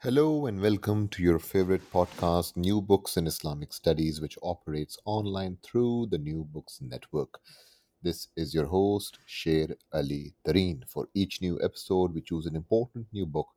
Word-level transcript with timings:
Hello 0.00 0.46
and 0.46 0.60
welcome 0.60 1.08
to 1.08 1.24
your 1.24 1.40
favorite 1.40 1.82
podcast, 1.92 2.56
New 2.56 2.80
Books 2.80 3.16
in 3.16 3.26
Islamic 3.26 3.72
Studies, 3.72 4.20
which 4.20 4.38
operates 4.44 4.96
online 5.04 5.58
through 5.60 6.06
the 6.12 6.18
New 6.18 6.44
Books 6.44 6.78
Network. 6.80 7.40
This 8.00 8.28
is 8.36 8.54
your 8.54 8.66
host, 8.66 9.18
Sher 9.26 9.66
Ali 9.92 10.36
Tareen. 10.46 10.88
For 10.88 11.08
each 11.14 11.42
new 11.42 11.58
episode, 11.60 12.14
we 12.14 12.20
choose 12.20 12.46
an 12.46 12.54
important 12.54 13.08
new 13.12 13.26
book 13.26 13.48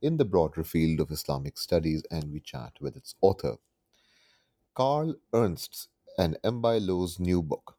in 0.00 0.16
the 0.16 0.24
broader 0.24 0.62
field 0.62 1.00
of 1.00 1.10
Islamic 1.10 1.58
studies 1.58 2.04
and 2.08 2.30
we 2.30 2.38
chat 2.38 2.74
with 2.80 2.96
its 2.96 3.16
author. 3.20 3.56
Carl 4.74 5.16
Ernst's 5.34 5.88
and 6.16 6.38
Mbaye 6.44 6.86
Lo's 6.86 7.18
new 7.18 7.42
book, 7.42 7.76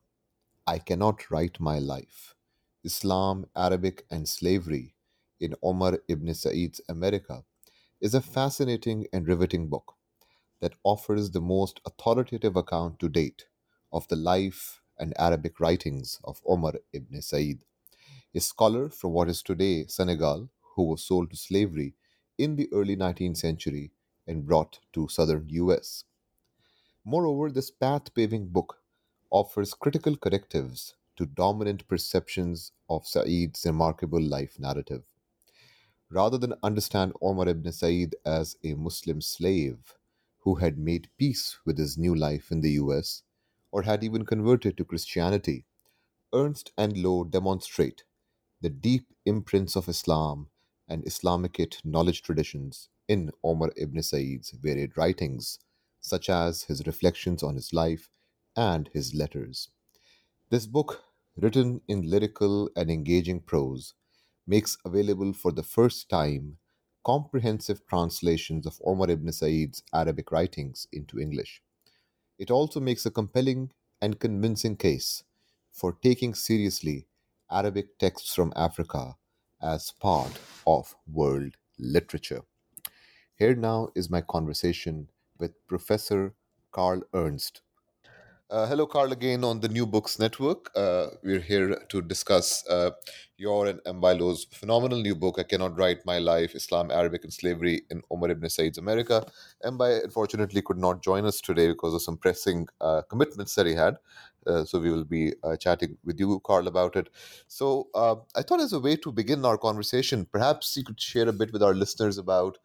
I 0.67 0.79
Cannot 0.79 1.31
Write 1.31 1.61
My 1.61 1.79
Life 1.79 2.35
Islam, 2.83 3.45
Arabic, 3.55 4.03
and 4.11 4.27
Slavery 4.27 4.95
in 5.39 5.55
Omar 5.63 5.99
ibn 6.09 6.33
Said's 6.33 6.81
America 6.89 7.45
is 8.01 8.15
a 8.15 8.21
fascinating 8.21 9.05
and 9.13 9.27
riveting 9.27 9.67
book 9.67 9.93
that 10.59 10.73
offers 10.83 11.29
the 11.31 11.41
most 11.41 11.79
authoritative 11.85 12.55
account 12.55 12.99
to 12.99 13.07
date 13.07 13.45
of 13.93 14.07
the 14.07 14.15
life 14.15 14.81
and 14.97 15.13
Arabic 15.19 15.59
writings 15.59 16.19
of 16.23 16.41
Omar 16.45 16.73
ibn 16.93 17.21
Said, 17.21 17.59
a 18.33 18.39
scholar 18.39 18.89
from 18.89 19.11
what 19.11 19.29
is 19.29 19.43
today 19.43 19.85
Senegal 19.85 20.49
who 20.75 20.83
was 20.83 21.03
sold 21.03 21.29
to 21.29 21.37
slavery 21.37 21.93
in 22.39 22.55
the 22.55 22.67
early 22.73 22.95
19th 22.97 23.37
century 23.37 23.91
and 24.25 24.47
brought 24.47 24.79
to 24.93 25.07
southern 25.07 25.47
US. 25.49 26.05
Moreover, 27.05 27.51
this 27.51 27.69
path 27.69 28.13
paving 28.15 28.47
book 28.47 28.77
offers 29.29 29.75
critical 29.75 30.17
correctives 30.17 30.95
to 31.17 31.27
dominant 31.27 31.87
perceptions 31.87 32.71
of 32.89 33.05
Said's 33.05 33.63
remarkable 33.65 34.21
life 34.21 34.59
narrative 34.59 35.03
rather 36.11 36.37
than 36.37 36.53
understand 36.61 37.13
Omar 37.21 37.47
ibn 37.47 37.71
Said 37.71 38.15
as 38.25 38.57
a 38.63 38.73
Muslim 38.73 39.21
slave 39.21 39.95
who 40.39 40.55
had 40.55 40.77
made 40.77 41.09
peace 41.17 41.57
with 41.65 41.77
his 41.77 41.97
new 41.97 42.13
life 42.13 42.51
in 42.51 42.61
the 42.61 42.71
US 42.71 43.23
or 43.71 43.83
had 43.83 44.03
even 44.03 44.25
converted 44.25 44.77
to 44.77 44.85
Christianity, 44.85 45.65
Ernst 46.33 46.71
and 46.77 46.97
Lo 46.97 47.23
demonstrate 47.23 48.03
the 48.61 48.69
deep 48.69 49.07
imprints 49.25 49.75
of 49.75 49.87
Islam 49.87 50.49
and 50.87 51.03
Islamicate 51.05 51.83
knowledge 51.85 52.21
traditions 52.21 52.89
in 53.07 53.31
Omar 53.43 53.71
ibn 53.77 54.03
Said's 54.03 54.51
varied 54.51 54.97
writings, 54.97 55.59
such 56.01 56.29
as 56.29 56.63
his 56.63 56.85
reflections 56.85 57.41
on 57.43 57.55
his 57.55 57.71
life 57.73 58.09
and 58.55 58.89
his 58.93 59.13
letters. 59.15 59.69
This 60.49 60.65
book, 60.65 61.03
written 61.37 61.81
in 61.87 62.09
lyrical 62.09 62.69
and 62.75 62.91
engaging 62.91 63.39
prose, 63.39 63.93
makes 64.47 64.77
available 64.85 65.33
for 65.33 65.51
the 65.51 65.63
first 65.63 66.09
time 66.09 66.57
comprehensive 67.03 67.85
translations 67.87 68.65
of 68.65 68.79
Omar 68.85 69.09
ibn 69.09 69.31
Said's 69.31 69.83
Arabic 69.93 70.31
writings 70.31 70.87
into 70.91 71.19
English. 71.19 71.61
It 72.37 72.51
also 72.51 72.79
makes 72.79 73.05
a 73.05 73.11
compelling 73.11 73.71
and 74.01 74.19
convincing 74.19 74.75
case 74.75 75.23
for 75.71 75.93
taking 75.93 76.33
seriously 76.33 77.07
Arabic 77.49 77.97
texts 77.97 78.33
from 78.33 78.53
Africa 78.55 79.15
as 79.61 79.91
part 79.91 80.39
of 80.65 80.95
world 81.11 81.57
literature. 81.79 82.41
Here 83.35 83.55
now 83.55 83.89
is 83.95 84.09
my 84.09 84.21
conversation 84.21 85.09
with 85.39 85.65
Professor 85.67 86.33
Carl 86.71 87.01
Ernst 87.13 87.61
uh, 88.51 88.67
hello, 88.67 88.85
Carl, 88.85 89.13
again 89.13 89.43
on 89.45 89.61
the 89.61 89.69
New 89.69 89.85
Books 89.85 90.19
Network. 90.19 90.69
Uh, 90.75 91.07
we're 91.23 91.39
here 91.39 91.81
to 91.87 92.01
discuss 92.01 92.67
uh, 92.67 92.91
your 93.37 93.65
and 93.67 93.79
Mbaye 93.85 94.19
Lo's 94.19 94.45
phenomenal 94.51 95.01
new 95.01 95.15
book, 95.15 95.37
I 95.39 95.43
Cannot 95.43 95.77
Write 95.77 96.05
My 96.05 96.19
Life 96.19 96.53
Islam, 96.53 96.91
Arabic, 96.91 97.23
and 97.23 97.31
Slavery 97.31 97.83
in 97.89 98.01
Omar 98.11 98.29
ibn 98.31 98.49
Said's 98.49 98.77
America. 98.77 99.25
Mbaye, 99.63 100.03
unfortunately, 100.03 100.61
could 100.61 100.77
not 100.77 101.01
join 101.01 101.25
us 101.25 101.39
today 101.39 101.69
because 101.69 101.93
of 101.93 102.01
some 102.01 102.17
pressing 102.17 102.67
uh, 102.81 103.03
commitments 103.03 103.55
that 103.55 103.65
he 103.65 103.73
had. 103.73 103.95
Uh, 104.45 104.65
so 104.65 104.79
we 104.79 104.91
will 104.91 105.05
be 105.05 105.33
uh, 105.43 105.55
chatting 105.55 105.97
with 106.03 106.19
you, 106.19 106.41
Carl, 106.45 106.67
about 106.67 106.97
it. 106.97 107.09
So 107.47 107.87
I 108.35 108.41
thought, 108.41 108.59
as 108.59 108.73
a 108.73 108.79
way 108.79 108.97
to 108.97 109.13
begin 109.13 109.45
our 109.45 109.57
conversation, 109.57 110.25
perhaps 110.25 110.75
you 110.75 110.83
could 110.83 110.99
share 110.99 111.29
a 111.29 111.33
bit 111.33 111.53
with 111.53 111.63
our 111.63 111.73
listeners 111.73 112.17
about 112.17 112.57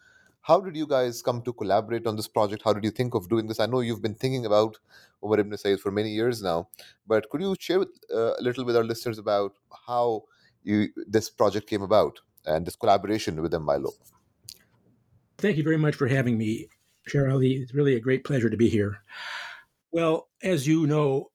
how 0.47 0.61
did 0.61 0.77
you 0.77 0.87
guys 0.87 1.23
come 1.23 1.43
to 1.43 1.53
collaborate 1.53 2.07
on 2.07 2.15
this 2.15 2.29
project? 2.29 2.63
How 2.65 2.73
did 2.73 2.85
you 2.85 2.93
think 2.93 3.15
of 3.15 3.29
doing 3.29 3.49
this? 3.49 3.59
I 3.59 3.67
know 3.67 3.81
you've 3.81 4.01
been 4.01 4.15
thinking 4.15 4.47
about 4.47 4.79
Omar 5.21 5.41
Ibn 5.41 5.57
Said 5.59 5.81
for 5.81 5.91
many 5.91 6.11
years 6.11 6.41
now, 6.41 6.69
but 7.05 7.29
could 7.31 7.41
you 7.41 7.57
share 7.59 7.81
with, 7.81 7.89
uh, 8.15 8.35
a 8.39 8.43
little 8.43 8.65
with 8.65 8.77
our 8.77 8.85
listeners 8.85 9.19
about 9.19 9.55
how 9.89 10.23
you 10.63 10.91
this 11.09 11.29
project 11.31 11.69
came 11.69 11.83
about 11.83 12.21
and 12.45 12.65
this 12.65 12.77
collaboration 12.77 13.43
with 13.43 13.53
Mbaye 13.53 13.83
Lo? 13.83 13.91
Thank 15.39 15.57
you 15.57 15.65
very 15.65 15.79
much 15.79 15.97
for 15.97 16.07
having 16.07 16.39
me, 16.39 16.69
Sher 17.09 17.29
Ali. 17.29 17.55
It's 17.55 17.75
really 17.75 17.97
a 17.97 18.01
great 18.01 18.23
pleasure 18.23 18.49
to 18.49 18.57
be 18.57 18.69
here. 18.69 18.99
Well, 19.91 20.29
as 20.45 20.65
you 20.69 20.87
know, 20.87 21.33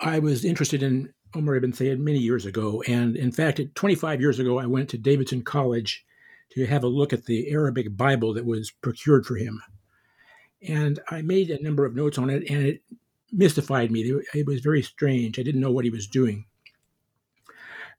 I 0.00 0.18
was 0.18 0.44
interested 0.44 0.82
in 0.82 1.14
Omar 1.36 1.54
ibn 1.54 1.72
Said 1.72 2.00
many 2.00 2.18
years 2.18 2.44
ago. 2.44 2.82
And 2.88 3.16
in 3.16 3.30
fact, 3.30 3.60
25 3.76 4.20
years 4.20 4.40
ago, 4.40 4.58
I 4.58 4.66
went 4.66 4.88
to 4.90 4.98
Davidson 4.98 5.42
College 5.42 6.04
to 6.54 6.66
have 6.66 6.84
a 6.84 6.88
look 6.88 7.12
at 7.12 7.24
the 7.24 7.50
Arabic 7.50 7.96
Bible 7.96 8.34
that 8.34 8.44
was 8.44 8.70
procured 8.70 9.26
for 9.26 9.36
him. 9.36 9.62
And 10.66 11.00
I 11.10 11.22
made 11.22 11.50
a 11.50 11.62
number 11.62 11.84
of 11.84 11.94
notes 11.94 12.18
on 12.18 12.30
it, 12.30 12.48
and 12.48 12.66
it 12.66 12.82
mystified 13.32 13.90
me. 13.90 14.20
It 14.34 14.46
was 14.46 14.60
very 14.60 14.82
strange. 14.82 15.38
I 15.38 15.42
didn't 15.42 15.60
know 15.60 15.72
what 15.72 15.84
he 15.84 15.90
was 15.90 16.06
doing. 16.06 16.44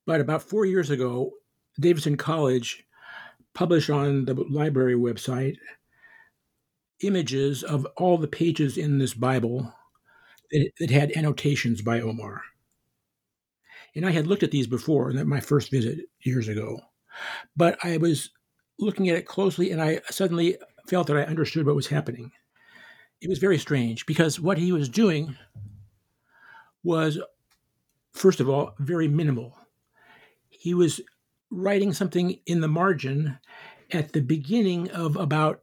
But 0.06 0.22
about 0.22 0.44
four 0.44 0.66
years 0.66 0.90
ago, 0.90 1.32
Davidson 1.80 2.18
College 2.18 2.86
published 3.54 3.90
on 3.90 4.26
the 4.26 4.34
library 4.34 4.96
website 4.96 5.58
images 7.02 7.64
of 7.64 7.86
all 7.98 8.18
the 8.18 8.28
pages 8.28 8.78
in 8.78 8.98
this 8.98 9.14
Bible 9.14 9.74
that, 10.80 10.90
had 10.90 11.16
annotations 11.18 11.82
by 11.82 12.00
Omar. 12.00 12.42
And 13.96 14.06
I 14.06 14.12
had 14.12 14.28
looked 14.28 14.44
at 14.44 14.52
these 14.52 14.68
before, 14.68 15.10
and 15.10 15.26
my 15.28 15.40
first 15.40 15.72
visit 15.72 16.00
years 16.22 16.48
ago. 16.48 16.80
But 17.56 17.78
I 17.84 17.98
was 17.98 18.30
looking 18.80 19.10
at 19.10 19.18
it 19.18 19.26
closely, 19.26 19.72
and 19.72 19.82
I 19.82 20.02
suddenly 20.10 20.58
felt 20.88 21.08
that 21.08 21.18
I 21.18 21.24
understood 21.24 21.66
what 21.66 21.76
was 21.76 21.88
happening. 21.88 22.32
It 23.22 23.30
was 23.30 23.40
very 23.40 23.58
strange 23.58 24.06
because 24.06 24.40
what 24.40 24.58
he 24.58 24.72
was 24.72 24.90
doing 24.90 25.38
was, 26.84 27.20
first 28.12 28.40
of 28.40 28.50
all, 28.50 28.76
very 28.80 29.08
minimal. 29.08 29.58
He 30.50 30.74
was 30.74 31.00
writing 31.50 31.94
something 31.94 32.40
in 32.46 32.62
the 32.62 32.68
margin 32.68 33.40
at 33.92 34.12
the 34.12 34.22
beginning 34.22 34.90
of 34.92 35.16
about 35.16 35.62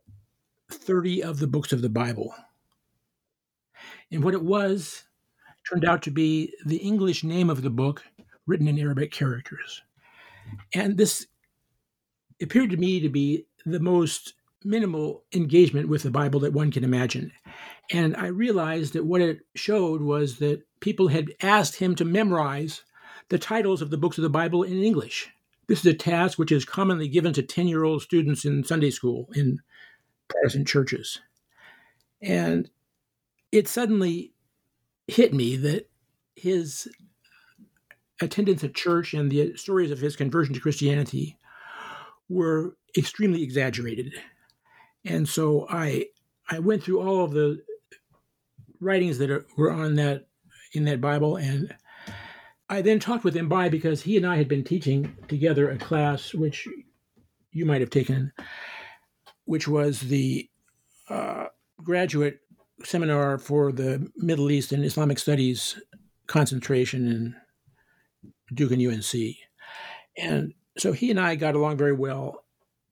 30 0.71 1.22
of 1.22 1.38
the 1.38 1.47
books 1.47 1.72
of 1.72 1.82
the 1.82 1.88
Bible. 1.88 2.34
And 4.10 4.25
what 4.25 4.34
it 4.34 4.42
was 4.42 5.04
turned 5.69 5.84
out 5.84 6.03
to 6.03 6.10
be 6.10 6.54
the 6.65 6.78
English 6.78 7.25
name 7.25 7.50
of 7.50 7.62
the 7.62 7.71
book 7.71 8.03
written 8.47 8.69
in 8.69 8.78
Arabic 8.78 9.12
characters. 9.12 9.82
And 10.75 10.97
this 10.97 11.27
appeared 12.43 12.71
to 12.71 12.77
me 12.77 13.01
to 13.01 13.09
be 13.09 13.47
the 13.67 13.81
most 13.81 14.34
minimal 14.65 15.25
engagement 15.33 15.89
with 15.89 16.03
the 16.03 16.10
Bible 16.10 16.41
that 16.41 16.53
one 16.53 16.71
can 16.71 16.84
imagine. 16.84 17.33
And 17.91 18.16
I 18.16 18.27
realized 18.27 18.92
that 18.92 19.07
what 19.07 19.21
it 19.21 19.41
showed 19.54 20.03
was 20.03 20.39
that 20.39 20.63
people 20.81 21.09
had 21.09 21.33
asked 21.42 21.77
him 21.77 21.95
to 21.97 22.04
memorize 22.04 22.83
the 23.28 23.39
titles 23.39 23.81
of 23.81 23.91
the 23.91 23.97
books 23.97 24.19
of 24.19 24.22
the 24.22 24.31
Bible 24.31 24.63
in 24.63 24.83
English. 24.83 25.31
This 25.66 25.81
is 25.81 25.87
a 25.87 25.95
task 25.95 26.39
which 26.39 26.53
is 26.53 26.65
commonly 26.65 27.09
given 27.09 27.33
to 27.34 27.42
10 27.42 27.69
year 27.69 27.84
old 27.84 28.03
students 28.03 28.45
in 28.45 28.65
Sunday 28.65 28.91
school 28.91 29.28
in 29.34 29.60
Protestant 30.28 30.69
churches. 30.69 31.21
And 32.21 32.69
it 33.53 33.69
suddenly 33.69 34.33
hit 35.07 35.33
me 35.33 35.57
that 35.57 35.89
his 36.37 36.89
attendance 38.21 38.63
at 38.63 38.75
church 38.75 39.15
and 39.15 39.31
the 39.31 39.57
stories 39.57 39.91
of 39.91 40.01
his 40.01 40.16
conversion 40.16 40.54
to 40.54 40.60
Christianity 40.60 41.39
were 42.30 42.77
extremely 42.97 43.42
exaggerated. 43.42 44.15
And 45.04 45.28
so 45.28 45.66
I 45.68 46.06
I 46.48 46.60
went 46.60 46.82
through 46.82 47.03
all 47.03 47.24
of 47.24 47.32
the 47.32 47.62
writings 48.80 49.18
that 49.18 49.30
are, 49.30 49.44
were 49.59 49.71
on 49.71 49.97
that 49.97 50.27
in 50.72 50.84
that 50.84 51.03
Bible 51.03 51.36
and 51.36 51.74
I 52.71 52.82
then 52.82 53.00
talked 53.00 53.24
with 53.24 53.34
Mbaye 53.34 53.68
because 53.68 54.03
he 54.03 54.16
and 54.16 54.24
I 54.24 54.36
had 54.36 54.47
been 54.47 54.62
teaching 54.62 55.16
together 55.27 55.68
a 55.68 55.77
class 55.77 56.32
which 56.32 56.68
you 57.50 57.66
might 57.66 57.80
have 57.80 57.91
taken, 57.91 58.32
which 59.44 59.66
was 59.66 60.03
the 60.03 60.48
uh, 61.09 61.47
graduate 61.82 62.38
seminar 62.84 63.38
for 63.38 63.72
the 63.72 64.09
Middle 64.15 64.53
East 64.53 64.71
and 64.71 64.84
Islamic 64.84 65.18
Studies 65.18 65.80
concentration 66.28 67.09
in 67.09 67.34
Duke 68.54 68.71
and 68.71 68.86
UNC. 68.86 69.34
And 70.16 70.54
so 70.80 70.92
he 70.92 71.10
and 71.10 71.21
I 71.21 71.34
got 71.36 71.54
along 71.54 71.77
very 71.77 71.92
well. 71.92 72.44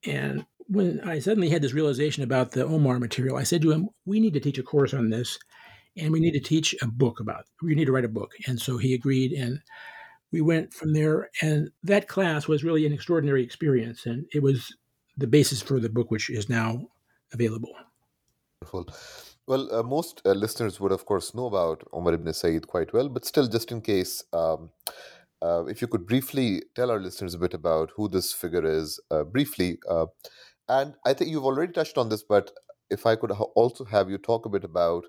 And 0.06 0.46
when 0.66 1.00
I 1.00 1.18
suddenly 1.18 1.48
had 1.48 1.62
this 1.62 1.72
realization 1.72 2.22
about 2.22 2.52
the 2.52 2.64
Omar 2.64 2.98
material, 2.98 3.36
I 3.36 3.42
said 3.42 3.62
to 3.62 3.70
him, 3.70 3.88
We 4.06 4.20
need 4.20 4.34
to 4.34 4.40
teach 4.40 4.58
a 4.58 4.62
course 4.62 4.94
on 4.94 5.10
this 5.10 5.38
and 5.96 6.12
we 6.12 6.20
need 6.20 6.32
to 6.32 6.40
teach 6.40 6.74
a 6.82 6.86
book 6.86 7.20
about 7.20 7.40
it. 7.40 7.46
We 7.62 7.74
need 7.74 7.86
to 7.86 7.92
write 7.92 8.04
a 8.04 8.08
book. 8.08 8.32
And 8.46 8.60
so 8.60 8.76
he 8.78 8.94
agreed. 8.94 9.32
And 9.32 9.60
we 10.32 10.40
went 10.40 10.72
from 10.72 10.92
there. 10.92 11.30
And 11.42 11.70
that 11.82 12.08
class 12.08 12.46
was 12.46 12.64
really 12.64 12.86
an 12.86 12.92
extraordinary 12.92 13.42
experience. 13.42 14.06
And 14.06 14.26
it 14.32 14.42
was 14.42 14.74
the 15.16 15.26
basis 15.26 15.60
for 15.60 15.80
the 15.80 15.88
book, 15.88 16.10
which 16.10 16.30
is 16.30 16.48
now 16.48 16.86
available. 17.32 17.74
Wonderful. 18.72 18.94
Well, 19.46 19.74
uh, 19.74 19.82
most 19.82 20.20
uh, 20.26 20.32
listeners 20.32 20.78
would, 20.78 20.92
of 20.92 21.06
course, 21.06 21.34
know 21.34 21.46
about 21.46 21.82
Omar 21.92 22.12
ibn 22.12 22.32
Said 22.34 22.66
quite 22.66 22.92
well, 22.92 23.08
but 23.08 23.24
still, 23.24 23.48
just 23.48 23.72
in 23.72 23.80
case, 23.80 24.22
um, 24.34 24.70
uh, 25.42 25.64
if 25.66 25.80
you 25.80 25.88
could 25.88 26.06
briefly 26.06 26.62
tell 26.74 26.90
our 26.90 27.00
listeners 27.00 27.34
a 27.34 27.38
bit 27.38 27.54
about 27.54 27.90
who 27.96 28.08
this 28.08 28.32
figure 28.32 28.64
is, 28.64 29.00
uh, 29.10 29.24
briefly. 29.24 29.78
Uh, 29.88 30.06
and 30.68 30.94
I 31.06 31.14
think 31.14 31.30
you've 31.30 31.44
already 31.44 31.72
touched 31.72 31.98
on 31.98 32.08
this, 32.08 32.22
but 32.22 32.50
if 32.90 33.06
I 33.06 33.16
could 33.16 33.30
ha- 33.30 33.44
also 33.54 33.84
have 33.84 34.10
you 34.10 34.18
talk 34.18 34.46
a 34.46 34.50
bit 34.50 34.64
about 34.64 35.04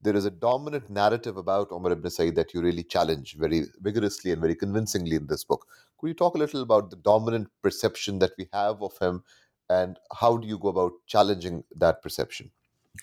there 0.00 0.16
is 0.16 0.24
a 0.24 0.30
dominant 0.30 0.88
narrative 0.88 1.36
about 1.36 1.72
Omar 1.72 1.92
ibn 1.92 2.10
Said 2.10 2.36
that 2.36 2.54
you 2.54 2.60
really 2.60 2.84
challenge 2.84 3.36
very 3.36 3.64
vigorously 3.80 4.30
and 4.30 4.40
very 4.40 4.54
convincingly 4.54 5.16
in 5.16 5.26
this 5.26 5.44
book. 5.44 5.66
Could 5.98 6.08
you 6.08 6.14
talk 6.14 6.36
a 6.36 6.38
little 6.38 6.62
about 6.62 6.90
the 6.90 6.96
dominant 6.96 7.48
perception 7.62 8.20
that 8.20 8.32
we 8.38 8.48
have 8.52 8.80
of 8.80 8.96
him 8.98 9.24
and 9.68 9.98
how 10.14 10.36
do 10.36 10.46
you 10.46 10.58
go 10.58 10.68
about 10.68 10.92
challenging 11.06 11.64
that 11.76 12.00
perception? 12.00 12.50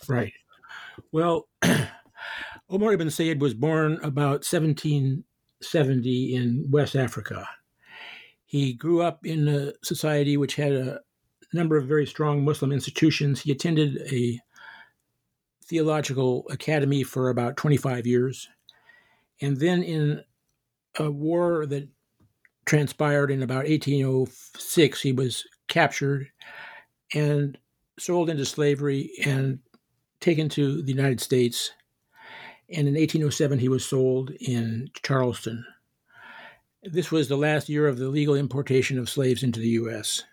Right. 0.07 0.33
Well, 1.11 1.47
Omar 2.69 2.93
ibn 2.93 3.11
Said 3.11 3.41
was 3.41 3.53
born 3.53 3.99
about 4.01 4.45
1770 5.61 6.35
in 6.35 6.65
West 6.69 6.95
Africa. 6.95 7.47
He 8.45 8.73
grew 8.73 9.01
up 9.01 9.25
in 9.25 9.47
a 9.47 9.73
society 9.83 10.37
which 10.37 10.55
had 10.55 10.73
a 10.73 10.99
number 11.53 11.77
of 11.77 11.87
very 11.87 12.05
strong 12.05 12.43
Muslim 12.43 12.71
institutions. 12.71 13.41
He 13.41 13.51
attended 13.51 13.97
a 14.11 14.39
theological 15.65 16.45
academy 16.49 17.03
for 17.03 17.29
about 17.29 17.57
25 17.57 18.05
years. 18.05 18.47
And 19.41 19.57
then 19.57 19.83
in 19.83 20.23
a 20.99 21.09
war 21.09 21.65
that 21.65 21.89
transpired 22.65 23.31
in 23.31 23.43
about 23.43 23.65
1806, 23.65 25.01
he 25.01 25.11
was 25.11 25.45
captured 25.67 26.27
and 27.13 27.57
sold 27.97 28.29
into 28.29 28.45
slavery 28.45 29.11
and 29.25 29.59
taken 30.19 30.49
to 30.49 30.81
the 30.81 30.91
United 30.91 31.21
States. 31.21 31.71
And 32.69 32.87
in 32.87 32.95
1807, 32.95 33.59
he 33.59 33.69
was 33.69 33.85
sold 33.85 34.31
in 34.39 34.89
Charleston. 35.03 35.65
This 36.83 37.11
was 37.11 37.27
the 37.27 37.37
last 37.37 37.69
year 37.69 37.87
of 37.87 37.97
the 37.97 38.09
legal 38.09 38.35
importation 38.35 38.97
of 38.99 39.09
slaves 39.09 39.43
into 39.43 39.59
the 39.59 39.69
U.S. 39.69 40.23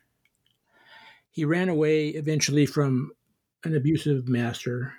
He 1.31 1.45
ran 1.45 1.69
away 1.69 2.09
eventually 2.09 2.67
from 2.67 3.13
an 3.65 3.75
abusive 3.77 4.29
master 4.29 4.95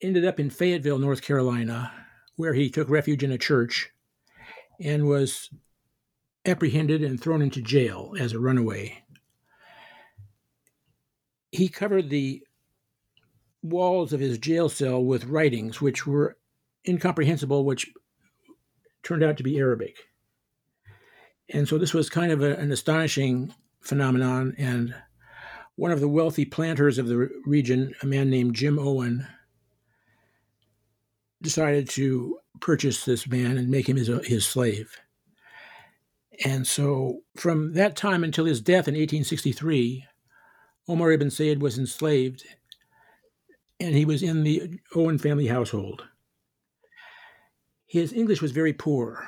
ended 0.00 0.24
up 0.24 0.38
in 0.38 0.50
Fayetteville, 0.50 0.98
North 0.98 1.22
Carolina, 1.22 1.92
where 2.36 2.54
he 2.54 2.70
took 2.70 2.88
refuge 2.88 3.24
in 3.24 3.32
a 3.32 3.38
church 3.38 3.90
and 4.80 5.06
was 5.06 5.50
apprehended 6.46 7.02
and 7.02 7.20
thrown 7.20 7.42
into 7.42 7.60
jail 7.60 8.14
as 8.18 8.32
a 8.32 8.38
runaway. 8.38 9.02
He 11.50 11.68
covered 11.68 12.10
the 12.10 12.42
walls 13.62 14.12
of 14.12 14.20
his 14.20 14.38
jail 14.38 14.68
cell 14.68 15.02
with 15.02 15.24
writings 15.24 15.80
which 15.80 16.06
were 16.06 16.36
incomprehensible, 16.86 17.64
which 17.64 17.90
turned 19.02 19.22
out 19.22 19.36
to 19.36 19.42
be 19.42 19.58
Arabic. 19.58 19.96
And 21.50 21.68
so 21.68 21.78
this 21.78 21.94
was 21.94 22.10
kind 22.10 22.30
of 22.30 22.42
a, 22.42 22.56
an 22.56 22.70
astonishing 22.70 23.54
phenomenon. 23.80 24.54
And 24.58 24.94
one 25.76 25.92
of 25.92 26.00
the 26.00 26.08
wealthy 26.08 26.44
planters 26.44 26.98
of 26.98 27.08
the 27.08 27.30
region, 27.46 27.94
a 28.02 28.06
man 28.06 28.30
named 28.30 28.54
Jim 28.54 28.78
Owen, 28.78 29.26
decided 31.40 31.88
to 31.90 32.38
purchase 32.60 33.04
this 33.04 33.26
man 33.26 33.56
and 33.56 33.68
make 33.68 33.88
him 33.88 33.96
his, 33.96 34.08
his 34.26 34.46
slave. 34.46 34.96
And 36.44 36.66
so, 36.66 37.20
from 37.36 37.74
that 37.74 37.96
time 37.96 38.22
until 38.22 38.44
his 38.44 38.60
death 38.60 38.86
in 38.86 38.94
1863, 38.94 40.04
Omar 40.86 41.12
ibn 41.12 41.30
Said 41.30 41.60
was 41.60 41.78
enslaved 41.78 42.44
and 43.80 43.94
he 43.94 44.04
was 44.04 44.22
in 44.22 44.42
the 44.42 44.80
Owen 44.94 45.18
family 45.18 45.46
household. 45.46 46.04
His 47.86 48.12
English 48.12 48.42
was 48.42 48.52
very 48.52 48.72
poor. 48.72 49.26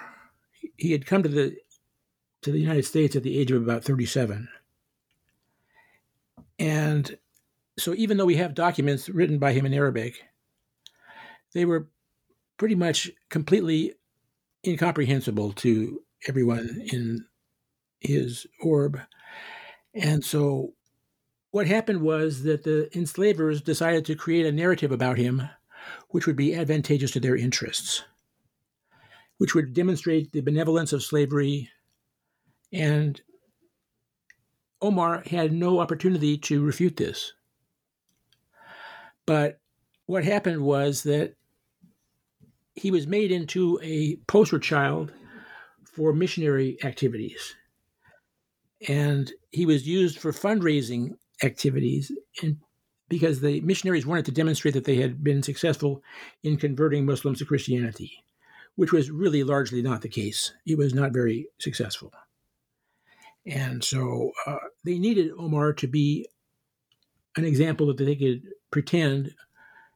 He 0.77 0.93
had 0.93 1.07
come 1.07 1.23
to 1.23 1.29
the 1.29 1.57
to 2.43 2.53
the 2.53 2.59
United 2.59 2.85
States 2.85 3.17
at 3.17 3.23
the 3.23 3.39
age 3.39 3.51
of 3.51 3.63
about 3.63 3.85
37. 3.85 4.49
And 6.59 7.19
so 7.79 7.95
even 7.95 8.17
though 8.17 8.25
we 8.25 8.37
have 8.37 8.55
documents 8.55 9.09
written 9.09 9.39
by 9.39 9.53
him 9.53 9.67
in 9.67 9.75
Arabic, 9.75 10.23
they 11.53 11.65
were 11.67 11.89
pretty 12.57 12.75
much 12.75 13.11
completely 13.29 13.95
incomprehensible 14.67 15.53
to 15.53 16.03
everyone 16.29 16.83
in 16.93 17.27
his 18.01 18.47
orb. 18.63 19.01
And 19.95 20.25
so 20.25 20.75
what 21.51 21.67
happened 21.67 22.01
was 22.01 22.43
that 22.45 22.63
the 22.63 22.89
enslavers 22.97 23.61
decided 23.61 24.05
to 24.07 24.15
create 24.15 24.47
a 24.47 24.53
narrative 24.53 24.93
about 24.93 25.19
him 25.19 25.49
which 26.11 26.27
would 26.27 26.37
be 26.37 26.55
advantageous 26.55 27.11
to 27.13 27.21
their 27.21 27.37
interests, 27.37 28.05
which 29.39 29.55
would 29.55 29.73
demonstrate 29.73 30.33
the 30.33 30.41
benevolence 30.41 30.93
of 30.93 31.03
slavery. 31.03 31.71
And 32.73 33.21
Omar 34.81 35.23
had 35.27 35.53
no 35.53 35.81
opportunity 35.81 36.39
to 36.39 36.65
refute 36.65 36.97
this. 36.97 37.33
But 39.27 39.61
what 40.07 40.25
happened 40.25 40.63
was 40.63 41.03
that 41.05 41.35
he 42.75 42.91
was 42.91 43.07
made 43.07 43.33
into 43.33 43.79
a 43.83 44.17
poster 44.27 44.59
child 44.59 45.13
for 45.85 46.13
missionary 46.13 46.79
activities. 46.85 47.55
And 48.89 49.31
he 49.51 49.67
was 49.67 49.87
used 49.87 50.19
for 50.19 50.33
fundraising 50.33 51.17
activities 51.43 52.13
and 52.43 52.59
because 53.09 53.41
the 53.41 53.61
missionaries 53.63 54.07
wanted 54.07 54.25
to 54.25 54.33
demonstrate 54.33 54.73
that 54.75 54.85
they 54.85 54.97
had 54.97 55.23
been 55.23 55.43
successful 55.43 56.03
in 56.45 56.57
converting 56.57 57.05
Muslims 57.05 57.41
to 57.41 57.45
Christianity, 57.45 58.25
which 58.77 58.93
was 58.93 59.11
really 59.11 59.43
largely 59.43 59.83
not 59.83 60.01
the 60.01 60.09
case. 60.09 60.53
It 60.65 60.79
was 60.79 60.95
not 60.95 61.13
very 61.13 61.49
successful. 61.59 62.13
And 63.45 63.83
so 63.83 64.31
uh, 64.47 64.59
they 64.85 64.99
needed 64.99 65.33
Omar 65.37 65.73
to 65.75 65.89
be 65.89 66.29
an 67.37 67.45
example 67.45 67.87
that 67.89 67.99
they 67.99 68.15
could 68.15 68.43
pretend 68.71 69.35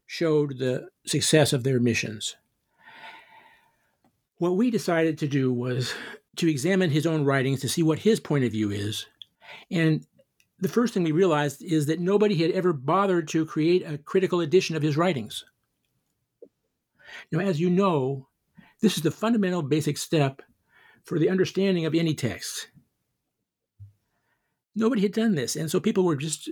showed 0.07 0.59
the 0.59 0.89
success 1.07 1.53
of 1.53 1.63
their 1.63 1.81
missions. 1.81 2.37
What 4.39 4.57
we 4.57 4.71
decided 4.71 5.19
to 5.19 5.29
do 5.29 5.53
was 5.53 5.95
to 6.37 6.51
examine 6.51 6.91
his 6.91 7.07
own 7.07 7.25
writings 7.25 7.61
to 7.61 7.69
see 7.69 7.83
what 7.83 8.01
his 8.01 8.19
point 8.19 8.45
of 8.45 8.53
view 8.53 8.71
is. 8.71 9.07
And 9.71 10.05
the 10.65 10.69
first 10.71 10.95
thing 10.95 11.03
we 11.03 11.13
realized 11.13 11.63
is 11.63 11.85
that 11.85 12.01
nobody 12.01 12.35
had 12.37 12.51
ever 12.53 12.73
bothered 12.73 13.29
to 13.29 13.45
create 13.45 13.83
a 13.87 13.99
critical 13.99 14.41
edition 14.41 14.75
of 14.75 14.83
his 14.83 14.97
writings. 14.97 15.45
Now, 17.31 17.41
as 17.41 17.61
you 17.61 17.69
know, 17.69 18.29
this 18.81 18.97
is 18.97 19.03
the 19.03 19.11
fundamental 19.11 19.61
basic 19.61 19.99
step 19.99 20.41
for 21.05 21.19
the 21.19 21.29
understanding 21.29 21.85
of 21.85 21.95
any 21.95 22.15
text. 22.15 22.69
Nobody 24.75 25.03
had 25.03 25.13
done 25.13 25.35
this. 25.35 25.55
And 25.55 25.71
so 25.71 25.81
people 25.81 26.03
were 26.03 26.17
just 26.17 26.49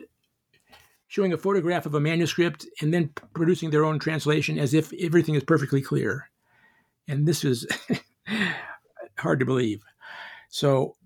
showing 1.08 1.32
a 1.32 1.38
photograph 1.38 1.86
of 1.86 1.94
a 1.94 2.00
manuscript 2.00 2.66
and 2.82 2.92
then 2.92 3.14
producing 3.32 3.70
their 3.70 3.86
own 3.86 3.98
translation 3.98 4.58
as 4.58 4.74
if 4.74 4.92
everything 5.00 5.36
is 5.36 5.44
perfectly 5.44 5.80
clear. 5.80 6.28
And 7.08 7.26
this 7.26 7.44
was 7.44 7.66
hard 9.16 9.40
to 9.40 9.46
believe. 9.46 9.82
So, 10.50 10.96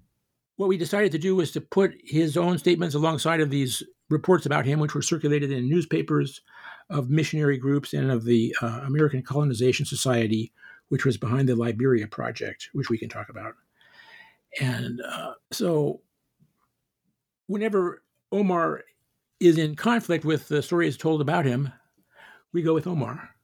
what 0.56 0.68
we 0.68 0.76
decided 0.76 1.12
to 1.12 1.18
do 1.18 1.36
was 1.36 1.50
to 1.52 1.60
put 1.60 1.94
his 2.02 2.36
own 2.36 2.58
statements 2.58 2.94
alongside 2.94 3.40
of 3.40 3.50
these 3.50 3.82
reports 4.08 4.46
about 4.46 4.64
him, 4.64 4.80
which 4.80 4.94
were 4.94 5.02
circulated 5.02 5.50
in 5.50 5.68
newspapers 5.68 6.40
of 6.88 7.10
missionary 7.10 7.58
groups 7.58 7.92
and 7.92 8.10
of 8.10 8.25
the 8.25 8.54
uh, 8.62 8.80
American 8.84 9.22
Colonization 9.22 9.84
Society, 9.84 10.52
which 10.88 11.04
was 11.04 11.16
behind 11.16 11.48
the 11.48 11.56
Liberia 11.56 12.06
Project, 12.06 12.70
which 12.72 12.88
we 12.88 12.98
can 12.98 13.08
talk 13.08 13.28
about. 13.28 13.54
And 14.60 15.00
uh, 15.02 15.34
so, 15.50 16.00
whenever 17.46 18.02
Omar 18.32 18.84
is 19.40 19.58
in 19.58 19.76
conflict 19.76 20.25
with 20.25 20.48
the 20.48 20.62
stories 20.62 20.96
told 20.96 21.20
about 21.20 21.44
him, 21.44 21.72
we 22.52 22.62
go 22.62 22.72
with 22.72 22.86
Omar. 22.86 23.35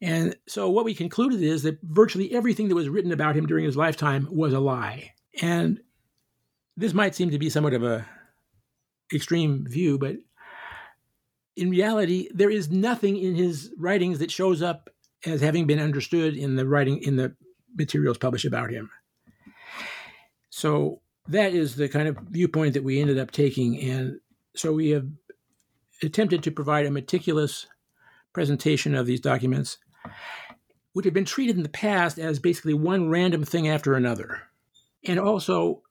And 0.00 0.36
so 0.46 0.70
what 0.70 0.84
we 0.84 0.94
concluded 0.94 1.42
is 1.42 1.62
that 1.64 1.78
virtually 1.82 2.32
everything 2.32 2.68
that 2.68 2.74
was 2.74 2.88
written 2.88 3.12
about 3.12 3.36
him 3.36 3.46
during 3.46 3.64
his 3.64 3.76
lifetime 3.76 4.28
was 4.30 4.52
a 4.52 4.60
lie. 4.60 5.12
And 5.42 5.80
this 6.76 6.94
might 6.94 7.14
seem 7.14 7.30
to 7.30 7.38
be 7.38 7.50
somewhat 7.50 7.74
of 7.74 7.82
a 7.82 8.06
extreme 9.12 9.66
view, 9.68 9.98
but 9.98 10.16
in 11.56 11.70
reality, 11.70 12.28
there 12.32 12.50
is 12.50 12.70
nothing 12.70 13.16
in 13.16 13.34
his 13.34 13.72
writings 13.76 14.20
that 14.20 14.30
shows 14.30 14.62
up 14.62 14.90
as 15.26 15.40
having 15.40 15.66
been 15.66 15.80
understood 15.80 16.36
in 16.36 16.54
the 16.54 16.66
writing 16.66 17.02
in 17.02 17.16
the 17.16 17.34
materials 17.76 18.18
published 18.18 18.44
about 18.44 18.70
him. 18.70 18.90
So 20.50 21.00
that 21.26 21.54
is 21.54 21.74
the 21.74 21.88
kind 21.88 22.06
of 22.06 22.16
viewpoint 22.30 22.74
that 22.74 22.84
we 22.84 23.00
ended 23.00 23.18
up 23.18 23.32
taking, 23.32 23.80
and 23.80 24.20
so 24.54 24.72
we 24.72 24.90
have 24.90 25.08
attempted 26.02 26.44
to 26.44 26.50
provide 26.52 26.86
a 26.86 26.90
meticulous 26.90 27.66
presentation 28.32 28.94
of 28.94 29.06
these 29.06 29.20
documents, 29.20 29.78
which 30.92 31.04
had 31.04 31.14
been 31.14 31.24
treated 31.24 31.56
in 31.56 31.62
the 31.62 31.68
past 31.68 32.18
as 32.18 32.38
basically 32.38 32.74
one 32.74 33.10
random 33.10 33.44
thing 33.44 33.68
after 33.68 33.94
another. 33.94 34.42
And 35.04 35.18
also, 35.18 35.82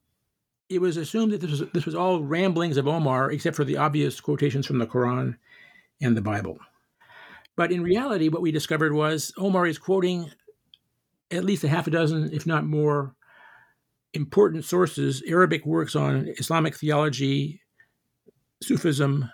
it 0.69 0.81
was 0.81 0.97
assumed 0.97 1.31
that 1.31 1.41
this 1.41 1.51
was, 1.51 1.63
this 1.73 1.85
was 1.85 1.95
all 1.95 2.23
ramblings 2.23 2.77
of 2.77 2.87
Omar, 2.87 3.31
except 3.31 3.55
for 3.55 3.63
the 3.63 3.77
obvious 3.77 4.19
quotations 4.19 4.65
from 4.65 4.79
the 4.79 4.87
Quran 4.87 5.37
and 6.01 6.17
the 6.17 6.21
Bible. 6.21 6.57
But 7.55 7.71
in 7.71 7.81
reality, 7.83 8.29
what 8.29 8.41
we 8.41 8.51
discovered 8.51 8.93
was 8.93 9.33
Omar 9.37 9.65
is 9.65 9.77
quoting 9.77 10.29
at 11.31 11.43
least 11.43 11.63
a 11.63 11.67
half 11.67 11.87
a 11.87 11.91
dozen, 11.91 12.29
if 12.31 12.45
not 12.45 12.65
more, 12.65 13.15
important 14.13 14.65
sources, 14.65 15.21
Arabic 15.27 15.65
works 15.65 15.95
on 15.95 16.27
Islamic 16.37 16.75
theology, 16.75 17.61
Sufism, 18.63 19.29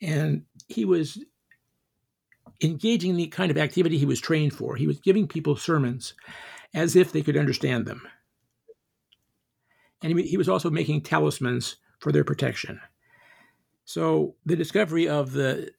and 0.00 0.42
he 0.68 0.84
was 0.84 1.22
engaging 2.60 3.10
in 3.10 3.16
the 3.16 3.26
kind 3.28 3.50
of 3.50 3.58
activity 3.58 3.98
he 3.98 4.06
was 4.06 4.20
trained 4.20 4.52
for. 4.52 4.76
He 4.76 4.86
was 4.86 5.00
giving 5.00 5.28
people 5.28 5.56
sermons 5.56 6.14
as 6.74 6.96
if 6.96 7.12
they 7.12 7.22
could 7.22 7.36
understand 7.36 7.86
them. 7.86 8.02
And 10.02 10.18
he 10.18 10.36
was 10.36 10.48
also 10.48 10.70
making 10.70 11.02
talismans 11.02 11.76
for 12.00 12.10
their 12.10 12.24
protection. 12.24 12.80
So 13.84 14.34
the 14.44 14.56
discovery 14.56 15.08
of 15.08 15.32
the 15.32 15.70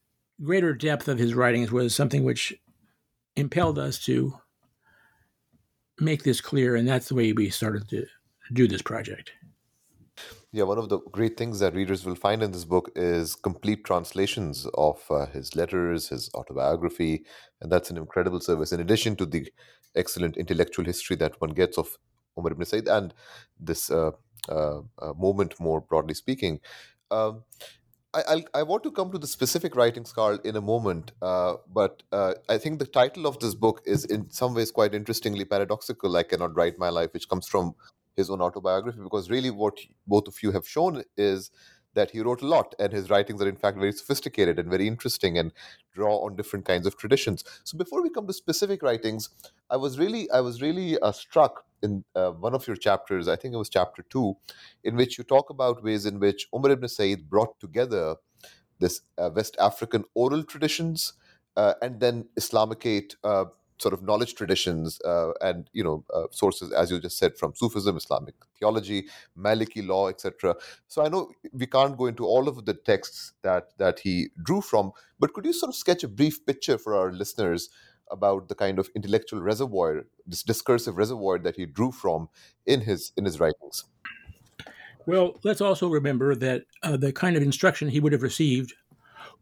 greater 0.42 0.72
depth 0.72 1.08
of 1.08 1.18
his 1.18 1.34
writings 1.34 1.70
was 1.70 1.94
something 1.94 2.24
which 2.24 2.54
impelled 3.36 3.78
us 3.78 3.98
to 4.04 4.38
make 6.00 6.22
this 6.22 6.40
clear, 6.40 6.74
and 6.74 6.88
that's 6.88 7.08
the 7.08 7.14
way 7.14 7.32
we 7.32 7.50
started 7.50 7.88
to 7.88 8.06
do 8.52 8.66
this 8.66 8.82
project. 8.82 9.32
Yeah, 10.54 10.62
one 10.62 10.78
of 10.78 10.88
the 10.88 11.00
great 11.10 11.36
things 11.36 11.58
that 11.58 11.74
readers 11.74 12.06
will 12.06 12.14
find 12.14 12.40
in 12.40 12.52
this 12.52 12.64
book 12.64 12.92
is 12.94 13.34
complete 13.34 13.84
translations 13.84 14.68
of 14.74 15.02
uh, 15.10 15.26
his 15.26 15.56
letters, 15.56 16.10
his 16.10 16.30
autobiography, 16.32 17.24
and 17.60 17.72
that's 17.72 17.90
an 17.90 17.96
incredible 17.96 18.38
service. 18.38 18.70
In 18.70 18.78
addition 18.78 19.16
to 19.16 19.26
the 19.26 19.50
excellent 19.96 20.36
intellectual 20.36 20.84
history 20.84 21.16
that 21.16 21.40
one 21.40 21.50
gets 21.50 21.76
of 21.76 21.98
Umar 22.38 22.52
ibn 22.52 22.64
Said 22.64 22.86
and 22.86 23.12
this 23.58 23.90
uh, 23.90 24.12
uh, 24.48 24.82
uh 25.02 25.12
moment, 25.18 25.58
more 25.58 25.80
broadly 25.80 26.14
speaking. 26.14 26.60
Um, 27.10 27.42
I, 28.14 28.44
I, 28.54 28.62
want 28.62 28.84
to 28.84 28.92
come 28.92 29.10
to 29.10 29.18
the 29.18 29.26
specific 29.26 29.74
writings, 29.74 30.12
Carl, 30.12 30.38
in 30.44 30.54
a 30.54 30.60
moment. 30.60 31.10
Uh, 31.20 31.54
but 31.72 32.04
uh, 32.12 32.34
I 32.48 32.58
think 32.58 32.78
the 32.78 32.86
title 32.86 33.26
of 33.26 33.40
this 33.40 33.56
book 33.56 33.82
is, 33.84 34.04
in 34.04 34.30
some 34.30 34.54
ways, 34.54 34.70
quite 34.70 34.94
interestingly 34.94 35.44
paradoxical. 35.44 36.16
I 36.16 36.22
cannot 36.22 36.54
write 36.54 36.78
my 36.78 36.90
life, 36.90 37.12
which 37.12 37.28
comes 37.28 37.48
from 37.48 37.74
his 38.16 38.30
own 38.30 38.40
autobiography, 38.40 39.00
because 39.02 39.30
really, 39.30 39.50
what 39.50 39.78
both 40.06 40.28
of 40.28 40.42
you 40.42 40.52
have 40.52 40.66
shown 40.66 41.02
is 41.16 41.50
that 41.94 42.10
he 42.10 42.20
wrote 42.20 42.42
a 42.42 42.46
lot, 42.46 42.74
and 42.78 42.92
his 42.92 43.08
writings 43.08 43.40
are 43.40 43.48
in 43.48 43.56
fact 43.56 43.78
very 43.78 43.92
sophisticated 43.92 44.58
and 44.58 44.68
very 44.68 44.88
interesting, 44.88 45.38
and 45.38 45.52
draw 45.92 46.16
on 46.24 46.36
different 46.36 46.64
kinds 46.64 46.86
of 46.86 46.96
traditions. 46.96 47.44
So, 47.64 47.78
before 47.78 48.02
we 48.02 48.10
come 48.10 48.26
to 48.26 48.32
specific 48.32 48.82
writings, 48.82 49.30
I 49.70 49.76
was 49.76 49.98
really, 49.98 50.30
I 50.30 50.40
was 50.40 50.60
really 50.60 50.98
uh, 50.98 51.12
struck 51.12 51.64
in 51.84 52.04
uh, 52.14 52.30
one 52.30 52.54
of 52.54 52.66
your 52.66 52.76
chapters, 52.76 53.28
I 53.28 53.36
think 53.36 53.54
it 53.54 53.58
was 53.58 53.68
chapter 53.68 54.02
two, 54.02 54.36
in 54.82 54.96
which 54.96 55.18
you 55.18 55.24
talk 55.24 55.50
about 55.50 55.84
ways 55.84 56.06
in 56.06 56.18
which 56.18 56.48
Umar 56.54 56.72
ibn 56.72 56.88
Said 56.88 57.28
brought 57.28 57.60
together 57.60 58.16
this 58.80 59.02
uh, 59.18 59.30
West 59.34 59.56
African 59.60 60.04
oral 60.14 60.42
traditions 60.42 61.12
uh, 61.56 61.74
and 61.82 62.00
then 62.00 62.26
Islamicate 62.38 63.14
uh, 63.22 63.44
sort 63.78 63.94
of 63.94 64.02
knowledge 64.02 64.34
traditions 64.34 65.00
uh, 65.04 65.32
and 65.40 65.68
you 65.72 65.82
know 65.82 66.04
uh, 66.14 66.24
sources, 66.30 66.72
as 66.72 66.90
you 66.90 67.00
just 67.00 67.18
said, 67.18 67.36
from 67.36 67.54
Sufism, 67.54 67.96
Islamic 67.96 68.34
theology, 68.58 69.06
Maliki 69.38 69.86
law, 69.86 70.08
etc. 70.08 70.54
So 70.88 71.04
I 71.04 71.08
know 71.08 71.30
we 71.52 71.66
can't 71.66 71.96
go 71.96 72.06
into 72.06 72.24
all 72.24 72.48
of 72.48 72.64
the 72.64 72.74
texts 72.74 73.32
that 73.42 73.76
that 73.78 74.00
he 74.00 74.28
drew 74.42 74.60
from, 74.60 74.92
but 75.18 75.32
could 75.32 75.44
you 75.44 75.52
sort 75.52 75.70
of 75.70 75.76
sketch 75.76 76.04
a 76.04 76.08
brief 76.08 76.44
picture 76.46 76.78
for 76.78 76.94
our 76.94 77.12
listeners? 77.12 77.70
about 78.10 78.48
the 78.48 78.54
kind 78.54 78.78
of 78.78 78.90
intellectual 78.94 79.40
reservoir, 79.40 80.04
this 80.26 80.42
discursive 80.42 80.98
reservoir 80.98 81.38
that 81.38 81.56
he 81.56 81.64
drew 81.64 81.90
from 81.90 82.28
in 82.66 82.82
his 82.82 83.12
in 83.16 83.24
his 83.24 83.40
writings. 83.40 83.84
Well, 85.06 85.38
let's 85.42 85.60
also 85.60 85.88
remember 85.88 86.34
that 86.34 86.64
uh, 86.82 86.96
the 86.96 87.12
kind 87.12 87.36
of 87.36 87.42
instruction 87.42 87.88
he 87.88 88.00
would 88.00 88.12
have 88.12 88.22
received 88.22 88.74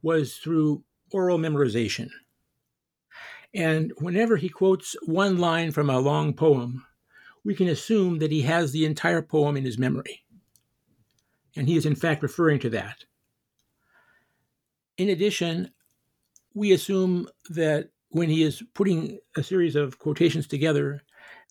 was 0.03 0.37
through 0.37 0.83
oral 1.13 1.39
memorization. 1.39 2.11
And 3.55 3.93
whenever 3.99 4.37
he 4.37 4.49
quotes 4.49 4.97
one 5.05 5.39
line 5.39 5.73
from 5.73 5.91
a 5.91 6.01
long 6.01 6.33
poem, 6.33 6.87
we 7.45 7.55
can 7.55 7.69
assume 7.69 8.19
that 8.19 8.33
he 8.33 8.43
has 8.43 8.73
the 8.73 8.87
entire 8.87 9.23
poem 9.23 9.57
in 9.57 9.65
his 9.65 9.79
memory. 9.79 10.25
And 11.57 11.69
he 11.69 11.77
is, 11.77 11.85
in 11.85 11.95
fact, 11.95 12.23
referring 12.23 12.61
to 12.61 12.71
that. 12.71 13.05
In 14.97 15.11
addition, 15.11 15.71
we 16.55 16.73
assume 16.73 17.29
that 17.51 17.91
when 18.11 18.29
he 18.29 18.43
is 18.43 18.63
putting 18.75 19.19
a 19.37 19.43
series 19.43 19.75
of 19.75 19.99
quotations 19.99 20.47
together, 20.47 21.03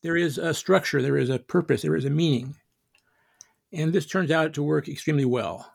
there 0.02 0.18
is 0.18 0.38
a 0.38 0.54
structure, 0.54 1.02
there 1.02 1.18
is 1.18 1.30
a 1.30 1.40
purpose, 1.40 1.82
there 1.82 1.96
is 1.96 2.06
a 2.06 2.10
meaning. 2.10 2.56
And 3.74 3.94
this 3.94 4.06
turns 4.06 4.32
out 4.32 4.54
to 4.54 4.64
work 4.64 4.88
extremely 4.88 5.26
well. 5.26 5.72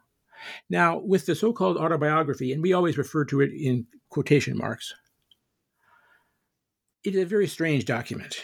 Now, 0.69 0.99
with 0.99 1.27
the 1.27 1.35
so 1.35 1.53
called 1.53 1.77
autobiography, 1.77 2.53
and 2.53 2.63
we 2.63 2.73
always 2.73 2.99
refer 2.99 3.25
to 3.27 3.41
it 3.41 3.53
in 3.53 3.87
quotation 4.11 4.57
marks, 4.57 4.95
it 7.07 7.15
is 7.15 7.23
a 7.23 7.27
very 7.27 7.47
strange 7.47 7.85
document. 7.85 8.37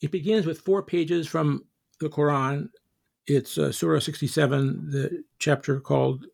It 0.00 0.10
begins 0.10 0.46
with 0.46 0.62
four 0.62 0.82
pages 0.82 1.28
from 1.28 1.66
the 2.00 2.08
Quran. 2.08 2.70
It's 3.26 3.58
uh, 3.58 3.70
Surah 3.72 4.00
67, 4.00 4.90
the 4.90 5.22
chapter 5.38 5.78
called 5.78 6.24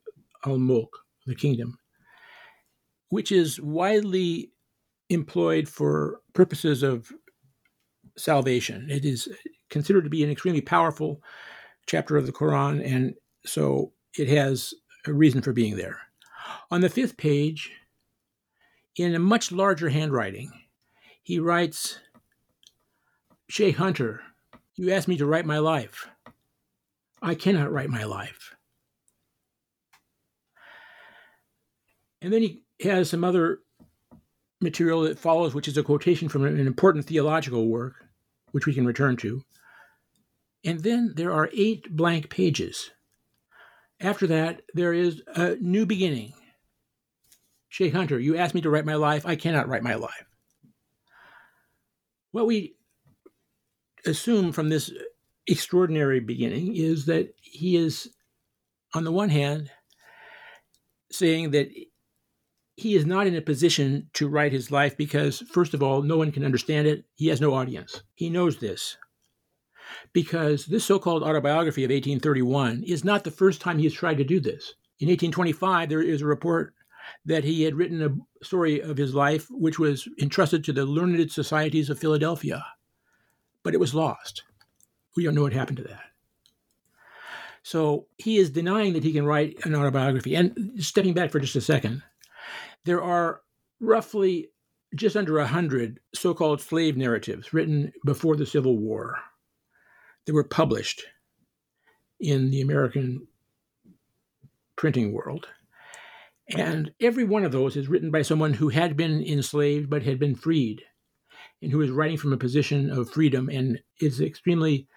Al 0.45 0.57
Mulk, 0.57 0.97
the 1.25 1.35
kingdom, 1.35 1.77
which 3.09 3.33
is 3.33 3.59
widely 3.59 4.51
employed 5.09 5.67
for 5.67 6.21
purposes 6.33 6.83
of 6.83 7.11
salvation. 8.17 8.87
It 8.89 9.03
is 9.03 9.27
considered 9.69 10.05
to 10.05 10.09
be 10.09 10.23
an 10.23 10.31
extremely 10.31 10.61
powerful 10.61 11.21
chapter 11.85 12.15
of 12.15 12.25
the 12.25 12.31
Quran, 12.31 12.81
and 12.85 13.13
so 13.45 13.91
it 14.17 14.29
has 14.29 14.73
a 15.05 15.11
reason 15.11 15.41
for 15.41 15.51
being 15.51 15.75
there. 15.75 15.99
On 16.71 16.79
the 16.79 16.89
fifth 16.89 17.17
page, 17.17 17.71
in 18.95 19.15
a 19.15 19.19
much 19.19 19.51
larger 19.51 19.89
handwriting, 19.89 20.51
he 21.23 21.39
writes 21.39 21.99
Sheikh 23.49 23.77
Hunter, 23.77 24.21
you 24.75 24.91
asked 24.91 25.07
me 25.07 25.17
to 25.17 25.25
write 25.25 25.45
my 25.45 25.59
life. 25.59 26.09
I 27.21 27.35
cannot 27.35 27.71
write 27.71 27.89
my 27.89 28.03
life. 28.03 28.55
And 32.21 32.31
then 32.31 32.41
he 32.41 32.63
has 32.81 33.09
some 33.09 33.23
other 33.23 33.59
material 34.61 35.01
that 35.01 35.19
follows, 35.19 35.53
which 35.53 35.67
is 35.67 35.77
a 35.77 35.83
quotation 35.83 36.29
from 36.29 36.45
an 36.45 36.59
important 36.59 37.05
theological 37.05 37.67
work, 37.67 38.05
which 38.51 38.65
we 38.65 38.73
can 38.73 38.85
return 38.85 39.15
to. 39.17 39.43
And 40.65 40.81
then 40.81 41.13
there 41.15 41.33
are 41.33 41.49
eight 41.53 41.95
blank 41.95 42.29
pages. 42.29 42.91
After 43.99 44.27
that, 44.27 44.61
there 44.73 44.93
is 44.93 45.21
a 45.27 45.55
new 45.55 45.85
beginning. 45.85 46.33
Sheikh 47.69 47.93
Hunter, 47.93 48.19
you 48.19 48.37
asked 48.37 48.55
me 48.55 48.61
to 48.61 48.69
write 48.69 48.85
my 48.85 48.95
life. 48.95 49.25
I 49.25 49.35
cannot 49.35 49.67
write 49.67 49.83
my 49.83 49.95
life. 49.95 50.25
What 52.33 52.47
we 52.47 52.75
assume 54.07 54.51
from 54.53 54.69
this 54.69 54.91
extraordinary 55.45 56.19
beginning 56.19 56.75
is 56.75 57.05
that 57.05 57.31
he 57.39 57.77
is, 57.77 58.09
on 58.95 59.03
the 59.03 59.11
one 59.11 59.29
hand, 59.29 59.69
saying 61.11 61.51
that 61.51 61.69
he 62.75 62.95
is 62.95 63.05
not 63.05 63.27
in 63.27 63.35
a 63.35 63.41
position 63.41 64.09
to 64.13 64.27
write 64.27 64.51
his 64.51 64.71
life 64.71 64.97
because, 64.97 65.41
first 65.51 65.75
of 65.75 65.83
all, 65.83 66.01
no 66.01 66.17
one 66.17 66.31
can 66.31 66.43
understand 66.43 66.87
it. 66.87 67.05
He 67.13 67.27
has 67.27 67.39
no 67.39 67.53
audience. 67.53 68.01
He 68.15 68.31
knows 68.31 68.57
this. 68.57 68.97
Because 70.11 70.65
this 70.65 70.83
so 70.83 70.97
called 70.97 71.21
autobiography 71.21 71.83
of 71.83 71.89
1831 71.89 72.83
is 72.87 73.03
not 73.03 73.23
the 73.23 73.29
first 73.29 73.61
time 73.61 73.77
he 73.77 73.83
has 73.83 73.93
tried 73.93 74.17
to 74.17 74.23
do 74.23 74.39
this. 74.39 74.73
In 74.99 75.07
1825, 75.07 75.87
there 75.87 76.01
is 76.01 76.23
a 76.23 76.25
report 76.25 76.73
that 77.25 77.43
he 77.43 77.63
had 77.63 77.75
written 77.75 78.01
a 78.03 78.45
story 78.45 78.81
of 78.81 78.97
his 78.97 79.15
life 79.15 79.47
which 79.49 79.79
was 79.79 80.07
entrusted 80.21 80.63
to 80.63 80.73
the 80.73 80.85
Learned 80.85 81.31
Societies 81.31 81.89
of 81.89 81.99
Philadelphia, 81.99 82.65
but 83.63 83.73
it 83.73 83.79
was 83.79 83.95
lost. 83.95 84.43
We 85.15 85.23
don't 85.23 85.35
know 85.35 85.43
what 85.43 85.53
happened 85.53 85.77
to 85.77 85.83
that. 85.83 86.03
So 87.63 88.07
he 88.17 88.37
is 88.37 88.49
denying 88.49 88.93
that 88.93 89.03
he 89.03 89.13
can 89.13 89.25
write 89.25 89.65
an 89.65 89.75
autobiography. 89.75 90.35
And 90.35 90.73
stepping 90.79 91.13
back 91.13 91.31
for 91.31 91.39
just 91.39 91.55
a 91.55 91.61
second, 91.61 92.03
there 92.85 93.01
are 93.01 93.41
roughly 93.79 94.49
just 94.95 95.15
under 95.15 95.37
100 95.37 95.99
so 96.13 96.33
called 96.33 96.61
slave 96.61 96.97
narratives 96.97 97.53
written 97.53 97.93
before 98.05 98.35
the 98.35 98.45
Civil 98.45 98.77
War 98.77 99.17
that 100.25 100.33
were 100.33 100.43
published. 100.43 101.05
in 102.19 102.51
the 102.51 102.61
American 102.61 103.27
printing 104.75 105.11
world. 105.13 105.47
And 106.49 106.91
every 106.99 107.23
one 107.23 107.43
of 107.43 107.51
those 107.51 107.75
is 107.75 107.87
written 107.87 108.11
by 108.11 108.21
someone 108.21 108.53
who 108.53 108.69
had 108.69 108.97
been 108.97 109.23
enslaved 109.23 109.89
but 109.89 110.03
had 110.03 110.19
been 110.19 110.35
freed 110.35 110.83
and 111.61 111.71
who 111.71 111.81
is 111.81 111.89
writing 111.89 112.17
from 112.17 112.33
a 112.33 112.37
position 112.37 112.89
of 112.89 113.09
freedom 113.09 113.49
and 113.49 113.79
is 114.01 114.19
extremely 114.19 114.87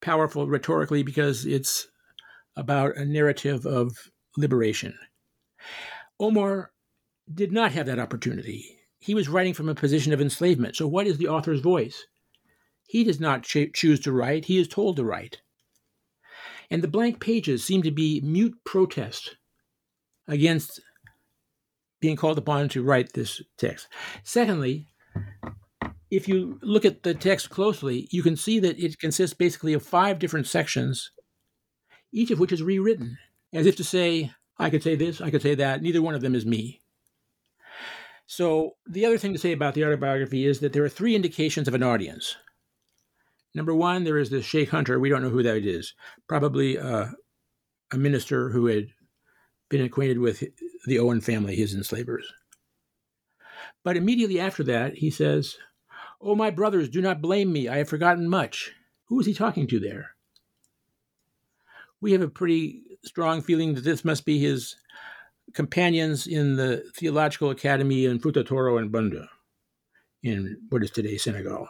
powerful 0.00 0.46
rhetorically 0.46 1.02
because 1.02 1.44
it's 1.44 1.88
about 2.56 2.96
a 2.96 3.04
narrative 3.04 3.66
of 3.66 4.10
liberation. 4.36 4.96
Omar 6.18 6.72
did 7.32 7.52
not 7.52 7.72
have 7.72 7.86
that 7.86 7.98
opportunity. 7.98 8.78
He 8.98 9.14
was 9.14 9.28
writing 9.28 9.54
from 9.54 9.68
a 9.68 9.74
position 9.74 10.12
of 10.12 10.20
enslavement. 10.20 10.74
So, 10.74 10.88
what 10.88 11.06
is 11.06 11.18
the 11.18 11.28
author's 11.28 11.60
voice? 11.60 12.06
He 12.88 13.04
does 13.04 13.20
not 13.20 13.42
ch- 13.42 13.72
choose 13.74 14.00
to 14.00 14.12
write, 14.12 14.46
he 14.46 14.58
is 14.58 14.66
told 14.66 14.96
to 14.96 15.04
write. 15.04 15.42
And 16.70 16.82
the 16.82 16.88
blank 16.88 17.20
pages 17.20 17.64
seem 17.64 17.82
to 17.82 17.90
be 17.90 18.20
mute 18.22 18.56
protest 18.64 19.36
against 20.28 20.80
being 22.00 22.16
called 22.16 22.38
upon 22.38 22.68
to 22.68 22.82
write 22.82 23.12
this 23.12 23.42
text. 23.56 23.88
Secondly, 24.22 24.86
if 26.10 26.28
you 26.28 26.58
look 26.62 26.84
at 26.84 27.02
the 27.02 27.14
text 27.14 27.50
closely, 27.50 28.08
you 28.10 28.22
can 28.22 28.36
see 28.36 28.58
that 28.60 28.78
it 28.78 28.98
consists 28.98 29.34
basically 29.34 29.74
of 29.74 29.82
five 29.82 30.18
different 30.18 30.46
sections, 30.46 31.10
each 32.12 32.30
of 32.30 32.38
which 32.38 32.52
is 32.52 32.62
rewritten, 32.62 33.18
as 33.52 33.66
if 33.66 33.76
to 33.76 33.84
say, 33.84 34.30
I 34.58 34.70
could 34.70 34.82
say 34.82 34.94
this, 34.94 35.20
I 35.20 35.30
could 35.30 35.42
say 35.42 35.54
that, 35.56 35.82
neither 35.82 36.00
one 36.00 36.14
of 36.14 36.20
them 36.20 36.34
is 36.34 36.46
me. 36.46 36.80
So, 38.26 38.76
the 38.86 39.06
other 39.06 39.16
thing 39.16 39.32
to 39.32 39.38
say 39.38 39.52
about 39.52 39.74
the 39.74 39.84
autobiography 39.84 40.44
is 40.46 40.60
that 40.60 40.74
there 40.74 40.84
are 40.84 40.88
three 40.88 41.14
indications 41.14 41.66
of 41.66 41.74
an 41.74 41.82
audience. 41.82 42.36
Number 43.54 43.74
one, 43.74 44.04
there 44.04 44.18
is 44.18 44.28
the 44.28 44.42
Sheikh 44.42 44.68
Hunter. 44.68 45.00
We 45.00 45.08
don't 45.08 45.22
know 45.22 45.30
who 45.30 45.42
that 45.42 45.64
is. 45.64 45.94
Probably 46.28 46.78
uh, 46.78 47.06
a 47.90 47.96
minister 47.96 48.50
who 48.50 48.66
had 48.66 48.88
been 49.68 49.82
acquainted 49.82 50.18
with 50.18 50.42
the 50.86 50.98
Owen 50.98 51.20
family, 51.20 51.56
his 51.56 51.74
enslavers. 51.74 52.32
But 53.84 53.96
immediately 53.96 54.40
after 54.40 54.64
that, 54.64 54.98
he 54.98 55.10
says, 55.10 55.56
Oh, 56.20 56.34
my 56.34 56.50
brothers, 56.50 56.88
do 56.88 57.00
not 57.00 57.22
blame 57.22 57.52
me. 57.52 57.68
I 57.68 57.78
have 57.78 57.88
forgotten 57.88 58.28
much. 58.28 58.72
Who 59.06 59.20
is 59.20 59.26
he 59.26 59.34
talking 59.34 59.66
to 59.68 59.78
there? 59.78 60.10
We 62.00 62.12
have 62.12 62.22
a 62.22 62.28
pretty 62.28 62.82
strong 63.04 63.40
feeling 63.40 63.74
that 63.74 63.84
this 63.84 64.04
must 64.04 64.24
be 64.24 64.38
his 64.38 64.76
companions 65.54 66.26
in 66.26 66.56
the 66.56 66.84
Theological 66.96 67.50
Academy 67.50 68.04
in 68.04 68.18
Futa 68.18 68.44
Toro 68.44 68.78
and 68.78 68.92
Bunda, 68.92 69.28
in 70.22 70.58
what 70.68 70.82
is 70.82 70.90
today 70.90 71.16
Senegal. 71.16 71.68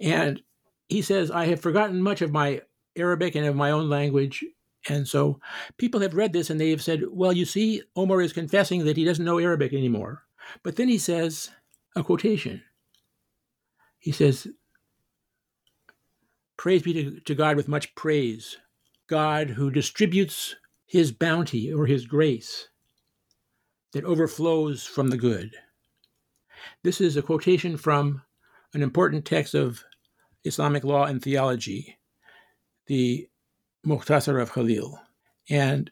And 0.00 0.42
he 0.88 1.02
says, 1.02 1.30
I 1.30 1.46
have 1.46 1.60
forgotten 1.60 2.02
much 2.02 2.20
of 2.20 2.32
my 2.32 2.62
Arabic 2.96 3.34
and 3.34 3.46
of 3.46 3.56
my 3.56 3.70
own 3.70 3.88
language. 3.88 4.44
And 4.88 5.06
so 5.06 5.40
people 5.76 6.00
have 6.00 6.14
read 6.14 6.32
this 6.32 6.50
and 6.50 6.60
they 6.60 6.70
have 6.70 6.82
said, 6.82 7.02
well, 7.10 7.32
you 7.32 7.44
see, 7.44 7.82
Omar 7.94 8.20
is 8.20 8.32
confessing 8.32 8.84
that 8.84 8.96
he 8.96 9.04
doesn't 9.04 9.24
know 9.24 9.38
Arabic 9.38 9.72
anymore. 9.72 10.24
But 10.62 10.76
then 10.76 10.88
he 10.88 10.98
says 10.98 11.50
a 11.94 12.02
quotation. 12.02 12.62
He 13.98 14.12
says, 14.12 14.48
Praise 16.56 16.82
be 16.82 16.92
to, 16.92 17.20
to 17.20 17.34
God 17.34 17.56
with 17.56 17.68
much 17.68 17.94
praise, 17.94 18.56
God 19.08 19.50
who 19.50 19.70
distributes 19.70 20.54
his 20.86 21.10
bounty 21.10 21.72
or 21.72 21.86
his 21.86 22.06
grace 22.06 22.68
that 23.92 24.04
overflows 24.04 24.84
from 24.84 25.08
the 25.08 25.16
good. 25.16 25.54
This 26.82 27.00
is 27.00 27.16
a 27.16 27.22
quotation 27.22 27.76
from 27.76 28.22
an 28.74 28.82
important 28.82 29.24
text 29.24 29.54
of 29.54 29.84
Islamic 30.44 30.84
law 30.84 31.04
and 31.04 31.22
theology, 31.22 31.98
the 32.86 33.28
Mukhtasar 33.86 34.40
of 34.40 34.52
Khalil. 34.52 35.00
And 35.50 35.90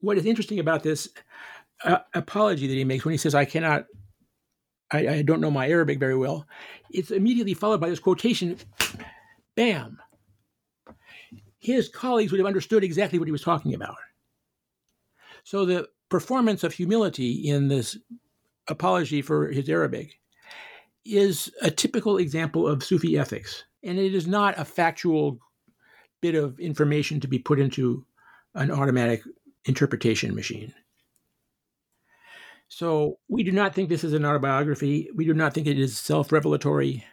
what 0.00 0.18
is 0.18 0.26
interesting 0.26 0.58
about 0.58 0.82
this 0.82 1.08
uh, 1.84 1.98
apology 2.14 2.66
that 2.66 2.74
he 2.74 2.84
makes 2.84 3.04
when 3.04 3.12
he 3.12 3.18
says, 3.18 3.34
I 3.34 3.44
cannot, 3.44 3.86
I, 4.90 5.08
I 5.08 5.22
don't 5.22 5.40
know 5.40 5.50
my 5.50 5.68
Arabic 5.68 5.98
very 5.98 6.16
well, 6.16 6.46
it's 6.90 7.10
immediately 7.10 7.54
followed 7.54 7.80
by 7.80 7.88
this 7.88 7.98
quotation 7.98 8.56
bam. 9.54 9.98
His 11.58 11.88
colleagues 11.88 12.30
would 12.30 12.38
have 12.38 12.46
understood 12.46 12.84
exactly 12.84 13.18
what 13.18 13.26
he 13.28 13.32
was 13.32 13.42
talking 13.42 13.74
about. 13.74 13.96
So 15.44 15.64
the 15.64 15.88
performance 16.08 16.62
of 16.62 16.72
humility 16.72 17.48
in 17.48 17.68
this 17.68 17.96
apology 18.68 19.22
for 19.22 19.48
his 19.48 19.68
Arabic 19.68 20.20
is 21.04 21.50
a 21.62 21.70
typical 21.70 22.18
example 22.18 22.68
of 22.68 22.84
Sufi 22.84 23.18
ethics. 23.18 23.64
And 23.82 23.98
it 23.98 24.14
is 24.14 24.26
not 24.26 24.58
a 24.58 24.64
factual 24.64 25.38
bit 26.20 26.34
of 26.34 26.58
information 26.58 27.20
to 27.20 27.28
be 27.28 27.38
put 27.38 27.60
into 27.60 28.04
an 28.54 28.70
automatic 28.70 29.22
interpretation 29.64 30.34
machine. 30.34 30.74
So 32.68 33.18
we 33.28 33.42
do 33.42 33.52
not 33.52 33.74
think 33.74 33.88
this 33.88 34.04
is 34.04 34.12
an 34.12 34.24
autobiography. 34.24 35.08
We 35.14 35.24
do 35.24 35.34
not 35.34 35.54
think 35.54 35.66
it 35.66 35.78
is 35.78 35.96
self 35.96 36.32
revelatory. 36.32 37.04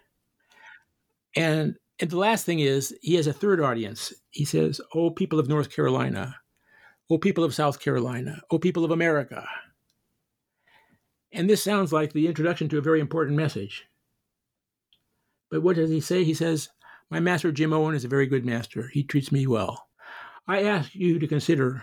And, 1.35 1.75
and 1.99 2.09
the 2.09 2.17
last 2.17 2.45
thing 2.45 2.59
is, 2.59 2.95
he 3.01 3.15
has 3.15 3.27
a 3.27 3.33
third 3.33 3.61
audience. 3.61 4.13
He 4.31 4.45
says, 4.45 4.81
Oh, 4.93 5.09
people 5.09 5.39
of 5.39 5.47
North 5.47 5.73
Carolina. 5.73 6.35
Oh, 7.09 7.17
people 7.17 7.43
of 7.43 7.53
South 7.53 7.79
Carolina. 7.79 8.41
Oh, 8.51 8.59
people 8.59 8.83
of 8.83 8.91
America. 8.91 9.47
And 11.31 11.49
this 11.49 11.63
sounds 11.63 11.93
like 11.93 12.13
the 12.13 12.27
introduction 12.27 12.67
to 12.69 12.77
a 12.77 12.81
very 12.81 12.99
important 12.99 13.37
message. 13.37 13.85
But 15.55 15.63
what 15.63 15.77
does 15.77 15.89
he 15.89 16.01
say? 16.01 16.25
He 16.25 16.33
says, 16.33 16.67
My 17.09 17.21
master 17.21 17.49
Jim 17.49 17.71
Owen 17.71 17.95
is 17.95 18.03
a 18.03 18.09
very 18.09 18.27
good 18.27 18.45
master. 18.45 18.89
He 18.89 19.03
treats 19.03 19.31
me 19.31 19.47
well. 19.47 19.87
I 20.49 20.63
ask 20.63 20.93
you 20.93 21.17
to 21.17 21.27
consider 21.27 21.81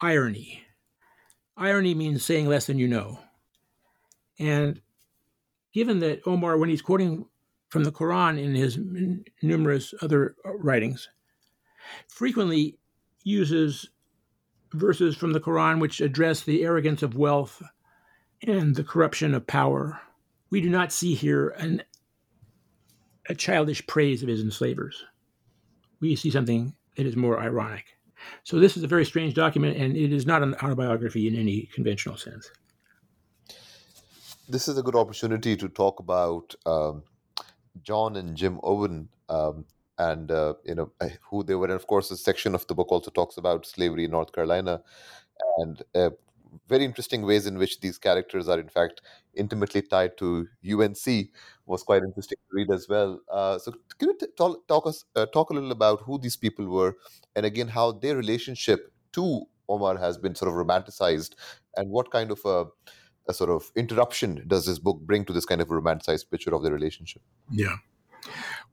irony. 0.00 0.64
Irony 1.56 1.94
means 1.94 2.24
saying 2.24 2.48
less 2.48 2.66
than 2.66 2.80
you 2.80 2.88
know. 2.88 3.20
And 4.40 4.80
given 5.72 6.00
that 6.00 6.22
Omar, 6.26 6.58
when 6.58 6.68
he's 6.68 6.82
quoting 6.82 7.26
from 7.68 7.84
the 7.84 7.92
Quran 7.92 8.42
in 8.42 8.56
his 8.56 8.76
numerous 9.40 9.94
other 10.02 10.34
uh, 10.44 10.54
writings, 10.54 11.08
frequently 12.08 12.76
uses 13.22 13.88
verses 14.72 15.16
from 15.16 15.32
the 15.32 15.38
Quran 15.38 15.78
which 15.78 16.00
address 16.00 16.42
the 16.42 16.64
arrogance 16.64 17.04
of 17.04 17.14
wealth 17.14 17.62
and 18.42 18.74
the 18.74 18.82
corruption 18.82 19.32
of 19.32 19.46
power. 19.46 20.00
We 20.50 20.60
do 20.60 20.68
not 20.68 20.90
see 20.90 21.14
here 21.14 21.50
an, 21.50 21.84
a 23.30 23.34
childish 23.34 23.86
praise 23.86 24.22
of 24.22 24.28
his 24.28 24.40
enslavers. 24.40 25.04
We 26.00 26.16
see 26.16 26.30
something 26.30 26.74
that 26.96 27.06
is 27.06 27.16
more 27.16 27.40
ironic. 27.40 27.84
So, 28.44 28.58
this 28.58 28.76
is 28.76 28.82
a 28.82 28.88
very 28.88 29.06
strange 29.06 29.34
document, 29.34 29.78
and 29.78 29.96
it 29.96 30.12
is 30.12 30.26
not 30.26 30.42
an 30.42 30.54
autobiography 30.56 31.26
in 31.26 31.34
any 31.34 31.70
conventional 31.72 32.18
sense. 32.18 32.50
This 34.48 34.68
is 34.68 34.76
a 34.76 34.82
good 34.82 34.96
opportunity 34.96 35.56
to 35.56 35.68
talk 35.68 36.00
about 36.00 36.54
um, 36.66 37.04
John 37.82 38.16
and 38.16 38.36
Jim 38.36 38.58
Owen 38.62 39.08
um, 39.28 39.64
and 39.96 40.30
uh, 40.30 40.54
you 40.64 40.74
know 40.74 40.92
who 41.30 41.44
they 41.44 41.54
were. 41.54 41.66
And 41.66 41.74
of 41.74 41.86
course, 41.86 42.10
a 42.10 42.16
section 42.16 42.54
of 42.54 42.66
the 42.66 42.74
book 42.74 42.90
also 42.90 43.10
talks 43.10 43.36
about 43.38 43.64
slavery 43.64 44.04
in 44.04 44.10
North 44.10 44.32
Carolina, 44.32 44.82
and 45.58 45.82
uh, 45.94 46.10
very 46.68 46.84
interesting 46.84 47.22
ways 47.22 47.46
in 47.46 47.58
which 47.58 47.80
these 47.80 47.98
characters 47.98 48.48
are 48.48 48.58
in 48.58 48.68
fact 48.68 49.00
intimately 49.34 49.82
tied 49.82 50.16
to 50.18 50.46
UNC 50.64 51.28
was 51.66 51.82
quite 51.82 52.02
interesting 52.02 52.38
to 52.38 52.56
read 52.56 52.70
as 52.72 52.88
well. 52.88 53.20
Uh, 53.30 53.58
so 53.58 53.72
can 53.98 54.08
you 54.08 54.16
t- 54.18 54.26
talk, 54.36 54.66
talk 54.66 54.86
us 54.86 55.04
uh, 55.16 55.26
talk 55.26 55.50
a 55.50 55.54
little 55.54 55.72
about 55.72 56.02
who 56.02 56.18
these 56.18 56.36
people 56.36 56.66
were, 56.66 56.96
and 57.36 57.46
again 57.46 57.68
how 57.68 57.92
their 57.92 58.16
relationship 58.16 58.92
to 59.12 59.42
Omar 59.68 59.98
has 59.98 60.18
been 60.18 60.34
sort 60.34 60.50
of 60.50 60.54
romanticized, 60.54 61.34
and 61.76 61.90
what 61.90 62.10
kind 62.10 62.30
of 62.30 62.40
a, 62.44 62.66
a 63.28 63.34
sort 63.34 63.50
of 63.50 63.70
interruption 63.76 64.42
does 64.46 64.66
this 64.66 64.78
book 64.78 65.00
bring 65.00 65.24
to 65.24 65.32
this 65.32 65.46
kind 65.46 65.60
of 65.60 65.68
romanticized 65.68 66.30
picture 66.30 66.54
of 66.54 66.62
their 66.62 66.72
relationship? 66.72 67.22
Yeah. 67.50 67.76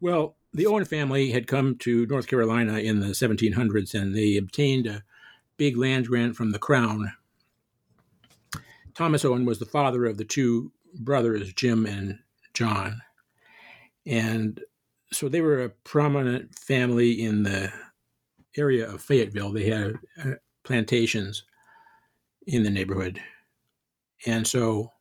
Well, 0.01 0.35
the 0.53 0.65
Owen 0.65 0.85
family 0.85 1.31
had 1.31 1.47
come 1.47 1.77
to 1.79 2.05
North 2.07 2.27
Carolina 2.27 2.79
in 2.79 2.99
the 2.99 3.07
1700s 3.07 3.93
and 3.93 4.15
they 4.15 4.37
obtained 4.37 4.87
a 4.87 5.03
big 5.57 5.77
land 5.77 6.07
grant 6.07 6.35
from 6.35 6.51
the 6.51 6.59
crown. 6.59 7.13
Thomas 8.97 9.23
Owen 9.23 9.45
was 9.45 9.59
the 9.59 9.65
father 9.67 10.07
of 10.07 10.17
the 10.17 10.25
two 10.25 10.71
brothers, 10.99 11.53
Jim 11.53 11.85
and 11.85 12.17
John. 12.55 12.99
And 14.07 14.59
so 15.11 15.29
they 15.29 15.39
were 15.39 15.63
a 15.63 15.69
prominent 15.69 16.57
family 16.57 17.11
in 17.11 17.43
the 17.43 17.71
area 18.57 18.89
of 18.89 19.03
Fayetteville. 19.03 19.51
They 19.51 19.69
had 19.69 19.99
uh, 20.19 20.31
plantations 20.63 21.43
in 22.47 22.63
the 22.63 22.71
neighborhood. 22.71 23.21
And 24.25 24.47
so 24.47 24.91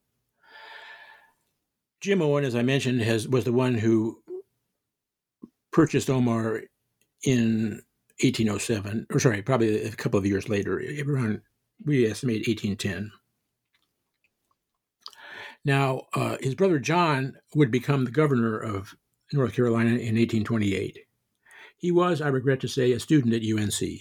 Jim 2.03 2.21
Owen, 2.21 2.45
as 2.45 2.55
I 2.55 2.61
mentioned, 2.61 3.01
has 3.01 3.27
was 3.27 3.45
the 3.45 3.53
one 3.53 3.73
who 3.73 4.23
purchased 5.73 6.11
Omar 6.11 6.65
in 7.23 7.81
1807, 8.21 9.07
or 9.11 9.19
sorry, 9.21 9.41
probably 9.41 9.85
a 9.85 9.93
couple 9.93 10.19
of 10.19 10.27
years 10.27 10.51
later, 10.51 10.83
around 11.07 11.41
we 11.83 12.07
estimate 12.07 12.47
1810. 12.47 13.11
Now, 15.67 16.03
uh, 16.15 16.37
his 16.41 16.55
brother 16.55 16.79
John 16.79 17.35
would 17.57 17.73
become 17.73 18.05
the 18.05 18.13
governor 18.13 18.57
of 18.57 18.95
North 19.33 19.53
Carolina 19.53 19.91
in 19.91 20.15
1828. 20.15 21.01
He 21.77 21.91
was, 21.91 22.21
I 22.21 22.29
regret 22.29 22.61
to 22.61 22.69
say, 22.69 22.93
a 22.93 23.01
student 23.01 23.35
at 23.35 23.43
UNC. 23.43 24.01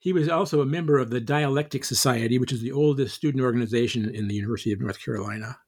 He 0.00 0.12
was 0.12 0.28
also 0.28 0.60
a 0.60 0.66
member 0.66 0.98
of 0.98 1.10
the 1.10 1.20
Dialectic 1.20 1.84
Society, 1.84 2.40
which 2.40 2.50
is 2.50 2.60
the 2.60 2.72
oldest 2.72 3.14
student 3.14 3.44
organization 3.44 4.12
in 4.12 4.26
the 4.26 4.34
University 4.34 4.72
of 4.72 4.80
North 4.80 5.00
Carolina, 5.00 5.58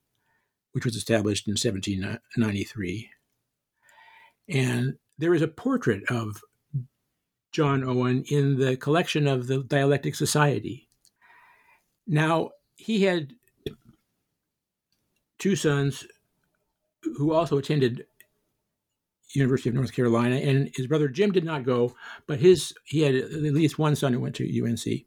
which 0.72 0.84
was 0.84 0.96
established 0.96 1.46
in 1.46 1.52
1793. 1.52 3.10
And 4.48 4.94
there 5.18 5.34
is 5.34 5.42
a 5.42 5.48
portrait 5.48 6.02
of 6.10 6.42
John 7.52 7.84
Owen 7.84 8.24
in 8.28 8.58
the 8.58 8.76
collection 8.76 9.28
of 9.28 9.46
the 9.46 9.62
Dialectic 9.62 10.16
Society. 10.16 10.88
Now, 12.08 12.50
he 12.80 13.02
had 13.04 13.34
two 15.38 15.54
sons 15.54 16.06
who 17.02 17.32
also 17.32 17.58
attended 17.58 18.06
University 19.32 19.68
of 19.68 19.74
North 19.74 19.92
Carolina, 19.92 20.36
and 20.36 20.70
his 20.74 20.86
brother 20.86 21.06
Jim 21.06 21.30
did 21.30 21.44
not 21.44 21.64
go, 21.64 21.94
but 22.26 22.40
his 22.40 22.74
he 22.84 23.02
had 23.02 23.14
at 23.14 23.32
least 23.32 23.78
one 23.78 23.94
son 23.94 24.12
who 24.12 24.20
went 24.20 24.34
to 24.36 24.64
UNC. 24.64 25.04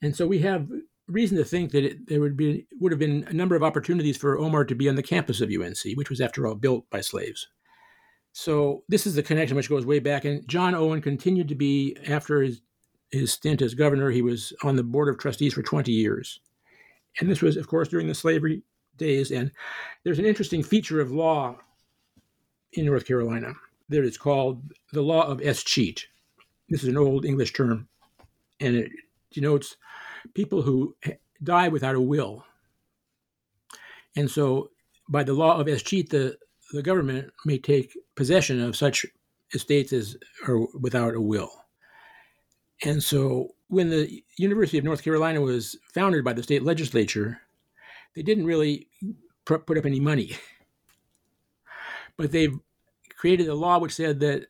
And 0.00 0.14
so 0.14 0.26
we 0.26 0.38
have 0.40 0.68
reason 1.08 1.38
to 1.38 1.44
think 1.44 1.72
that 1.72 1.84
it, 1.84 2.06
there 2.06 2.20
would 2.20 2.36
be 2.36 2.66
would 2.78 2.92
have 2.92 2.98
been 2.98 3.24
a 3.28 3.32
number 3.32 3.56
of 3.56 3.62
opportunities 3.62 4.16
for 4.16 4.38
Omar 4.38 4.64
to 4.66 4.74
be 4.74 4.88
on 4.88 4.94
the 4.94 5.02
campus 5.02 5.40
of 5.40 5.50
UNC, 5.50 5.96
which 5.96 6.10
was 6.10 6.20
after 6.20 6.46
all 6.46 6.54
built 6.54 6.88
by 6.90 7.00
slaves. 7.00 7.48
So 8.32 8.84
this 8.88 9.06
is 9.06 9.14
the 9.14 9.22
connection 9.22 9.56
which 9.56 9.70
goes 9.70 9.86
way 9.86 9.98
back. 9.98 10.24
And 10.24 10.46
John 10.46 10.74
Owen 10.74 11.00
continued 11.00 11.48
to 11.48 11.54
be 11.54 11.96
after 12.06 12.42
his 12.42 12.60
his 13.10 13.32
stint 13.32 13.62
as 13.62 13.74
governor. 13.74 14.10
He 14.10 14.22
was 14.22 14.52
on 14.62 14.76
the 14.76 14.82
board 14.82 15.08
of 15.08 15.18
trustees 15.18 15.54
for 15.54 15.62
20 15.62 15.92
years, 15.92 16.40
and 17.20 17.30
this 17.30 17.42
was, 17.42 17.56
of 17.56 17.66
course, 17.66 17.88
during 17.88 18.08
the 18.08 18.14
slavery 18.14 18.62
days. 18.96 19.30
And 19.30 19.50
there's 20.04 20.18
an 20.18 20.26
interesting 20.26 20.62
feature 20.62 21.00
of 21.00 21.12
law 21.12 21.56
in 22.72 22.86
North 22.86 23.06
Carolina 23.06 23.54
that 23.88 24.04
is 24.04 24.18
called 24.18 24.62
the 24.92 25.02
law 25.02 25.26
of 25.26 25.40
escheat. 25.40 26.04
This 26.68 26.82
is 26.82 26.88
an 26.88 26.98
old 26.98 27.24
English 27.24 27.54
term, 27.54 27.88
and 28.60 28.76
it 28.76 28.90
denotes 29.32 29.76
people 30.34 30.62
who 30.62 30.94
die 31.42 31.68
without 31.68 31.94
a 31.94 32.00
will. 32.00 32.44
And 34.16 34.30
so, 34.30 34.70
by 35.08 35.22
the 35.22 35.32
law 35.32 35.58
of 35.58 35.66
escheat, 35.66 36.10
the, 36.10 36.36
the 36.72 36.82
government 36.82 37.32
may 37.46 37.58
take 37.58 37.96
possession 38.14 38.60
of 38.60 38.76
such 38.76 39.06
estates 39.54 39.92
as 39.92 40.16
are 40.46 40.58
without 40.78 41.14
a 41.14 41.20
will. 41.20 41.50
And 42.84 43.02
so, 43.02 43.54
when 43.68 43.90
the 43.90 44.22
University 44.36 44.78
of 44.78 44.84
North 44.84 45.02
Carolina 45.02 45.40
was 45.40 45.76
founded 45.92 46.24
by 46.24 46.32
the 46.32 46.42
state 46.42 46.62
legislature, 46.62 47.40
they 48.14 48.22
didn't 48.22 48.46
really 48.46 48.88
put 49.44 49.76
up 49.76 49.86
any 49.86 50.00
money. 50.00 50.36
But 52.16 52.32
they've 52.32 52.58
created 53.16 53.48
a 53.48 53.54
law 53.54 53.78
which 53.78 53.94
said 53.94 54.20
that 54.20 54.46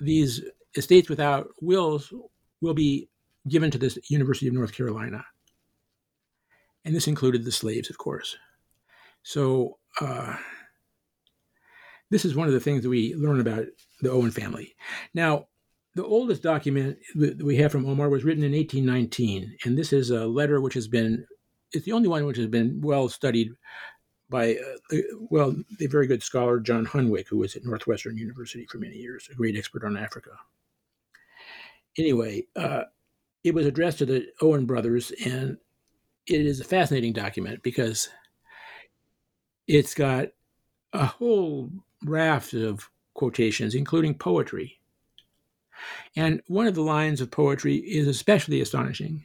these 0.00 0.42
estates 0.76 1.08
without 1.08 1.48
wills 1.60 2.12
will 2.60 2.74
be 2.74 3.08
given 3.48 3.70
to 3.70 3.78
the 3.78 4.00
University 4.08 4.46
of 4.48 4.54
North 4.54 4.72
Carolina. 4.72 5.24
And 6.84 6.94
this 6.94 7.08
included 7.08 7.44
the 7.44 7.52
slaves, 7.52 7.90
of 7.90 7.98
course. 7.98 8.36
So, 9.22 9.78
uh, 10.00 10.36
this 12.10 12.24
is 12.24 12.34
one 12.34 12.46
of 12.46 12.52
the 12.52 12.60
things 12.60 12.82
that 12.82 12.90
we 12.90 13.14
learn 13.14 13.40
about 13.40 13.64
the 14.00 14.10
Owen 14.10 14.30
family. 14.30 14.74
Now, 15.14 15.46
the 15.94 16.04
oldest 16.04 16.42
document 16.42 16.98
that 17.14 17.42
we 17.42 17.56
have 17.56 17.72
from 17.72 17.86
Omar 17.86 18.08
was 18.08 18.24
written 18.24 18.42
in 18.42 18.52
1819, 18.52 19.56
and 19.64 19.78
this 19.78 19.92
is 19.92 20.10
a 20.10 20.26
letter 20.26 20.60
which 20.60 20.74
has 20.74 20.88
been, 20.88 21.26
it's 21.72 21.84
the 21.84 21.92
only 21.92 22.08
one 22.08 22.24
which 22.26 22.36
has 22.36 22.48
been 22.48 22.80
well 22.80 23.08
studied 23.08 23.52
by, 24.28 24.56
uh, 24.56 24.96
well, 25.30 25.54
the 25.78 25.86
very 25.86 26.06
good 26.06 26.22
scholar 26.22 26.58
John 26.58 26.84
Hunwick, 26.84 27.28
who 27.28 27.38
was 27.38 27.54
at 27.54 27.64
Northwestern 27.64 28.16
University 28.16 28.66
for 28.68 28.78
many 28.78 28.96
years, 28.96 29.28
a 29.30 29.34
great 29.34 29.56
expert 29.56 29.84
on 29.84 29.96
Africa. 29.96 30.30
Anyway, 31.96 32.46
uh, 32.56 32.84
it 33.44 33.54
was 33.54 33.66
addressed 33.66 33.98
to 33.98 34.06
the 34.06 34.26
Owen 34.40 34.66
brothers, 34.66 35.12
and 35.24 35.58
it 36.26 36.40
is 36.40 36.58
a 36.58 36.64
fascinating 36.64 37.12
document 37.12 37.62
because 37.62 38.08
it's 39.68 39.94
got 39.94 40.28
a 40.92 41.06
whole 41.06 41.70
raft 42.04 42.54
of 42.54 42.90
quotations, 43.14 43.74
including 43.74 44.14
poetry. 44.14 44.80
And 46.16 46.42
one 46.46 46.66
of 46.66 46.74
the 46.74 46.82
lines 46.82 47.20
of 47.20 47.30
poetry 47.30 47.76
is 47.76 48.08
especially 48.08 48.60
astonishing. 48.60 49.24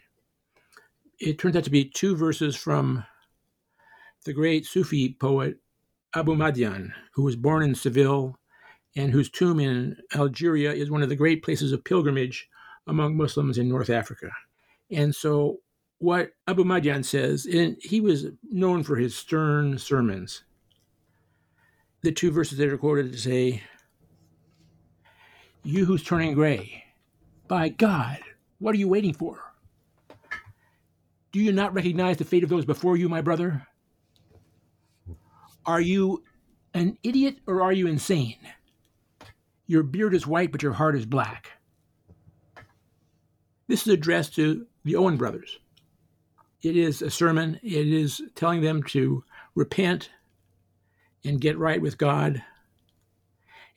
It 1.19 1.37
turns 1.37 1.55
out 1.55 1.65
to 1.65 1.69
be 1.69 1.85
two 1.85 2.15
verses 2.15 2.55
from 2.55 3.05
the 4.25 4.33
great 4.33 4.65
Sufi 4.65 5.13
poet 5.19 5.57
Abu 6.15 6.35
Madian, 6.35 6.91
who 7.13 7.23
was 7.23 7.35
born 7.35 7.63
in 7.63 7.75
Seville 7.75 8.39
and 8.95 9.11
whose 9.11 9.29
tomb 9.29 9.59
in 9.59 9.97
Algeria 10.15 10.73
is 10.73 10.89
one 10.89 11.03
of 11.03 11.09
the 11.09 11.15
great 11.15 11.43
places 11.43 11.71
of 11.71 11.83
pilgrimage 11.83 12.49
among 12.87 13.15
Muslims 13.15 13.57
in 13.57 13.69
North 13.69 13.89
Africa. 13.89 14.29
And 14.91 15.13
so, 15.13 15.59
what 15.99 16.31
Abu 16.47 16.63
Madian 16.63 17.05
says, 17.05 17.45
and 17.45 17.77
he 17.81 18.01
was 18.01 18.27
known 18.43 18.83
for 18.83 18.95
his 18.95 19.15
stern 19.15 19.77
sermons. 19.77 20.43
The 22.01 22.11
two 22.11 22.31
verses 22.31 22.57
that 22.57 22.69
are 22.69 22.77
quoted 22.77 23.19
say, 23.19 23.61
You 25.63 25.85
who's 25.85 26.03
turning 26.03 26.33
gray, 26.33 26.83
by 27.47 27.69
God, 27.69 28.19
what 28.59 28.73
are 28.73 28.77
you 28.77 28.87
waiting 28.87 29.13
for? 29.13 29.39
Do 31.31 31.39
you 31.39 31.51
not 31.51 31.73
recognize 31.73 32.17
the 32.17 32.25
fate 32.25 32.43
of 32.43 32.49
those 32.49 32.65
before 32.65 32.97
you, 32.97 33.07
my 33.07 33.21
brother? 33.21 33.67
Are 35.65 35.81
you 35.81 36.23
an 36.73 36.97
idiot 37.03 37.37
or 37.45 37.61
are 37.61 37.73
you 37.73 37.87
insane? 37.87 38.37
Your 39.67 39.83
beard 39.83 40.15
is 40.15 40.25
white, 40.25 40.51
but 40.51 40.63
your 40.63 40.73
heart 40.73 40.95
is 40.95 41.05
black. 41.05 41.51
This 43.67 43.85
is 43.85 43.93
addressed 43.93 44.33
to 44.35 44.65
the 44.83 44.95
Owen 44.95 45.17
brothers. 45.17 45.59
It 46.63 46.75
is 46.75 47.01
a 47.03 47.11
sermon, 47.11 47.59
it 47.61 47.87
is 47.87 48.21
telling 48.35 48.61
them 48.61 48.81
to 48.83 49.23
repent 49.53 50.09
and 51.23 51.39
get 51.39 51.57
right 51.57 51.81
with 51.81 51.97
God. 51.97 52.41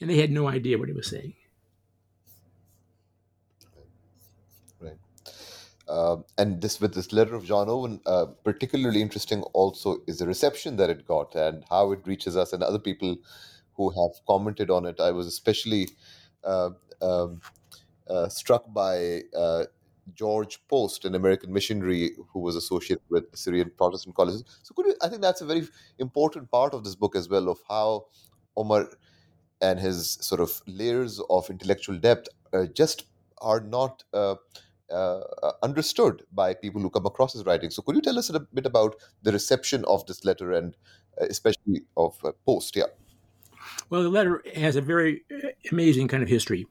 And 0.00 0.08
they 0.08 0.16
had 0.16 0.30
no 0.30 0.48
idea 0.48 0.78
what 0.78 0.88
he 0.88 0.94
was 0.94 1.06
saying. 1.06 1.34
Right. 4.80 4.96
Uh, 5.88 6.16
and 6.38 6.60
this 6.60 6.80
with 6.80 6.94
this 6.94 7.12
letter 7.12 7.34
of 7.34 7.44
John 7.44 7.68
Owen, 7.68 8.00
uh, 8.06 8.26
particularly 8.44 9.02
interesting 9.02 9.42
also 9.52 9.98
is 10.06 10.18
the 10.18 10.26
reception 10.26 10.76
that 10.76 10.90
it 10.90 11.06
got 11.06 11.34
and 11.34 11.64
how 11.68 11.92
it 11.92 12.00
reaches 12.06 12.36
us 12.36 12.52
and 12.52 12.62
other 12.62 12.78
people 12.78 13.16
who 13.74 13.90
have 13.90 14.24
commented 14.26 14.70
on 14.70 14.86
it. 14.86 15.00
I 15.00 15.10
was 15.10 15.26
especially 15.26 15.88
uh, 16.44 16.70
um, 17.00 17.40
uh, 18.08 18.28
struck 18.28 18.72
by 18.72 19.22
uh, 19.36 19.64
George 20.14 20.60
Post, 20.68 21.04
an 21.04 21.14
American 21.14 21.52
missionary 21.52 22.12
who 22.32 22.40
was 22.40 22.56
associated 22.56 23.02
with 23.08 23.24
Syrian 23.34 23.70
Protestant 23.76 24.14
colleges. 24.14 24.44
So, 24.62 24.74
you, 24.78 24.94
I 25.02 25.08
think 25.08 25.22
that's 25.22 25.40
a 25.40 25.46
very 25.46 25.66
important 25.98 26.50
part 26.50 26.74
of 26.74 26.84
this 26.84 26.94
book 26.94 27.16
as 27.16 27.28
well 27.28 27.48
of 27.48 27.58
how 27.68 28.06
Omar 28.56 28.88
and 29.60 29.78
his 29.78 30.18
sort 30.20 30.40
of 30.40 30.60
layers 30.66 31.20
of 31.30 31.48
intellectual 31.48 31.96
depth 31.96 32.28
uh, 32.52 32.66
just 32.66 33.06
are 33.40 33.60
not 33.60 34.02
uh, 34.92 35.20
uh, 35.42 35.52
understood 35.62 36.22
by 36.32 36.54
people 36.54 36.80
who 36.80 36.90
come 36.90 37.06
across 37.06 37.32
his 37.32 37.44
writing. 37.46 37.70
So, 37.70 37.82
could 37.82 37.96
you 37.96 38.02
tell 38.02 38.18
us 38.18 38.30
a 38.30 38.40
bit 38.40 38.66
about 38.66 38.96
the 39.22 39.32
reception 39.32 39.84
of 39.86 40.04
this 40.06 40.24
letter 40.24 40.52
and 40.52 40.76
uh, 41.20 41.26
especially 41.30 41.82
of 41.96 42.16
uh, 42.24 42.32
Post? 42.46 42.76
Yeah. 42.76 42.84
Well, 43.90 44.02
the 44.02 44.08
letter 44.08 44.42
has 44.54 44.76
a 44.76 44.80
very 44.80 45.22
amazing 45.70 46.08
kind 46.08 46.22
of 46.22 46.28
history. 46.28 46.66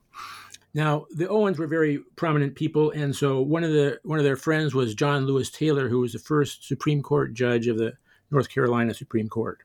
Now, 0.74 1.06
the 1.14 1.28
Owens 1.28 1.58
were 1.58 1.66
very 1.66 1.98
prominent 2.16 2.54
people, 2.54 2.90
and 2.92 3.14
so 3.14 3.40
one 3.42 3.64
of 3.64 3.72
the 3.72 4.00
one 4.04 4.18
of 4.18 4.24
their 4.24 4.36
friends 4.36 4.74
was 4.74 4.94
John 4.94 5.26
Lewis 5.26 5.50
Taylor, 5.50 5.88
who 5.88 6.00
was 6.00 6.12
the 6.12 6.18
first 6.18 6.66
Supreme 6.66 7.02
Court 7.02 7.34
judge 7.34 7.66
of 7.66 7.76
the 7.76 7.92
North 8.30 8.48
Carolina 8.48 8.94
Supreme 8.94 9.28
Court. 9.28 9.58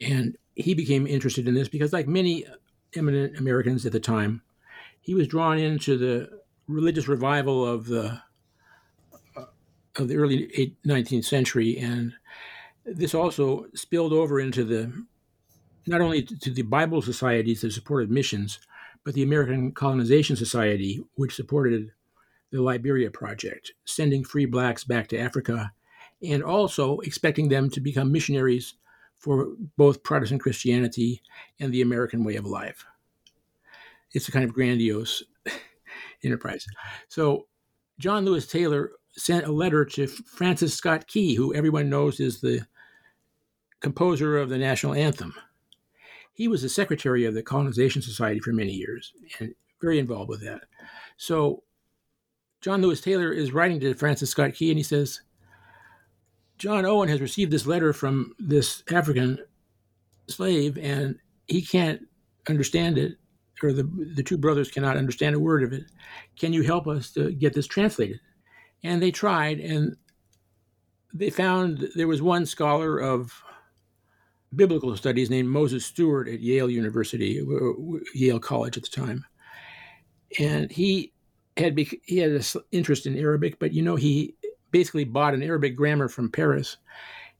And 0.00 0.36
he 0.56 0.74
became 0.74 1.06
interested 1.06 1.46
in 1.46 1.54
this 1.54 1.68
because, 1.68 1.92
like 1.92 2.08
many 2.08 2.44
eminent 2.96 3.38
Americans 3.38 3.86
at 3.86 3.92
the 3.92 4.00
time, 4.00 4.42
he 5.00 5.14
was 5.14 5.28
drawn 5.28 5.58
into 5.58 5.96
the 5.96 6.40
religious 6.68 7.08
revival 7.08 7.66
of 7.66 7.86
the 7.86 8.20
uh, 9.36 9.44
of 9.96 10.08
the 10.08 10.16
early 10.16 10.74
19th 10.86 11.24
century, 11.24 11.78
and 11.78 12.12
this 12.84 13.14
also 13.14 13.66
spilled 13.74 14.12
over 14.12 14.40
into 14.40 14.64
the 14.64 14.92
not 15.86 16.00
only 16.00 16.22
to 16.22 16.50
the 16.50 16.62
Bible 16.62 17.02
societies 17.02 17.60
that 17.60 17.72
supported 17.72 18.10
missions, 18.10 18.58
but 19.04 19.14
the 19.14 19.22
American 19.22 19.72
Colonization 19.72 20.34
Society, 20.34 21.04
which 21.16 21.34
supported 21.34 21.92
the 22.50 22.62
Liberia 22.62 23.10
Project, 23.10 23.72
sending 23.84 24.24
free 24.24 24.46
blacks 24.46 24.84
back 24.84 25.08
to 25.08 25.18
Africa, 25.18 25.72
and 26.22 26.42
also 26.42 26.98
expecting 27.00 27.48
them 27.48 27.68
to 27.70 27.80
become 27.80 28.10
missionaries 28.10 28.74
for 29.18 29.48
both 29.76 30.02
Protestant 30.02 30.40
Christianity 30.40 31.22
and 31.60 31.72
the 31.72 31.82
American 31.82 32.24
way 32.24 32.36
of 32.36 32.46
life. 32.46 32.84
It's 34.12 34.28
a 34.28 34.32
kind 34.32 34.44
of 34.44 34.54
grandiose 34.54 35.22
enterprise. 36.24 36.66
So, 37.08 37.46
John 37.98 38.24
Lewis 38.24 38.46
Taylor 38.46 38.90
sent 39.12 39.46
a 39.46 39.52
letter 39.52 39.84
to 39.84 40.06
Francis 40.08 40.74
Scott 40.74 41.06
Key, 41.06 41.34
who 41.34 41.54
everyone 41.54 41.88
knows 41.88 42.18
is 42.18 42.40
the 42.40 42.66
composer 43.80 44.38
of 44.38 44.48
the 44.48 44.58
national 44.58 44.94
anthem. 44.94 45.34
he 46.32 46.48
was 46.48 46.62
the 46.62 46.68
secretary 46.68 47.24
of 47.24 47.34
the 47.34 47.42
Colonization 47.42 48.02
Society 48.02 48.40
for 48.40 48.52
many 48.52 48.72
years 48.72 49.12
and 49.38 49.54
very 49.80 49.98
involved 49.98 50.28
with 50.28 50.42
that. 50.42 50.62
So 51.16 51.62
John 52.60 52.82
Lewis 52.82 53.00
Taylor 53.00 53.32
is 53.32 53.52
writing 53.52 53.78
to 53.80 53.94
Francis 53.94 54.30
Scott 54.30 54.54
Key 54.54 54.70
and 54.70 54.78
he 54.78 54.82
says, 54.82 55.20
John 56.58 56.84
Owen 56.84 57.08
has 57.08 57.20
received 57.20 57.52
this 57.52 57.66
letter 57.66 57.92
from 57.92 58.32
this 58.38 58.82
African 58.90 59.38
slave 60.28 60.78
and 60.78 61.16
he 61.46 61.62
can't 61.62 62.00
understand 62.48 62.98
it, 62.98 63.16
or 63.62 63.72
the, 63.72 63.88
the 64.14 64.22
two 64.22 64.36
brothers 64.36 64.70
cannot 64.70 64.96
understand 64.96 65.34
a 65.34 65.40
word 65.40 65.62
of 65.62 65.72
it. 65.72 65.84
Can 66.38 66.52
you 66.52 66.62
help 66.62 66.86
us 66.86 67.12
to 67.12 67.32
get 67.32 67.54
this 67.54 67.66
translated? 67.66 68.20
And 68.82 69.02
they 69.02 69.10
tried, 69.10 69.60
and 69.60 69.96
they 71.12 71.30
found 71.30 71.88
there 71.94 72.08
was 72.08 72.20
one 72.20 72.46
scholar 72.46 72.98
of 72.98 73.32
biblical 74.54 74.96
studies 74.96 75.30
named 75.30 75.48
Moses 75.48 75.86
Stuart 75.86 76.28
at 76.28 76.40
Yale 76.40 76.70
University, 76.70 77.40
uh, 77.40 77.98
Yale 78.14 78.40
College 78.40 78.76
at 78.76 78.82
the 78.84 78.90
time, 78.90 79.24
and 80.38 80.70
he 80.70 81.12
had 81.56 81.78
he 81.78 82.18
had 82.18 82.32
an 82.32 82.42
interest 82.72 83.06
in 83.06 83.16
Arabic, 83.16 83.58
but 83.58 83.72
you 83.72 83.82
know 83.82 83.96
he 83.96 84.34
basically 84.70 85.04
bought 85.04 85.34
an 85.34 85.42
Arabic 85.42 85.76
grammar 85.76 86.08
from 86.08 86.30
Paris 86.30 86.78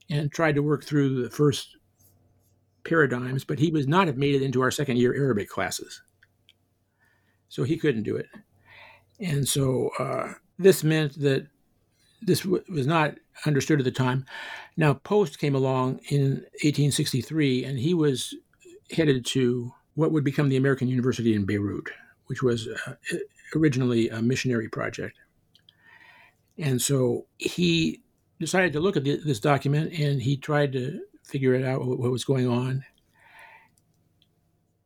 and 0.09 0.31
tried 0.31 0.55
to 0.55 0.63
work 0.63 0.83
through 0.83 1.21
the 1.21 1.29
first 1.29 1.77
paradigms, 2.85 3.43
but 3.43 3.59
he 3.59 3.71
would 3.71 3.89
not 3.89 4.07
have 4.07 4.17
made 4.17 4.35
it 4.35 4.41
into 4.41 4.61
our 4.61 4.71
second 4.71 4.97
year 4.97 5.13
Arabic 5.13 5.49
classes. 5.49 6.01
So 7.55 7.63
he 7.63 7.77
couldn't 7.77 8.03
do 8.03 8.17
it. 8.17 8.27
And 9.17 9.47
so 9.47 9.91
uh, 9.97 10.33
this 10.59 10.83
meant 10.83 11.17
that 11.21 11.47
this 12.21 12.41
w- 12.41 12.65
was 12.67 12.85
not 12.85 13.15
understood 13.45 13.79
at 13.79 13.85
the 13.85 13.91
time. 13.91 14.25
Now, 14.75 14.95
Post 14.95 15.39
came 15.39 15.55
along 15.55 16.01
in 16.09 16.43
1863, 16.63 17.63
and 17.63 17.79
he 17.79 17.93
was 17.93 18.35
headed 18.91 19.25
to 19.27 19.71
what 19.93 20.11
would 20.11 20.25
become 20.25 20.49
the 20.49 20.57
American 20.57 20.89
University 20.89 21.33
in 21.33 21.45
Beirut, 21.45 21.87
which 22.25 22.43
was 22.43 22.67
uh, 22.67 22.95
originally 23.55 24.09
a 24.09 24.21
missionary 24.21 24.67
project. 24.67 25.17
And 26.57 26.81
so 26.81 27.25
he 27.37 28.03
decided 28.37 28.73
to 28.73 28.81
look 28.81 28.97
at 28.97 29.05
the, 29.05 29.15
this 29.15 29.39
document 29.39 29.93
and 29.97 30.21
he 30.21 30.35
tried 30.35 30.73
to 30.73 30.99
figure 31.23 31.53
it 31.53 31.63
out 31.63 31.85
what, 31.85 31.99
what 31.99 32.11
was 32.11 32.25
going 32.25 32.49
on. 32.49 32.83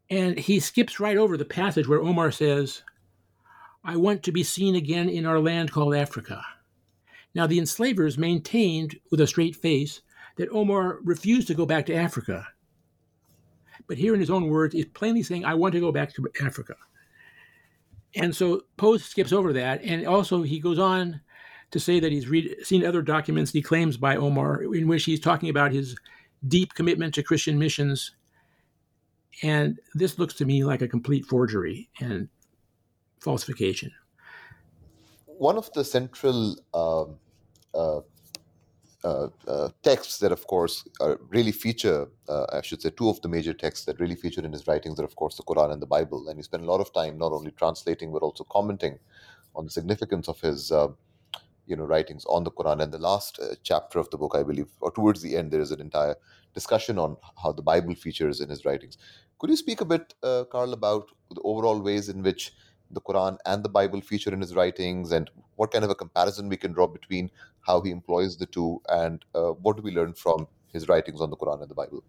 And 0.10 0.38
he 0.39 0.60
skips 0.60 1.00
right 1.00 1.17
over 1.17 1.38
the 1.38 1.45
passage 1.45 1.88
where 1.88 2.02
Omar 2.02 2.32
says, 2.32 2.84
I 3.84 3.95
want 3.95 4.24
to 4.24 4.32
be 4.32 4.43
seen 4.43 4.76
again 4.76 5.08
in 5.08 5.26
our 5.26 5.39
land 5.39 5.72
called 5.72 5.95
Africa. 5.95 6.41
Now, 7.36 7.45
the 7.45 7.60
enslavers 7.60 8.17
maintained 8.17 9.00
with 9.12 9.22
a 9.22 9.28
straight 9.28 9.56
face 9.56 10.02
that 10.38 10.50
Omar 10.50 11.00
refused 11.04 11.48
to 11.48 11.54
go 11.54 11.65
back 11.65 11.86
to 11.86 11.93
Africa. 11.93 12.48
But 13.88 13.98
here, 13.98 14.13
in 14.13 14.19
his 14.19 14.30
own 14.30 14.48
words, 14.50 14.74
he's 14.74 14.86
plainly 14.86 15.24
saying, 15.24 15.45
I 15.45 15.54
want 15.54 15.74
to 15.74 15.80
go 15.80 15.91
back 15.91 16.13
to 16.15 16.28
Africa. 16.43 16.76
And 18.15 18.36
so 18.36 18.63
Post 18.78 19.10
skips 19.10 19.32
over 19.32 19.54
that. 19.54 19.84
And 19.84 20.08
also, 20.08 20.41
he 20.41 20.60
goes 20.60 20.80
on 20.80 21.22
to 21.72 21.80
say 21.80 22.00
that 22.00 22.12
he's 22.12 22.28
read, 22.28 22.56
seen 22.63 22.86
other 22.86 23.02
documents 23.02 23.52
he 23.52 23.62
claims 23.62 23.95
by 23.95 24.15
Omar 24.15 24.63
in 24.74 24.88
which 24.88 25.06
he's 25.06 25.19
talking 25.19 25.50
about 25.50 25.72
his 25.72 25.95
deep 26.48 26.74
commitment 26.74 27.13
to 27.13 27.24
Christian 27.24 27.60
missions. 27.60 28.15
And 29.43 29.80
this 29.93 30.19
looks 30.19 30.34
to 30.36 30.45
me 30.45 30.63
like 30.63 30.82
a 30.82 30.88
complete 30.88 31.25
forgery 31.25 31.89
and 31.99 32.28
falsification. 33.19 33.91
One 35.25 35.58
of 35.58 35.71
the 35.73 35.86
central 35.86 36.58
um, 36.73 37.15
uh, 37.73 38.02
uh, 39.02 39.30
uh, 39.47 39.69
texts 39.82 40.17
that, 40.17 40.34
of 40.34 40.45
course, 40.47 40.86
really 41.30 41.54
feature, 41.54 42.10
uh, 42.28 42.45
I 42.52 42.62
should 42.62 42.82
say, 42.82 42.89
two 42.89 43.08
of 43.08 43.21
the 43.21 43.30
major 43.30 43.54
texts 43.54 43.86
that 43.86 43.97
really 43.97 44.15
feature 44.15 44.43
in 44.43 44.52
his 44.52 44.67
writings 44.67 44.99
are, 44.99 45.06
of 45.06 45.15
course, 45.15 45.38
the 45.38 45.43
Quran 45.43 45.71
and 45.71 45.82
the 45.82 45.88
Bible. 45.88 46.28
And 46.28 46.38
he 46.38 46.43
spent 46.43 46.63
a 46.63 46.65
lot 46.65 46.82
of 46.82 46.91
time 46.91 47.17
not 47.17 47.32
only 47.32 47.52
translating 47.52 48.12
but 48.12 48.21
also 48.21 48.43
commenting 48.43 48.99
on 49.56 49.63
the 49.63 49.71
significance 49.71 50.28
of 50.28 50.41
his 50.41 50.69
uh, 50.71 50.89
you 51.65 51.78
know 51.78 51.86
writings 51.86 52.25
on 52.25 52.43
the 52.43 52.52
Quran. 52.52 52.82
And 52.84 52.91
the 52.91 52.97
last 52.97 53.39
uh, 53.39 53.56
chapter 53.63 53.99
of 53.99 54.10
the 54.10 54.17
book, 54.17 54.36
I 54.36 54.43
believe, 54.43 54.67
or 54.82 54.91
towards 54.91 55.21
the 55.21 55.38
end, 55.38 55.52
there 55.52 55.62
is 55.62 55.71
an 55.71 55.80
entire 55.80 56.15
discussion 56.53 56.97
on 56.97 57.17
how 57.41 57.51
the 57.51 57.62
Bible 57.62 57.95
features 57.95 58.41
in 58.41 58.49
his 58.49 58.65
writings. 58.65 58.97
Could 59.39 59.49
you 59.49 59.55
speak 59.55 59.81
a 59.81 59.85
bit, 59.85 60.13
uh, 60.23 60.43
Carl, 60.51 60.73
about 60.73 61.09
the 61.31 61.41
overall 61.43 61.79
ways 61.79 62.09
in 62.09 62.21
which 62.23 62.53
the 62.91 63.01
Quran 63.01 63.38
and 63.45 63.63
the 63.63 63.69
Bible 63.69 64.01
feature 64.01 64.33
in 64.33 64.41
his 64.41 64.55
writings, 64.55 65.12
and 65.12 65.29
what 65.55 65.71
kind 65.71 65.83
of 65.83 65.91
a 65.91 65.95
comparison 65.95 66.49
we 66.49 66.57
can 66.57 66.73
draw 66.73 66.88
between 66.88 67.29
how 67.62 67.81
he 67.81 67.91
employs 67.91 68.38
the 68.38 68.45
two, 68.47 68.81
and 68.89 69.23
uh, 69.35 69.51
what 69.51 69.77
do 69.77 69.83
we 69.83 69.91
learn 69.91 70.13
from 70.13 70.47
his 70.73 70.88
writings 70.88 71.21
on 71.21 71.29
the 71.29 71.38
Quran 71.38 71.62
and 71.62 71.69
the 71.69 71.75
Bible, 71.75 72.03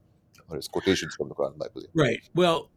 or 0.49 0.57
his 0.57 0.69
quotations 0.69 1.15
from 1.15 1.29
the 1.29 1.35
Quran 1.35 1.51
and 1.51 1.59
Bible? 1.59 1.83
Right. 1.95 2.21
Well, 2.35 2.71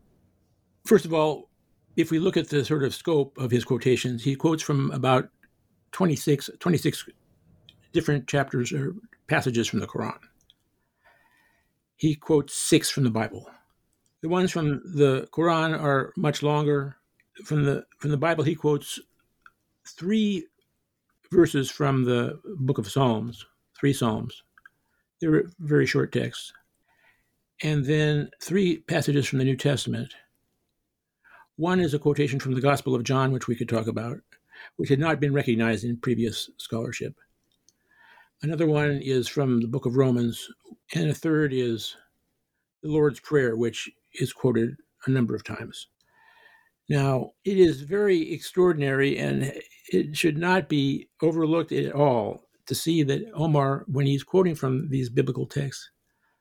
first 0.85 1.05
of 1.05 1.13
all, 1.13 1.49
if 1.95 2.11
we 2.11 2.19
look 2.19 2.37
at 2.37 2.49
the 2.49 2.65
sort 2.65 2.83
of 2.83 2.93
scope 2.93 3.37
of 3.37 3.51
his 3.51 3.63
quotations, 3.63 4.23
he 4.23 4.35
quotes 4.35 4.63
from 4.63 4.91
about 4.91 5.29
26, 5.91 6.49
26 6.59 7.09
different 7.93 8.27
chapters 8.27 8.71
or 8.73 8.95
passages 9.27 9.67
from 9.67 9.79
the 9.79 9.87
Quran. 9.87 10.17
He 12.03 12.15
quotes 12.15 12.53
six 12.53 12.89
from 12.89 13.05
the 13.05 13.09
Bible. 13.09 13.49
The 14.19 14.27
ones 14.27 14.51
from 14.51 14.81
the 14.83 15.25
Quran 15.31 15.81
are 15.81 16.11
much 16.17 16.43
longer. 16.43 16.97
From 17.45 17.63
the 17.63 17.85
from 17.97 18.11
the 18.11 18.17
Bible, 18.17 18.43
he 18.43 18.55
quotes 18.55 18.99
three 19.87 20.45
verses 21.31 21.71
from 21.71 22.03
the 22.03 22.41
book 22.57 22.77
of 22.77 22.91
Psalms, 22.91 23.45
three 23.79 23.93
Psalms. 23.93 24.43
They're 25.21 25.45
very 25.59 25.85
short 25.85 26.11
texts. 26.11 26.51
And 27.61 27.85
then 27.85 28.31
three 28.41 28.79
passages 28.79 29.25
from 29.25 29.39
the 29.39 29.45
New 29.45 29.55
Testament. 29.55 30.13
One 31.55 31.79
is 31.79 31.93
a 31.93 31.99
quotation 31.99 32.37
from 32.37 32.53
the 32.53 32.59
Gospel 32.59 32.95
of 32.95 33.05
John, 33.05 33.31
which 33.31 33.47
we 33.47 33.55
could 33.55 33.69
talk 33.69 33.87
about, 33.87 34.17
which 34.75 34.89
had 34.89 34.99
not 34.99 35.21
been 35.21 35.33
recognized 35.33 35.85
in 35.85 35.95
previous 35.95 36.49
scholarship. 36.57 37.15
Another 38.43 38.67
one 38.67 38.99
is 39.01 39.29
from 39.29 39.61
the 39.61 39.69
book 39.69 39.85
of 39.85 39.95
Romans, 39.95 40.49
and 40.93 41.09
a 41.09 41.13
third 41.13 41.53
is 41.53 41.95
the 42.81 42.89
Lord's 42.89 43.21
Prayer, 43.21 43.55
which 43.55 43.89
is 44.15 44.33
quoted 44.33 44.75
a 45.05 45.09
number 45.11 45.33
of 45.33 45.45
times. 45.45 45.87
Now, 46.89 47.31
it 47.45 47.57
is 47.57 47.83
very 47.83 48.33
extraordinary 48.33 49.17
and 49.17 49.53
it 49.87 50.17
should 50.17 50.37
not 50.37 50.67
be 50.67 51.07
overlooked 51.21 51.71
at 51.71 51.93
all 51.93 52.43
to 52.65 52.75
see 52.75 53.01
that 53.03 53.31
Omar, 53.33 53.85
when 53.87 54.05
he's 54.05 54.23
quoting 54.23 54.55
from 54.55 54.89
these 54.89 55.09
biblical 55.09 55.45
texts, 55.45 55.89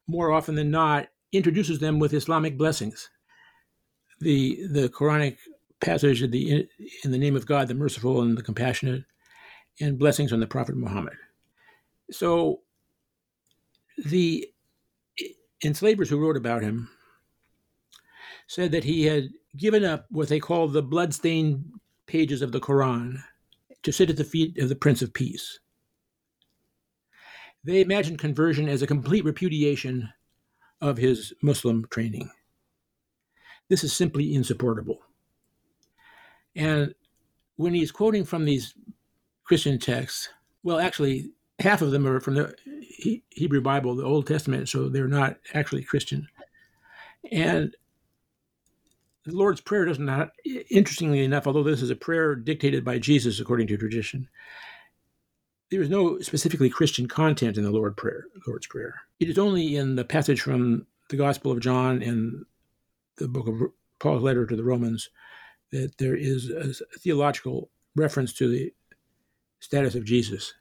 more 0.08 0.32
often 0.32 0.56
than 0.56 0.72
not, 0.72 1.06
introduces 1.30 1.78
them 1.78 2.00
with 2.00 2.14
Islamic 2.14 2.58
blessings. 2.58 3.10
The, 4.18 4.66
the 4.66 4.88
Quranic 4.88 5.36
passage 5.80 6.20
in 6.20 6.32
the, 6.32 6.66
in 7.04 7.12
the 7.12 7.18
name 7.18 7.36
of 7.36 7.46
God, 7.46 7.68
the 7.68 7.74
merciful 7.74 8.22
and 8.22 8.36
the 8.36 8.42
compassionate, 8.42 9.04
and 9.80 10.00
blessings 10.00 10.32
on 10.32 10.40
the 10.40 10.48
Prophet 10.48 10.76
Muhammad. 10.76 11.14
So 12.10 12.60
the 14.04 14.48
enslavers 15.64 16.10
who 16.10 16.20
wrote 16.20 16.36
about 16.36 16.62
him 16.62 16.90
said 18.46 18.72
that 18.72 18.84
he 18.84 19.04
had 19.04 19.30
given 19.56 19.84
up 19.84 20.06
what 20.10 20.28
they 20.28 20.40
called 20.40 20.72
the 20.72 20.82
bloodstained 20.82 21.64
pages 22.06 22.42
of 22.42 22.52
the 22.52 22.60
Quran 22.60 23.22
to 23.82 23.92
sit 23.92 24.10
at 24.10 24.16
the 24.16 24.24
feet 24.24 24.58
of 24.58 24.68
the 24.68 24.76
Prince 24.76 25.02
of 25.02 25.12
Peace. 25.12 25.58
They 27.64 27.80
imagined 27.80 28.18
conversion 28.18 28.68
as 28.68 28.82
a 28.82 28.86
complete 28.86 29.24
repudiation 29.24 30.08
of 30.80 30.96
his 30.96 31.32
Muslim 31.42 31.86
training. 31.90 32.30
This 33.68 33.84
is 33.84 33.92
simply 33.92 34.34
insupportable. 34.34 34.98
And 36.56 36.94
when 37.56 37.72
he's 37.72 37.92
quoting 37.92 38.24
from 38.24 38.44
these 38.44 38.74
Christian 39.44 39.78
texts, 39.78 40.28
well, 40.62 40.78
actually, 40.78 41.30
half 41.62 41.82
of 41.82 41.90
them 41.90 42.06
are 42.06 42.20
from 42.20 42.34
the 42.34 42.54
Hebrew 43.30 43.60
Bible, 43.60 43.94
the 43.94 44.04
Old 44.04 44.26
Testament, 44.26 44.68
so 44.68 44.88
they're 44.88 45.08
not 45.08 45.38
actually 45.54 45.84
Christian. 45.84 46.28
And 47.30 47.74
the 49.24 49.32
Lord's 49.32 49.60
Prayer 49.60 49.84
does 49.84 49.98
not, 49.98 50.32
interestingly 50.70 51.24
enough, 51.24 51.46
although 51.46 51.62
this 51.62 51.82
is 51.82 51.90
a 51.90 51.96
prayer 51.96 52.34
dictated 52.34 52.84
by 52.84 52.98
Jesus 52.98 53.38
according 53.38 53.68
to 53.68 53.76
tradition, 53.76 54.28
there 55.70 55.80
is 55.80 55.88
no 55.88 56.18
specifically 56.20 56.68
Christian 56.68 57.06
content 57.08 57.56
in 57.56 57.64
the 57.64 57.70
Lord 57.70 57.96
prayer, 57.96 58.26
Lord's 58.46 58.66
Prayer. 58.66 59.00
It 59.20 59.28
is 59.28 59.38
only 59.38 59.76
in 59.76 59.94
the 59.94 60.04
passage 60.04 60.40
from 60.40 60.86
the 61.08 61.16
Gospel 61.16 61.52
of 61.52 61.60
John 61.60 62.02
and 62.02 62.44
the 63.16 63.28
book 63.28 63.46
of 63.46 63.60
Paul's 63.98 64.22
letter 64.22 64.44
to 64.46 64.56
the 64.56 64.64
Romans 64.64 65.08
that 65.70 65.96
there 65.98 66.16
is 66.16 66.50
a 66.50 66.98
theological 66.98 67.70
reference 67.94 68.32
to 68.34 68.48
the 68.48 68.72
status 69.60 69.94
of 69.94 70.04
Jesus. 70.04 70.52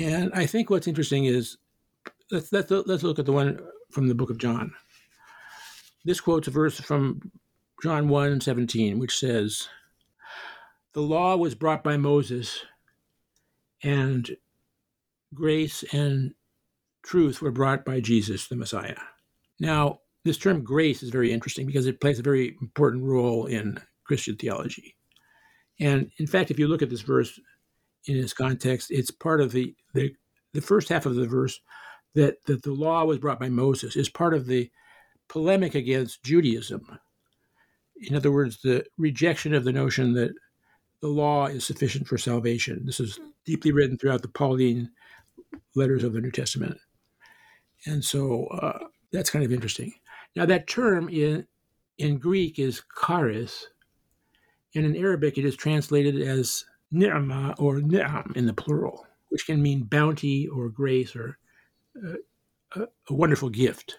And 0.00 0.30
I 0.32 0.46
think 0.46 0.70
what's 0.70 0.88
interesting 0.88 1.26
is 1.26 1.58
let's, 2.30 2.50
let's, 2.52 2.70
let's 2.70 3.02
look 3.02 3.18
at 3.18 3.26
the 3.26 3.32
one 3.32 3.60
from 3.90 4.08
the 4.08 4.14
book 4.14 4.30
of 4.30 4.38
John. 4.38 4.72
This 6.06 6.22
quotes 6.22 6.48
a 6.48 6.50
verse 6.50 6.80
from 6.80 7.20
John 7.82 8.08
1 8.08 8.40
17, 8.40 8.98
which 8.98 9.18
says, 9.18 9.68
The 10.94 11.02
law 11.02 11.36
was 11.36 11.54
brought 11.54 11.84
by 11.84 11.98
Moses, 11.98 12.60
and 13.82 14.34
grace 15.34 15.84
and 15.92 16.32
truth 17.02 17.42
were 17.42 17.50
brought 17.50 17.84
by 17.84 18.00
Jesus, 18.00 18.48
the 18.48 18.56
Messiah. 18.56 18.96
Now, 19.58 20.00
this 20.24 20.38
term 20.38 20.64
grace 20.64 21.02
is 21.02 21.10
very 21.10 21.30
interesting 21.30 21.66
because 21.66 21.86
it 21.86 22.00
plays 22.00 22.18
a 22.18 22.22
very 22.22 22.56
important 22.62 23.04
role 23.04 23.44
in 23.44 23.78
Christian 24.04 24.36
theology. 24.36 24.96
And 25.78 26.10
in 26.16 26.26
fact, 26.26 26.50
if 26.50 26.58
you 26.58 26.68
look 26.68 26.80
at 26.80 26.88
this 26.88 27.02
verse 27.02 27.38
in 28.06 28.16
its 28.16 28.32
context, 28.32 28.90
it's 28.90 29.10
part 29.10 29.40
of 29.40 29.52
the, 29.52 29.74
the, 29.94 30.14
the 30.52 30.60
first 30.60 30.88
half 30.88 31.06
of 31.06 31.14
the 31.14 31.26
verse 31.26 31.60
that, 32.14 32.44
that 32.46 32.62
the 32.62 32.72
law 32.72 33.04
was 33.04 33.18
brought 33.18 33.40
by 33.40 33.48
Moses 33.48 33.96
is 33.96 34.08
part 34.08 34.34
of 34.34 34.46
the 34.46 34.70
polemic 35.28 35.74
against 35.74 36.22
Judaism. 36.22 36.98
In 38.02 38.16
other 38.16 38.32
words, 38.32 38.60
the 38.62 38.84
rejection 38.98 39.54
of 39.54 39.64
the 39.64 39.72
notion 39.72 40.14
that 40.14 40.32
the 41.00 41.08
law 41.08 41.46
is 41.46 41.64
sufficient 41.64 42.08
for 42.08 42.18
salvation. 42.18 42.82
This 42.84 43.00
is 43.00 43.18
deeply 43.44 43.72
written 43.72 43.96
throughout 43.96 44.22
the 44.22 44.28
Pauline 44.28 44.90
letters 45.74 46.04
of 46.04 46.12
the 46.12 46.20
New 46.20 46.30
Testament. 46.30 46.78
And 47.86 48.04
so 48.04 48.46
uh, 48.46 48.86
that's 49.12 49.30
kind 49.30 49.44
of 49.44 49.52
interesting. 49.52 49.92
Now, 50.36 50.46
that 50.46 50.66
term 50.66 51.08
in, 51.08 51.46
in 51.98 52.18
Greek 52.18 52.58
is 52.58 52.82
charis, 53.06 53.66
and 54.74 54.84
in 54.84 54.96
Arabic 54.96 55.38
it 55.38 55.44
is 55.44 55.56
translated 55.56 56.20
as 56.20 56.64
ni'ma 56.90 57.54
or 57.58 57.80
ni'am 57.80 58.32
in 58.34 58.46
the 58.46 58.52
plural, 58.52 59.06
which 59.28 59.46
can 59.46 59.62
mean 59.62 59.84
bounty 59.84 60.48
or 60.48 60.68
grace 60.68 61.14
or 61.14 61.38
uh, 61.96 62.16
a, 62.76 62.86
a 63.08 63.14
wonderful 63.14 63.48
gift. 63.48 63.98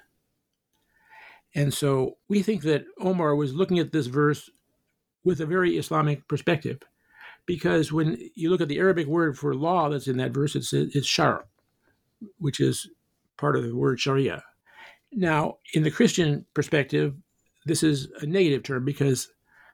And 1.53 1.73
so 1.73 2.17
we 2.29 2.41
think 2.41 2.61
that 2.63 2.85
Omar 2.99 3.35
was 3.35 3.53
looking 3.53 3.79
at 3.79 3.91
this 3.91 4.07
verse 4.07 4.49
with 5.23 5.41
a 5.41 5.45
very 5.45 5.77
Islamic 5.77 6.27
perspective, 6.27 6.79
because 7.45 7.91
when 7.91 8.17
you 8.35 8.49
look 8.49 8.61
at 8.61 8.69
the 8.69 8.79
Arabic 8.79 9.07
word 9.07 9.37
for 9.37 9.53
law 9.53 9.89
that's 9.89 10.07
in 10.07 10.17
that 10.17 10.31
verse, 10.31 10.55
it's, 10.55 10.73
it's 10.73 11.05
shar, 11.05 11.45
which 12.37 12.59
is 12.59 12.89
part 13.37 13.55
of 13.55 13.63
the 13.63 13.75
word 13.75 13.99
sharia. 13.99 14.43
Now, 15.11 15.57
in 15.73 15.83
the 15.83 15.91
Christian 15.91 16.45
perspective, 16.53 17.15
this 17.65 17.83
is 17.83 18.07
a 18.21 18.25
negative 18.25 18.63
term 18.63 18.85
because 18.85 19.29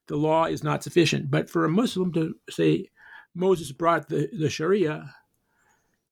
the 0.08 0.18
law 0.18 0.46
is 0.46 0.64
not 0.64 0.84
sufficient. 0.84 1.30
But 1.30 1.50
for 1.50 1.64
a 1.64 1.70
Muslim 1.70 2.12
to 2.14 2.36
say 2.50 2.90
Moses 3.38 3.72
brought 3.72 4.10
the, 4.10 4.30
the 4.38 4.50
Sharia, 4.50 5.14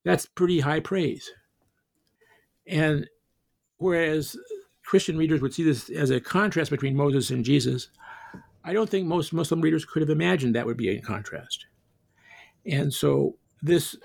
that's 0.03 0.25
pretty 0.25 0.59
high 0.59 0.79
praise. 0.79 1.31
And 2.67 3.07
whereas 3.77 4.37
Christian 4.83 5.17
readers 5.17 5.41
would 5.41 5.53
see 5.53 5.63
this 5.63 5.89
as 5.89 6.11
a 6.11 6.21
contrast 6.21 6.69
between 6.69 6.95
Moses 6.95 7.31
and 7.31 7.43
Jesus, 7.43 7.89
I 8.63 8.73
don't 8.73 8.89
think 8.89 9.07
most 9.07 9.33
Muslim 9.33 9.61
readers 9.61 9.85
could 9.85 10.01
have 10.01 10.09
imagined 10.09 10.55
that 10.55 10.65
would 10.65 10.77
be 10.77 10.89
a 10.89 11.01
contrast. 11.01 11.65
And 12.65 12.93
so 12.93 13.37
this 13.61 13.95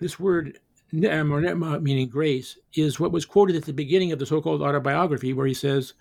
this 0.00 0.18
word 0.18 0.58
meaning 0.92 2.08
grace, 2.08 2.58
is 2.74 3.00
what 3.00 3.12
was 3.12 3.24
quoted 3.24 3.56
at 3.56 3.64
the 3.64 3.72
beginning 3.72 4.12
of 4.12 4.18
the 4.18 4.26
so-called 4.26 4.62
autobiography, 4.62 5.32
where 5.32 5.46
he 5.46 5.54
says, 5.54 5.94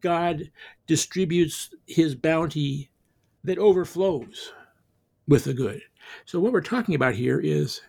God 0.00 0.50
distributes 0.86 1.70
his 1.86 2.14
bounty 2.14 2.90
that 3.42 3.58
overflows 3.58 4.52
with 5.28 5.44
the 5.44 5.54
good. 5.54 5.80
So 6.24 6.40
what 6.40 6.52
we're 6.52 6.60
talking 6.60 6.94
about 6.94 7.14
here 7.14 7.40
is 7.40 7.80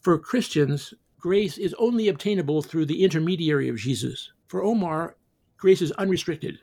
for 0.00 0.18
Christians, 0.18 0.94
grace 1.18 1.58
is 1.58 1.74
only 1.78 2.08
obtainable 2.08 2.62
through 2.62 2.86
the 2.86 3.02
intermediary 3.02 3.68
of 3.68 3.76
Jesus. 3.76 4.32
For 4.48 4.62
Omar, 4.62 5.16
grace 5.56 5.82
is 5.82 5.92
unrestricted. 5.92 6.58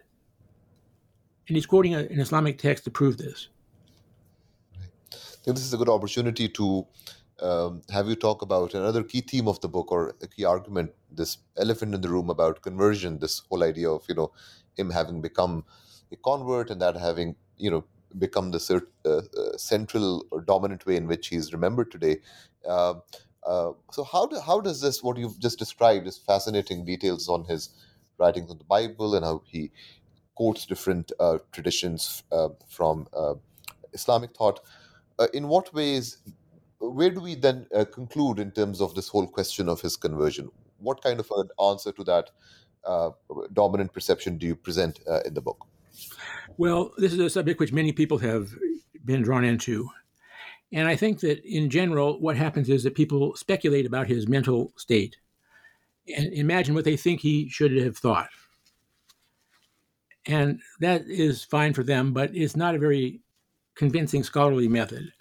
And 1.47 1.57
he's 1.57 1.65
quoting 1.65 1.95
a, 1.95 1.99
an 1.99 2.19
Islamic 2.19 2.57
text 2.57 2.85
to 2.85 2.91
prove 2.91 3.17
this. 3.17 3.49
I 5.11 5.45
think 5.45 5.57
this 5.57 5.65
is 5.65 5.73
a 5.73 5.77
good 5.77 5.89
opportunity 5.89 6.47
to 6.47 6.87
um, 7.41 7.81
have 7.91 8.07
you 8.07 8.15
talk 8.15 8.41
about 8.41 8.73
another 8.73 9.03
key 9.03 9.21
theme 9.21 9.47
of 9.47 9.59
the 9.59 9.67
book 9.67 9.91
or 9.91 10.15
a 10.21 10.27
key 10.27 10.45
argument, 10.45 10.91
this 11.11 11.39
elephant 11.57 11.93
in 11.93 11.99
the 11.99 12.07
room 12.07 12.29
about 12.29 12.61
conversion, 12.61 13.19
this 13.19 13.41
whole 13.49 13.63
idea 13.63 13.89
of, 13.89 14.05
you 14.07 14.15
know, 14.15 14.31
him 14.77 14.89
having 14.89 15.21
become 15.21 15.65
a 16.11 16.15
convert 16.15 16.69
and 16.69 16.81
that 16.81 16.95
having, 16.95 17.35
you 17.57 17.69
know, 17.69 17.83
become 18.17 18.51
the 18.51 18.57
cert, 18.57 18.87
uh, 19.05 19.17
uh, 19.17 19.57
central 19.57 20.25
or 20.31 20.41
dominant 20.41 20.85
way 20.85 20.95
in 20.95 21.07
which 21.07 21.27
he's 21.27 21.53
remembered 21.53 21.91
today. 21.91 22.17
Uh, 22.67 22.95
so 23.91 24.03
how 24.03 24.25
do, 24.25 24.39
how 24.39 24.61
does 24.61 24.79
this 24.81 25.03
what 25.03 25.17
you've 25.17 25.39
just 25.39 25.59
described 25.59 26.07
is 26.07 26.17
fascinating 26.17 26.85
details 26.85 27.27
on 27.27 27.43
his 27.45 27.69
writings 28.17 28.49
on 28.49 28.57
the 28.57 28.63
Bible 28.63 29.15
and 29.15 29.25
how 29.25 29.41
he 29.45 29.71
quotes 30.35 30.65
different 30.65 31.11
traditions 31.51 32.23
from 32.67 33.07
Islamic 33.93 34.33
thought. 34.35 34.61
in 35.33 35.47
what 35.47 35.73
ways 35.73 36.17
where 36.89 37.09
do 37.09 37.21
we 37.21 37.35
then 37.35 37.65
uh, 37.73 37.85
conclude 37.85 38.39
in 38.39 38.51
terms 38.51 38.81
of 38.81 38.93
this 38.95 39.07
whole 39.07 39.27
question 39.27 39.69
of 39.69 39.81
his 39.81 39.95
conversion? 39.95 40.49
What 40.79 41.01
kind 41.01 41.19
of 41.19 41.31
an 41.35 41.49
answer 41.63 41.91
to 41.93 42.03
that 42.03 42.31
uh, 42.83 43.11
dominant 43.53 43.93
perception 43.93 44.37
do 44.37 44.45
you 44.45 44.55
present 44.55 44.99
uh, 45.07 45.21
in 45.25 45.33
the 45.33 45.41
book? 45.41 45.65
Well, 46.57 46.91
this 46.97 47.13
is 47.13 47.19
a 47.19 47.29
subject 47.29 47.59
which 47.59 47.73
many 47.73 47.91
people 47.91 48.19
have 48.19 48.53
been 49.03 49.21
drawn 49.21 49.43
into. 49.43 49.89
And 50.71 50.87
I 50.87 50.95
think 50.95 51.19
that 51.19 51.43
in 51.45 51.69
general, 51.69 52.19
what 52.19 52.35
happens 52.35 52.69
is 52.69 52.83
that 52.83 52.95
people 52.95 53.35
speculate 53.35 53.85
about 53.85 54.07
his 54.07 54.27
mental 54.27 54.73
state 54.75 55.17
and 56.15 56.33
imagine 56.33 56.75
what 56.75 56.85
they 56.85 56.97
think 56.97 57.21
he 57.21 57.49
should 57.49 57.75
have 57.77 57.97
thought. 57.97 58.29
And 60.25 60.61
that 60.79 61.03
is 61.07 61.43
fine 61.43 61.73
for 61.73 61.83
them, 61.83 62.13
but 62.13 62.35
it's 62.35 62.55
not 62.55 62.75
a 62.75 62.79
very 62.79 63.21
convincing 63.75 64.23
scholarly 64.23 64.67
method. 64.67 65.11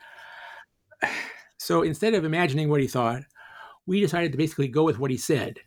So 1.58 1.82
instead 1.82 2.14
of 2.14 2.24
imagining 2.24 2.68
what 2.68 2.80
he 2.80 2.88
thought, 2.88 3.22
we 3.86 4.00
decided 4.00 4.32
to 4.32 4.38
basically 4.38 4.68
go 4.68 4.84
with 4.84 4.98
what 4.98 5.10
he 5.10 5.16
said. 5.16 5.58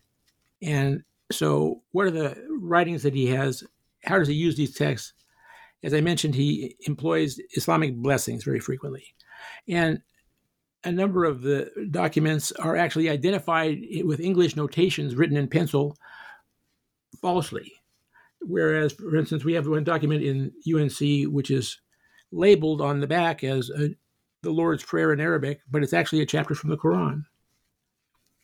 And 0.62 1.04
so, 1.32 1.82
what 1.92 2.06
are 2.06 2.12
the 2.12 2.36
writings 2.50 3.04
that 3.04 3.14
he 3.14 3.28
has? 3.28 3.64
How 4.04 4.20
does 4.20 4.28
he 4.28 4.34
use 4.34 4.56
these 4.56 4.74
texts? 4.74 5.14
As 5.86 5.94
I 5.94 6.02
mentioned, 6.02 6.34
he 6.34 6.76
employs 6.88 7.40
Islamic 7.52 7.96
blessings 7.96 8.44
very 8.44 8.60
frequently. 8.60 9.14
And 9.68 10.02
a 10.84 10.92
number 10.92 11.26
of 11.26 11.44
the 11.44 11.70
documents 11.92 12.52
are 12.54 12.76
actually 12.76 13.08
identified 13.08 13.78
with 14.04 14.20
English 14.20 14.56
notations 14.56 15.16
written 15.16 15.38
in 15.38 15.48
pencil 15.48 15.96
falsely. 17.22 17.72
Whereas, 18.42 18.94
for 18.94 19.16
instance, 19.16 19.46
we 19.46 19.54
have 19.54 19.68
one 19.68 19.84
document 19.84 20.24
in 20.24 20.52
UNC 20.68 21.32
which 21.32 21.52
is 21.52 21.80
labeled 22.32 22.82
on 22.82 23.00
the 23.00 23.08
back 23.08 23.44
as 23.44 23.70
a 23.70 23.92
the 24.42 24.52
Lord's 24.52 24.84
Prayer 24.84 25.12
in 25.12 25.20
Arabic, 25.20 25.62
but 25.70 25.84
it's 25.84 25.94
actually 25.94 26.22
a 26.22 26.26
chapter 26.26 26.56
from 26.56 26.70
the 26.70 26.78
Quran. 26.78 27.24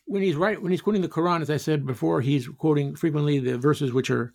When 0.05 0.21
he's 0.21 0.35
right, 0.35 0.61
when 0.61 0.71
he's 0.71 0.81
quoting 0.81 1.03
the 1.03 1.07
Quran, 1.07 1.41
as 1.41 1.49
I 1.49 1.57
said 1.57 1.85
before, 1.85 2.21
he's 2.21 2.47
quoting 2.47 2.95
frequently 2.95 3.39
the 3.39 3.57
verses 3.57 3.93
which 3.93 4.09
are 4.09 4.33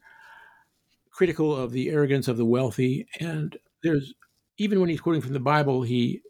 critical 1.16 1.56
of 1.56 1.72
the 1.72 1.88
arrogance 1.88 2.28
of 2.28 2.36
the 2.36 2.44
wealthy. 2.44 3.06
And 3.20 3.56
there's 3.82 4.12
even 4.58 4.80
when 4.80 4.90
he's 4.90 5.00
quoting 5.00 5.22
from 5.22 5.32
the 5.32 5.40
Bible, 5.40 5.82
he 5.82 6.20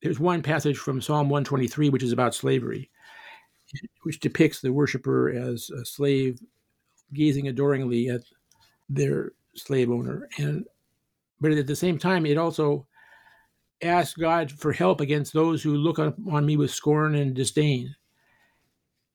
there's 0.00 0.20
one 0.20 0.42
passage 0.42 0.78
from 0.78 1.00
Psalm 1.00 1.28
123 1.28 1.88
which 1.88 2.04
is 2.04 2.12
about 2.12 2.34
slavery, 2.34 2.88
which 4.04 4.20
depicts 4.20 4.60
the 4.60 4.72
worshiper 4.72 5.30
as 5.30 5.70
a 5.70 5.84
slave 5.84 6.38
gazing 7.14 7.48
adoringly 7.48 8.08
at 8.08 8.22
their 8.88 9.32
slave 9.56 9.90
owner. 9.90 10.28
And 10.38 10.64
but 11.40 11.50
at 11.50 11.66
the 11.66 11.76
same 11.76 11.98
time, 11.98 12.26
it 12.26 12.38
also 12.38 12.86
ask 13.82 14.16
God 14.16 14.52
for 14.52 14.72
help 14.72 15.00
against 15.00 15.32
those 15.32 15.64
who 15.64 15.74
look 15.74 15.98
on 15.98 16.46
me 16.46 16.56
with 16.56 16.70
scorn 16.70 17.16
and 17.16 17.34
disdain. 17.34 17.96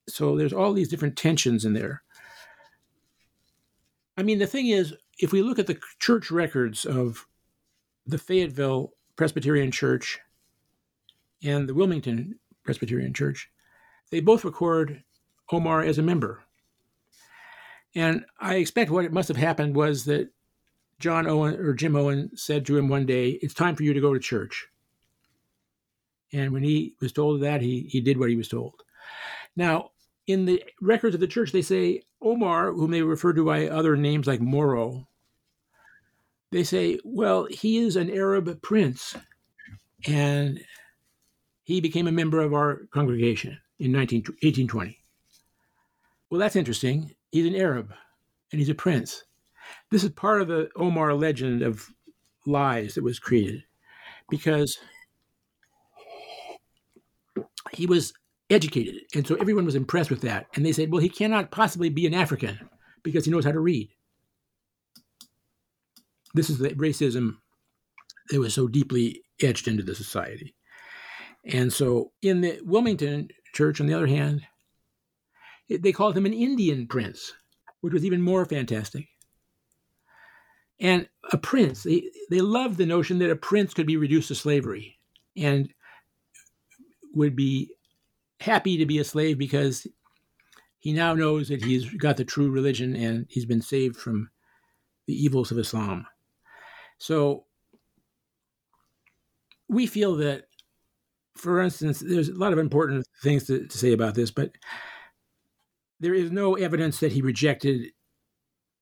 So 0.10 0.36
there's 0.36 0.54
all 0.54 0.74
these 0.74 0.90
different 0.90 1.16
tensions 1.16 1.64
in 1.64 1.74
there. 1.74 2.04
I 4.18 4.24
mean, 4.24 4.40
the 4.40 4.48
thing 4.48 4.68
is, 4.68 4.94
if 5.20 5.32
we 5.32 5.42
look 5.42 5.60
at 5.60 5.68
the 5.68 5.80
church 6.00 6.32
records 6.32 6.86
of 6.86 7.28
the 8.06 8.18
Fayetteville 8.18 8.94
Presbyterian 9.16 9.72
Church 9.72 10.20
and 11.44 11.68
the 11.68 11.74
Wilmington 11.74 12.40
Presbyterian 12.64 13.14
Church, 13.14 13.50
they 14.10 14.20
both 14.20 14.44
record 14.44 15.04
Omar 15.52 15.82
as 15.82 15.98
a 15.98 16.04
member. 16.04 16.44
And 17.96 18.26
I 18.40 18.56
expect 18.56 18.92
what 18.92 19.06
it 19.06 19.14
must 19.14 19.28
have 19.28 19.38
happened 19.38 19.76
was 19.76 20.06
that 20.06 20.30
John 21.00 21.28
Owen 21.28 21.56
or 21.56 21.74
Jim 21.74 21.96
Owen 21.96 22.32
said 22.36 22.66
to 22.66 22.78
him 22.78 22.88
one 22.88 23.06
day, 23.06 23.32
It's 23.42 23.54
time 23.54 23.76
for 23.76 23.84
you 23.84 23.94
to 23.94 24.02
go 24.02 24.14
to 24.14 24.20
church. 24.20 24.68
And 26.32 26.52
when 26.54 26.64
he 26.64 26.96
was 27.02 27.12
told 27.12 27.42
that, 27.42 27.62
he, 27.62 27.82
he 27.90 28.00
did 28.00 28.18
what 28.18 28.30
he 28.30 28.36
was 28.36 28.48
told. 28.48 28.84
Now, 29.56 29.92
in 30.28 30.46
the 30.46 30.64
records 30.80 31.16
of 31.16 31.20
the 31.20 31.28
church, 31.28 31.52
they 31.52 31.62
say 31.62 32.04
Omar, 32.22 32.72
whom 32.72 32.92
they 32.92 33.02
refer 33.02 33.34
to 33.34 33.46
by 33.46 33.68
other 33.68 33.96
names 33.96 34.28
like 34.28 34.42
Moro, 34.42 35.08
they 36.52 36.64
say, 36.64 37.00
well, 37.04 37.48
he 37.50 37.78
is 37.78 37.96
an 37.96 38.10
Arab 38.12 38.62
prince. 38.62 39.16
And 40.06 40.60
he 41.64 41.82
became 41.82 42.08
a 42.08 42.12
member 42.12 42.42
of 42.42 42.54
our 42.54 42.82
congregation 42.92 43.58
in 43.80 43.92
19, 43.92 44.20
1820. 44.20 44.98
Well, 46.30 46.40
that's 46.40 46.56
interesting. 46.56 47.16
He's 47.32 47.46
an 47.46 47.56
Arab 47.56 47.94
and 48.52 48.60
he's 48.60 48.70
a 48.70 48.76
prince. 48.76 49.24
This 49.90 50.04
is 50.04 50.10
part 50.12 50.42
of 50.42 50.48
the 50.48 50.70
Omar 50.76 51.14
legend 51.14 51.62
of 51.62 51.90
lies 52.46 52.96
that 52.96 53.04
was 53.04 53.20
created 53.20 53.64
because 54.30 54.78
he 57.72 57.86
was 57.86 58.14
educated. 58.52 58.96
And 59.16 59.26
so 59.26 59.36
everyone 59.36 59.66
was 59.66 59.76
impressed 59.76 60.10
with 60.10 60.22
that. 60.22 60.48
And 60.56 60.66
they 60.66 60.74
said, 60.74 60.92
well, 60.92 61.02
he 61.02 61.10
cannot 61.10 61.52
possibly 61.52 61.90
be 61.90 62.06
an 62.06 62.14
African 62.14 62.60
because 63.04 63.26
he 63.26 63.32
knows 63.32 63.46
how 63.46 63.52
to 63.52 63.60
read. 63.60 63.90
This 66.34 66.50
is 66.50 66.60
the 66.60 66.70
racism 66.70 67.38
that 68.30 68.40
was 68.40 68.54
so 68.54 68.68
deeply 68.68 69.24
etched 69.42 69.68
into 69.68 69.84
the 69.84 69.96
society. 69.96 70.54
And 71.44 71.74
so 71.74 72.12
in 72.22 72.42
the 72.42 72.60
Wilmington 72.64 73.30
church, 73.54 73.82
on 73.82 73.88
the 73.88 73.94
other 73.94 74.08
hand, 74.08 74.42
they 75.70 75.92
called 75.92 76.16
him 76.16 76.26
an 76.26 76.34
Indian 76.34 76.88
prince, 76.88 77.34
which 77.82 77.94
was 77.94 78.06
even 78.06 78.22
more 78.22 78.46
fantastic. 78.46 79.08
And 80.80 81.08
a 81.32 81.38
prince, 81.38 81.84
they, 81.84 82.10
they 82.30 82.42
loved 82.42 82.78
the 82.78 82.86
notion 82.86 83.20
that 83.20 83.30
a 83.30 83.36
prince 83.36 83.74
could 83.74 83.88
be 83.88 83.98
reduced 83.98 84.30
to 84.30 84.36
slavery 84.36 84.98
and 85.38 85.72
would 87.14 87.36
be 87.36 87.72
happy 88.42 88.78
to 88.78 88.86
be 88.86 88.98
a 88.98 89.04
slave 89.04 89.38
because 89.38 89.86
he 90.80 90.94
now 90.94 91.14
knows 91.14 91.50
that 91.50 91.64
he's 91.64 91.88
got 91.94 92.18
the 92.18 92.26
true 92.26 92.50
religion 92.50 92.96
and 92.96 93.28
he's 93.30 93.46
been 93.46 93.62
saved 93.62 93.96
from 93.96 94.32
the 95.06 95.14
evils 95.14 95.52
of 95.52 95.60
Islam. 95.60 96.08
So 96.98 97.46
we 99.70 99.86
feel 99.86 100.16
that, 100.18 100.46
for 101.36 101.62
instance, 101.62 102.00
there's 102.00 102.30
a 102.30 102.34
lot 102.34 102.52
of 102.52 102.58
important 102.58 103.06
things 103.22 103.46
to, 103.46 103.68
to 103.68 103.78
say 103.78 103.94
about 103.94 104.16
this, 104.16 104.32
but 104.32 104.52
there 106.00 106.16
is 106.16 106.32
no 106.32 106.56
evidence 106.56 107.00
that 107.00 107.12
he 107.12 107.22
rejected 107.22 107.92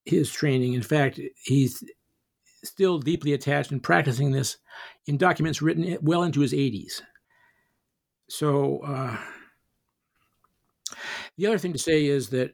his 0.06 0.32
training. 0.32 0.74
In 0.74 0.82
fact, 0.82 1.20
he's 1.44 1.84
still 2.64 2.98
deeply 2.98 3.34
attached 3.34 3.72
and 3.72 3.84
practicing 3.84 4.32
this 4.32 4.58
in 5.06 5.18
documents 5.18 5.62
written 5.62 5.98
well 6.02 6.24
into 6.24 6.40
his 6.40 6.54
80s. 6.54 7.02
So, 8.30 8.80
uh, 8.80 9.18
the 11.40 11.48
other 11.48 11.58
thing 11.58 11.72
to 11.72 11.80
say 11.80 12.06
is 12.06 12.30
that 12.30 12.54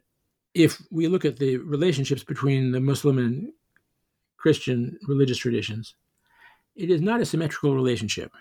if 0.53 0.79
we 0.91 1.07
look 1.07 1.25
at 1.25 1.37
the 1.37 1.57
relationships 1.57 2.23
between 2.23 2.71
the 2.71 2.79
Muslim 2.79 3.17
and 3.17 3.51
Christian 4.37 4.99
religious 5.07 5.39
traditions, 5.39 5.95
it 6.75 6.91
is 6.91 7.01
not 7.01 7.19
a 7.19 7.25
symmetrical 7.25 7.73
relationship 7.73 8.31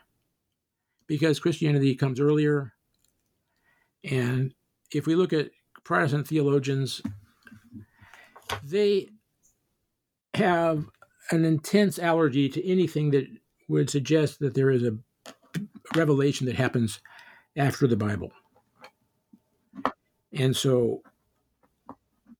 because 1.06 1.40
Christianity 1.40 1.94
comes 1.94 2.20
earlier. 2.20 2.74
And 4.04 4.52
if 4.92 5.06
we 5.06 5.14
look 5.14 5.32
at 5.32 5.50
Protestant 5.82 6.28
theologians, 6.28 7.00
they 8.62 9.08
have 10.34 10.84
an 11.30 11.46
intense 11.46 11.98
allergy 11.98 12.50
to 12.50 12.70
anything 12.70 13.12
that 13.12 13.26
would 13.68 13.88
suggest 13.88 14.40
that 14.40 14.52
there 14.52 14.70
is 14.70 14.82
a 14.82 14.98
revelation 15.96 16.46
that 16.46 16.56
happens 16.56 17.00
after 17.56 17.86
the 17.86 17.96
Bible. 17.96 18.30
And 20.34 20.56
so 20.56 21.02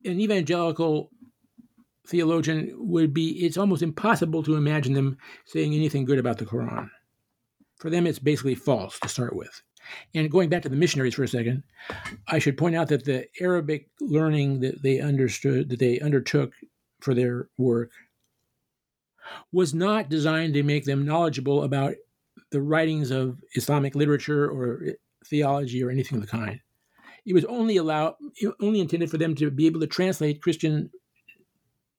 an 0.04 0.20
evangelical 0.20 1.10
theologian 2.06 2.74
would 2.76 3.14
be, 3.14 3.44
it's 3.44 3.56
almost 3.56 3.82
impossible 3.82 4.42
to 4.42 4.56
imagine 4.56 4.92
them 4.92 5.16
saying 5.46 5.74
anything 5.74 6.04
good 6.04 6.18
about 6.18 6.38
the 6.38 6.44
Quran. 6.44 6.90
For 7.76 7.90
them, 7.90 8.06
it's 8.06 8.18
basically 8.18 8.54
false 8.54 8.98
to 9.00 9.08
start 9.08 9.34
with. 9.34 9.62
And 10.14 10.30
going 10.30 10.48
back 10.48 10.62
to 10.62 10.68
the 10.68 10.76
missionaries 10.76 11.14
for 11.14 11.24
a 11.24 11.28
second, 11.28 11.62
I 12.28 12.38
should 12.38 12.56
point 12.56 12.76
out 12.76 12.88
that 12.88 13.04
the 13.04 13.26
Arabic 13.40 13.88
learning 14.00 14.60
that 14.60 14.82
they 14.82 15.00
understood, 15.00 15.68
that 15.68 15.78
they 15.78 16.00
undertook 16.00 16.52
for 17.00 17.14
their 17.14 17.48
work, 17.58 17.90
was 19.52 19.74
not 19.74 20.08
designed 20.08 20.54
to 20.54 20.62
make 20.62 20.84
them 20.84 21.04
knowledgeable 21.04 21.64
about 21.64 21.94
the 22.50 22.62
writings 22.62 23.10
of 23.10 23.42
Islamic 23.54 23.94
literature 23.94 24.48
or 24.48 24.94
theology 25.26 25.82
or 25.82 25.90
anything 25.90 26.18
of 26.18 26.22
the 26.22 26.30
kind. 26.30 26.60
It 27.26 27.34
was 27.34 27.44
only 27.46 27.76
allowed, 27.76 28.14
only 28.60 28.80
intended 28.80 29.10
for 29.10 29.18
them 29.18 29.34
to 29.36 29.50
be 29.50 29.66
able 29.66 29.80
to 29.80 29.86
translate 29.86 30.42
Christian 30.42 30.90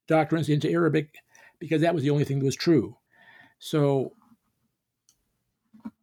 doctrines 0.07 0.49
into 0.49 0.69
Arabic 0.69 1.15
because 1.59 1.81
that 1.81 1.93
was 1.93 2.03
the 2.03 2.11
only 2.11 2.25
thing 2.25 2.39
that 2.39 2.45
was 2.45 2.55
true. 2.55 2.97
So 3.59 4.13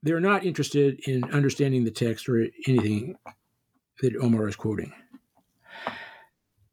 they're 0.03 0.20
not 0.20 0.45
interested 0.45 1.01
in 1.07 1.25
understanding 1.33 1.85
the 1.85 1.91
text 1.91 2.29
or 2.29 2.49
anything 2.66 3.16
that 4.01 4.16
Omar 4.16 4.49
is 4.49 4.57
quoting. 4.57 4.93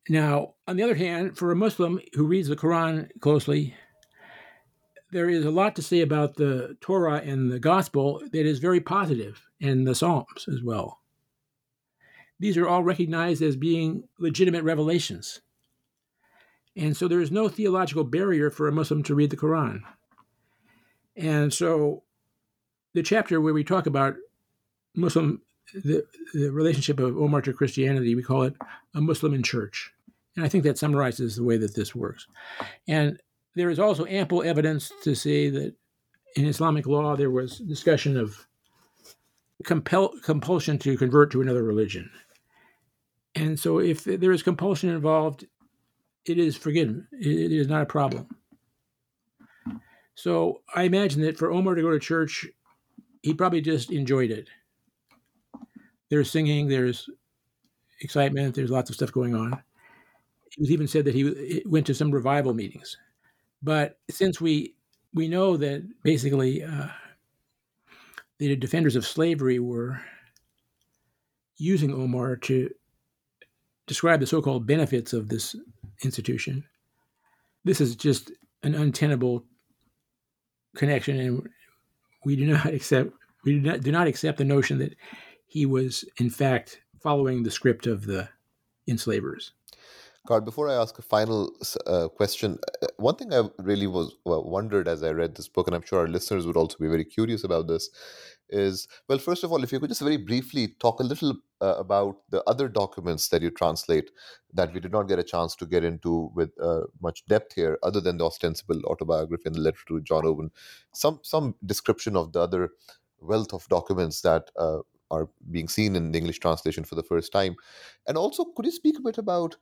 Now, 0.10 0.56
on 0.68 0.76
the 0.76 0.84
other 0.84 0.96
hand, 0.96 1.38
for 1.38 1.52
a 1.52 1.56
Muslim 1.56 2.00
who 2.14 2.26
reads 2.26 2.48
the 2.48 2.56
Quran 2.56 3.10
closely, 3.20 3.76
there 5.12 5.30
is 5.30 5.46
a 5.46 5.52
lot 5.52 5.76
to 5.76 5.84
say 5.84 6.02
about 6.02 6.36
the 6.36 6.78
Torah 6.82 7.22
and 7.24 7.52
the 7.52 7.60
Gospel 7.60 8.22
that 8.32 8.46
is 8.46 8.58
very 8.60 8.80
positive, 8.80 9.42
and 9.62 9.86
the 9.86 9.94
Psalms 9.94 10.48
as 10.48 10.64
well. 10.64 10.99
These 12.40 12.58
are 12.58 12.68
all 12.68 12.84
recognized 12.84 13.42
as 13.42 13.56
being 13.56 14.08
legitimate 14.18 14.64
revelations. 14.64 15.42
And 16.76 16.96
so 16.96 17.08
there 17.08 17.22
is 17.22 17.32
no 17.32 17.50
theological 17.50 18.04
barrier 18.04 18.50
for 18.50 18.68
a 18.68 18.72
Muslim 18.72 19.04
to 19.04 19.16
read 19.16 19.32
the 19.32 19.38
Quran. 19.38 19.82
And 21.18 21.54
so 21.54 22.04
the 22.94 23.04
chapter 23.04 23.42
where 23.42 23.54
we 23.54 23.64
talk 23.64 23.86
about 23.86 24.16
Muslim, 24.96 25.42
the, 25.74 26.06
the 26.34 26.52
relationship 26.52 27.00
of 27.00 27.18
Omar 27.18 27.42
to 27.42 27.54
Christianity, 27.54 28.16
we 28.16 28.24
call 28.24 28.44
it 28.44 28.56
a 28.96 29.02
Muslim 29.02 29.34
in 29.34 29.44
church. 29.44 29.92
And 30.36 30.46
I 30.46 30.50
think 30.50 30.64
that 30.64 30.78
summarizes 30.78 31.36
the 31.36 31.44
way 31.44 31.58
that 31.58 31.76
this 31.76 31.94
works. 31.94 32.26
And 32.88 33.20
there 33.56 33.70
is 33.70 33.80
also 33.80 34.06
ample 34.06 34.44
evidence 34.44 34.92
to 35.04 35.16
say 35.16 35.50
that 35.50 35.76
in 36.36 36.46
Islamic 36.46 36.86
law 36.86 37.16
there 37.16 37.32
was 37.32 37.60
discussion 37.60 38.16
of 38.16 38.48
compel, 39.66 40.14
compulsion 40.24 40.78
to 40.80 40.98
convert 40.98 41.32
to 41.32 41.42
another 41.42 41.64
religion. 41.64 42.10
And 43.36 43.60
so 43.60 43.80
if 43.80 44.04
there 44.04 44.32
is 44.32 44.44
compulsion 44.44 44.90
involved, 44.90 45.46
it 46.26 46.38
is 46.38 46.58
forgiven. 46.58 47.08
It 47.12 47.52
is 47.52 47.68
not 47.68 47.84
a 47.84 47.86
problem. 47.86 48.28
So 50.16 50.62
I 50.76 50.84
imagine 50.84 51.22
that 51.22 51.38
for 51.38 51.52
Omar 51.52 51.76
to 51.76 51.82
go 51.82 51.92
to 51.92 52.00
church 52.00 52.48
he 53.22 53.34
probably 53.34 53.62
just 53.62 53.92
enjoyed 53.92 54.32
it. 54.32 54.50
There's 56.10 56.32
singing, 56.32 56.68
there's 56.68 57.10
excitement, 58.02 58.56
there's 58.56 58.72
lots 58.72 58.90
of 58.90 58.96
stuff 58.96 59.12
going 59.12 59.36
on. 59.36 59.54
It 59.54 60.60
was 60.60 60.72
even 60.72 60.88
said 60.88 61.06
that 61.06 61.16
he 61.16 61.62
went 61.66 61.86
to 61.88 61.94
some 61.94 62.12
revival 62.12 62.54
meetings. 62.54 62.98
But 63.62 64.00
since 64.10 64.40
we 64.40 64.76
we 65.14 65.28
know 65.28 65.58
that 65.58 65.88
basically 66.04 66.64
uh, 66.64 66.88
the 68.38 68.56
defenders 68.56 68.96
of 68.96 69.06
slavery 69.06 69.60
were 69.60 70.00
using 71.58 71.94
Omar 71.94 72.38
to 72.38 72.70
describe 73.90 74.20
the 74.20 74.28
so-called 74.28 74.68
benefits 74.68 75.14
of 75.14 75.28
this 75.28 75.56
institution, 76.04 76.64
this 77.66 77.82
is 77.82 77.96
just 77.96 78.32
an 78.64 78.76
untenable 78.76 79.44
connection, 80.76 81.20
and 81.20 81.50
we 82.24 82.36
do 82.36 82.46
not 82.46 82.66
accept 82.78 83.12
we 83.46 83.54
do 83.54 83.62
not, 83.62 83.82
do 83.82 83.92
not 83.92 84.08
accept 84.08 84.38
the 84.38 84.46
notion 84.46 84.78
that 84.80 84.96
he 85.48 85.66
was 85.66 86.06
in 86.18 86.30
fact 86.30 86.82
following 87.02 87.42
the 87.42 87.52
script 87.52 87.88
of 87.88 88.06
the 88.06 88.30
enslavers. 88.88 89.54
God, 90.28 90.46
before 90.46 90.70
I 90.70 90.76
ask 90.76 91.00
a 91.00 91.02
final 91.02 91.52
uh, 91.88 92.10
question, 92.10 92.60
uh, 92.84 92.88
one 92.98 93.16
thing 93.16 93.34
I 93.34 93.44
really 93.58 93.88
was 93.88 94.14
well, 94.26 94.44
wondered 94.44 94.88
as 94.88 95.02
I 95.02 95.12
read 95.12 95.36
this 95.36 95.48
book, 95.48 95.68
and 95.68 95.76
I'm 95.76 95.82
sure 95.82 96.00
our 96.00 96.08
listeners 96.08 96.46
would 96.46 96.58
also 96.58 96.78
be 96.78 96.88
very 96.88 97.06
curious 97.06 97.44
about 97.44 97.68
this, 97.68 97.90
is 98.50 98.88
well, 99.08 99.18
first 99.18 99.44
of 99.44 99.52
all, 99.52 99.64
if 99.64 99.72
you 99.72 99.80
could 99.80 99.90
just 99.90 100.02
very 100.02 100.18
briefly 100.18 100.76
talk 100.80 101.00
a 101.00 101.04
little 101.04 101.36
uh, 101.62 101.76
about 101.78 102.18
the 102.30 102.44
other 102.44 102.68
documents 102.68 103.30
that 103.30 103.42
you 103.42 103.50
translate 103.50 104.12
that 104.54 104.74
we 104.74 104.80
did 104.80 104.92
not 104.92 105.08
get 105.08 105.20
a 105.20 105.24
chance 105.24 105.56
to 105.56 105.66
get 105.66 105.84
into 105.84 106.32
with 106.34 106.52
uh, 106.62 106.82
much 107.02 107.26
depth 107.28 107.54
here, 107.54 107.78
other 107.84 108.02
than 108.02 108.18
the 108.18 108.26
ostensible 108.26 108.82
autobiography 108.86 109.44
and 109.46 109.56
the 109.56 109.62
letter 109.62 109.80
to 109.88 110.02
John 110.02 110.26
Owen, 110.26 110.52
some 110.94 111.20
some 111.24 111.56
description 111.66 112.16
of 112.16 112.34
the 112.34 112.40
other 112.40 112.70
wealth 113.20 113.54
of 113.54 113.68
documents 113.68 114.22
that 114.22 114.50
uh, 114.58 114.80
are 115.12 115.30
being 115.52 115.68
seen 115.68 115.96
in 115.96 116.12
the 116.12 116.18
English 116.18 116.40
translation 116.40 116.84
for 116.84 116.96
the 116.96 117.04
first 117.04 117.32
time, 117.32 117.56
and 118.08 118.18
also 118.18 118.46
could 118.46 118.66
you 118.66 118.72
speak 118.72 118.98
a 118.98 119.02
bit 119.02 119.18
about 119.18 119.58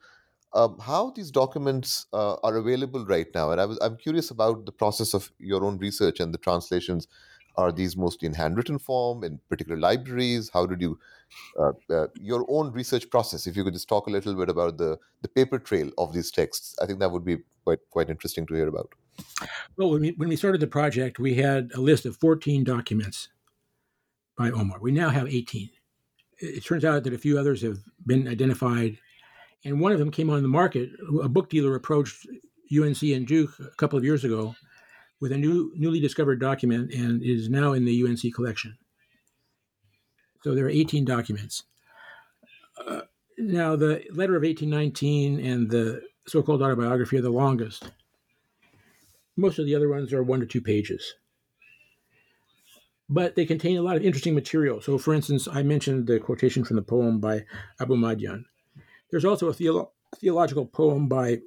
um, 0.53 0.77
how 0.79 1.11
these 1.11 1.31
documents 1.31 2.05
uh, 2.13 2.35
are 2.43 2.55
available 2.55 3.05
right 3.05 3.27
now? 3.33 3.51
And 3.51 3.59
I 3.59 3.65
was 3.65 3.77
I'm 3.81 3.97
curious 3.97 4.31
about 4.31 4.65
the 4.65 4.71
process 4.71 5.13
of 5.13 5.31
your 5.39 5.63
own 5.65 5.77
research 5.77 6.19
and 6.19 6.33
the 6.33 6.37
translations 6.37 7.07
are 7.57 7.71
these 7.71 7.97
mostly 7.97 8.27
in 8.27 8.33
handwritten 8.33 8.79
form 8.79 9.23
in 9.23 9.39
particular 9.49 9.79
libraries? 9.79 10.49
How 10.53 10.65
did 10.65 10.81
you 10.81 10.99
uh, 11.59 11.71
uh, 11.89 12.07
your 12.19 12.45
own 12.47 12.71
research 12.71 13.09
process 13.09 13.47
if 13.47 13.57
you 13.57 13.63
could 13.63 13.73
just 13.73 13.89
talk 13.89 14.07
a 14.07 14.09
little 14.09 14.33
bit 14.33 14.49
about 14.49 14.77
the 14.77 14.97
the 15.21 15.27
paper 15.27 15.59
trail 15.59 15.91
of 15.97 16.13
these 16.13 16.31
texts 16.31 16.75
i 16.81 16.85
think 16.85 16.99
that 16.99 17.11
would 17.11 17.25
be 17.25 17.37
quite 17.65 17.79
quite 17.89 18.09
interesting 18.09 18.45
to 18.45 18.53
hear 18.53 18.67
about. 18.67 18.89
Well 19.75 19.89
when 19.91 20.01
we, 20.01 20.11
when 20.11 20.29
we 20.29 20.35
started 20.35 20.61
the 20.61 20.67
project 20.67 21.19
we 21.19 21.35
had 21.35 21.71
a 21.73 21.81
list 21.81 22.05
of 22.05 22.15
14 22.17 22.63
documents 22.63 23.29
by 24.37 24.51
omar. 24.51 24.79
We 24.79 24.91
now 24.91 25.09
have 25.09 25.27
18 25.27 25.69
it 26.39 26.63
turns 26.63 26.85
out 26.85 27.03
that 27.03 27.13
a 27.13 27.17
few 27.17 27.37
others 27.37 27.61
have 27.63 27.79
been 28.05 28.27
identified 28.27 28.97
and 29.65 29.81
one 29.81 29.91
of 29.91 29.99
them 29.99 30.11
came 30.11 30.29
on 30.29 30.43
the 30.43 30.47
market. 30.47 30.91
A 31.21 31.27
book 31.27 31.49
dealer 31.49 31.75
approached 31.75 32.27
unc 32.71 33.01
and 33.01 33.27
duke 33.27 33.51
a 33.59 33.75
couple 33.75 33.97
of 33.97 34.05
years 34.05 34.23
ago 34.23 34.55
with 35.19 35.31
a 35.31 35.37
new 35.37 35.71
newly 35.75 35.99
discovered 35.99 36.39
document 36.39 36.93
and 36.93 37.23
is 37.23 37.49
now 37.49 37.73
in 37.73 37.85
the 37.85 38.03
UNC 38.03 38.33
collection. 38.33 38.77
So 40.43 40.53
there 40.53 40.65
are 40.65 40.69
18 40.69 41.05
documents. 41.05 41.63
Uh, 42.85 43.01
now, 43.37 43.75
the 43.75 44.03
letter 44.11 44.35
of 44.35 44.43
1819 44.43 45.39
and 45.39 45.69
the 45.69 46.01
so 46.27 46.41
called 46.41 46.61
autobiography 46.61 47.17
are 47.17 47.21
the 47.21 47.29
longest. 47.29 47.91
Most 49.35 49.59
of 49.59 49.65
the 49.65 49.75
other 49.75 49.89
ones 49.89 50.13
are 50.13 50.23
one 50.23 50.39
to 50.39 50.45
two 50.45 50.61
pages. 50.61 51.15
But 53.09 53.35
they 53.35 53.45
contain 53.45 53.77
a 53.77 53.81
lot 53.81 53.95
of 53.95 54.03
interesting 54.03 54.35
material. 54.35 54.81
So, 54.81 54.97
for 54.97 55.13
instance, 55.13 55.47
I 55.47 55.63
mentioned 55.63 56.07
the 56.07 56.19
quotation 56.19 56.65
from 56.65 56.75
the 56.75 56.81
poem 56.81 57.19
by 57.19 57.45
Abu 57.79 57.95
Madian. 57.95 58.43
There's 59.09 59.25
also 59.25 59.47
a 59.47 59.53
theolo- 59.53 59.91
theological 60.17 60.65
poem 60.65 61.07
by 61.07 61.39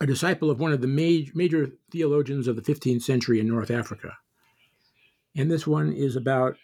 a 0.00 0.06
disciple 0.06 0.50
of 0.50 0.60
one 0.60 0.72
of 0.72 0.80
the 0.80 0.86
major, 0.86 1.30
major 1.34 1.70
theologians 1.90 2.48
of 2.48 2.56
the 2.56 2.62
15th 2.62 3.02
century 3.02 3.38
in 3.38 3.48
North 3.48 3.70
Africa. 3.70 4.16
And 5.36 5.50
this 5.50 5.66
one 5.66 5.92
is 5.92 6.16
about, 6.16 6.56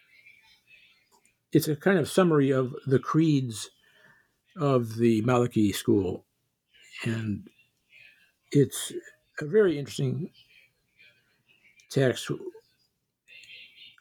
it's 1.51 1.67
a 1.67 1.75
kind 1.75 1.99
of 1.99 2.09
summary 2.09 2.51
of 2.51 2.73
the 2.87 2.99
creeds 2.99 3.69
of 4.57 4.95
the 4.95 5.21
Maliki 5.21 5.73
school. 5.73 6.25
And 7.03 7.47
it's 8.51 8.91
a 9.39 9.45
very 9.45 9.77
interesting 9.77 10.31
text, 11.91 12.31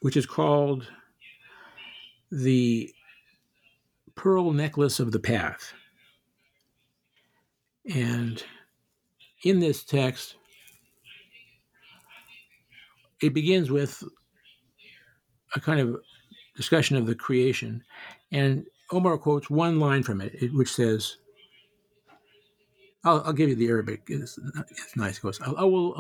which 0.00 0.16
is 0.16 0.24
called 0.24 0.90
The 2.32 2.92
Pearl 4.14 4.52
Necklace 4.52 4.98
of 4.98 5.12
the 5.12 5.20
Path. 5.20 5.74
And 7.94 8.42
in 9.42 9.60
this 9.60 9.84
text, 9.84 10.36
it 13.22 13.34
begins 13.34 13.70
with 13.70 14.02
a 15.54 15.60
kind 15.60 15.80
of 15.80 15.96
discussion 16.56 16.96
of 16.96 17.06
the 17.06 17.14
creation. 17.14 17.82
And 18.32 18.66
Omar 18.90 19.18
quotes 19.18 19.50
one 19.50 19.80
line 19.80 20.02
from 20.02 20.20
it, 20.20 20.52
which 20.52 20.72
says, 20.72 21.16
I'll, 23.04 23.22
I'll 23.24 23.32
give 23.32 23.48
you 23.48 23.54
the 23.54 23.68
Arabic. 23.68 24.02
It's, 24.08 24.38
it's 24.70 24.96
nice. 24.96 25.18
It 25.18 25.22
goes, 25.22 25.40
Al-awwal 25.40 25.96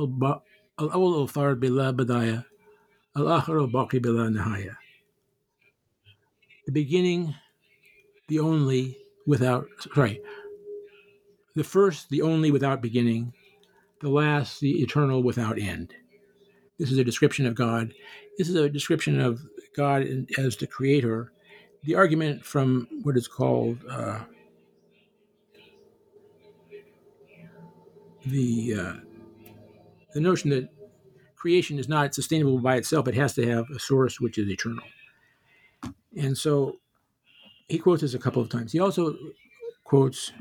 al-thar 0.78 1.56
bila 1.56 1.94
badaya, 1.94 2.44
al-akhir 3.16 3.70
baqi 3.70 4.00
bila 4.00 4.28
nihaya. 4.28 4.76
The 6.66 6.72
beginning, 6.72 7.34
the 8.28 8.40
only, 8.40 8.98
without, 9.26 9.66
sorry, 9.94 10.20
the 11.56 11.64
first, 11.64 12.10
the 12.10 12.22
only 12.22 12.50
without 12.50 12.82
beginning, 12.82 13.32
the 14.02 14.10
last, 14.10 14.60
the 14.60 14.82
eternal 14.82 15.22
without 15.22 15.58
end. 15.58 15.94
This 16.78 16.92
is 16.92 16.98
a 16.98 17.04
description 17.04 17.46
of 17.46 17.54
God. 17.54 17.94
This 18.36 18.50
is 18.50 18.54
a 18.54 18.68
description 18.68 19.18
of 19.18 19.40
God 19.74 20.06
as 20.36 20.56
the 20.58 20.66
creator. 20.66 21.32
The 21.84 21.94
argument 21.94 22.44
from 22.44 22.86
what 23.02 23.16
is 23.16 23.26
called 23.26 23.78
uh, 23.88 24.20
the 28.26 28.74
uh, 28.74 28.94
the 30.12 30.20
notion 30.20 30.50
that 30.50 30.68
creation 31.36 31.78
is 31.78 31.88
not 31.88 32.14
sustainable 32.14 32.58
by 32.58 32.76
itself; 32.76 33.08
it 33.08 33.14
has 33.14 33.32
to 33.34 33.48
have 33.48 33.70
a 33.70 33.78
source 33.78 34.20
which 34.20 34.36
is 34.36 34.50
eternal. 34.50 34.84
And 36.18 36.36
so, 36.36 36.76
he 37.68 37.78
quotes 37.78 38.02
this 38.02 38.12
a 38.12 38.18
couple 38.18 38.42
of 38.42 38.50
times. 38.50 38.72
He 38.72 38.80
also 38.80 39.16
quotes 39.84 40.32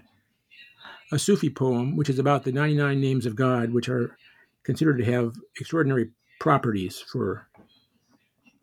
a 1.11 1.19
Sufi 1.19 1.49
poem, 1.49 1.95
which 1.95 2.09
is 2.09 2.19
about 2.19 2.43
the 2.43 2.51
99 2.51 2.99
names 2.99 3.25
of 3.25 3.35
God, 3.35 3.71
which 3.71 3.89
are 3.89 4.17
considered 4.63 4.97
to 4.97 5.05
have 5.05 5.35
extraordinary 5.59 6.09
properties 6.39 6.99
for 6.99 7.47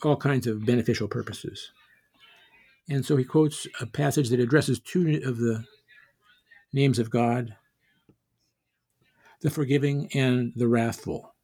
all 0.03 0.16
kinds 0.16 0.47
of 0.47 0.66
beneficial 0.66 1.09
purposes. 1.09 1.70
And 2.88 3.07
so 3.07 3.16
he 3.16 3.24
quotes 3.24 3.66
a 3.80 3.86
passage 3.86 4.28
that 4.30 4.40
addresses 4.40 4.80
two 4.80 5.22
of 5.24 5.38
the 5.38 5.64
names 6.72 6.99
of 6.99 7.11
God 7.11 7.57
the 9.43 9.51
forgiving 9.51 10.09
and 10.14 10.53
the 10.55 10.68
wrathful. 10.68 11.34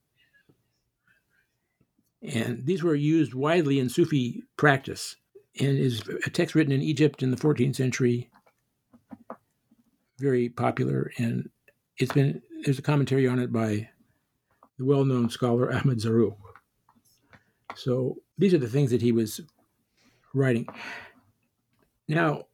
And 2.22 2.64
these 2.64 2.82
were 2.82 2.94
used 2.94 3.34
widely 3.34 3.80
in 3.80 3.88
Sufi 3.88 4.44
practice 4.56 5.16
and 5.60 5.76
is 5.76 6.02
a 6.24 6.30
text 6.30 6.54
written 6.54 6.72
in 6.72 6.80
Egypt 6.80 7.22
in 7.22 7.32
the 7.32 7.36
14th 7.36 7.74
century, 7.74 8.30
very 10.18 10.48
popular. 10.48 11.10
And 11.18 11.48
it's 11.98 12.12
been, 12.12 12.42
there's 12.64 12.78
a 12.78 12.82
commentary 12.82 13.26
on 13.26 13.38
it 13.38 13.52
by 13.52 13.88
the 14.78 14.84
well 14.84 15.04
known 15.04 15.30
scholar 15.30 15.72
Ahmed 15.74 15.98
Zarruq. 15.98 16.36
So 17.74 18.16
these 18.38 18.54
are 18.54 18.58
the 18.58 18.68
things 18.68 18.90
that 18.90 19.02
he 19.02 19.12
was 19.12 19.40
writing. 20.34 20.66
Now, 22.08 22.44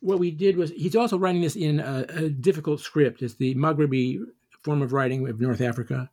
what 0.00 0.18
we 0.18 0.30
did 0.30 0.56
was 0.56 0.70
he's 0.70 0.96
also 0.96 1.18
writing 1.18 1.42
this 1.42 1.56
in 1.56 1.80
a, 1.80 2.04
a 2.08 2.28
difficult 2.28 2.80
script. 2.80 3.22
It's 3.22 3.34
the 3.34 3.54
Maghrebi 3.54 4.18
form 4.62 4.82
of 4.82 4.92
writing 4.92 5.26
of 5.28 5.40
North 5.40 5.60
Africa, 5.60 6.10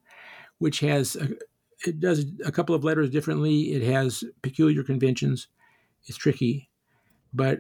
which 0.59 0.80
has 0.82 1.16
a, 1.16 1.30
it 1.86 1.99
does 1.99 2.26
a 2.45 2.51
couple 2.51 2.76
of 2.76 2.84
letters 2.84 3.09
differently. 3.09 3.74
It 3.74 3.82
has 3.82 4.24
peculiar 4.43 4.84
conventions. 4.84 5.47
It's 6.05 6.18
tricky, 6.18 6.70
but 7.34 7.59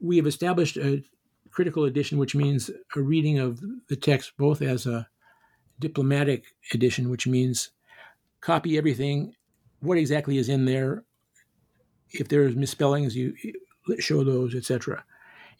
we 0.00 0.16
have 0.16 0.26
established 0.26 0.76
a 0.76 1.02
critical 1.52 1.84
edition, 1.84 2.18
which 2.18 2.34
means 2.34 2.70
a 2.96 3.00
reading 3.00 3.38
of 3.38 3.60
the 3.88 3.96
text 3.96 4.32
both 4.36 4.62
as 4.62 4.86
a 4.86 5.08
diplomatic 5.78 6.44
edition, 6.72 7.10
which 7.10 7.26
means 7.26 7.70
copy 8.40 8.76
everything, 8.76 9.34
what 9.80 9.98
exactly 9.98 10.38
is 10.38 10.48
in 10.48 10.64
there. 10.64 11.04
If 12.10 12.28
there's 12.28 12.56
misspellings, 12.56 13.16
you 13.16 13.34
show 13.98 14.24
those, 14.24 14.54
etc. 14.54 15.04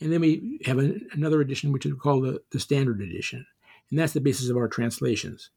And 0.00 0.12
then 0.12 0.20
we 0.20 0.60
have 0.64 0.78
an, 0.78 1.08
another 1.12 1.40
edition, 1.40 1.72
which 1.72 1.86
is 1.86 1.94
called 1.94 2.24
the, 2.24 2.42
the 2.50 2.60
standard 2.60 3.00
edition 3.00 3.46
and 3.92 3.98
that's 3.98 4.14
the 4.14 4.20
basis 4.20 4.48
of 4.48 4.56
our 4.56 4.68
translations. 4.68 5.50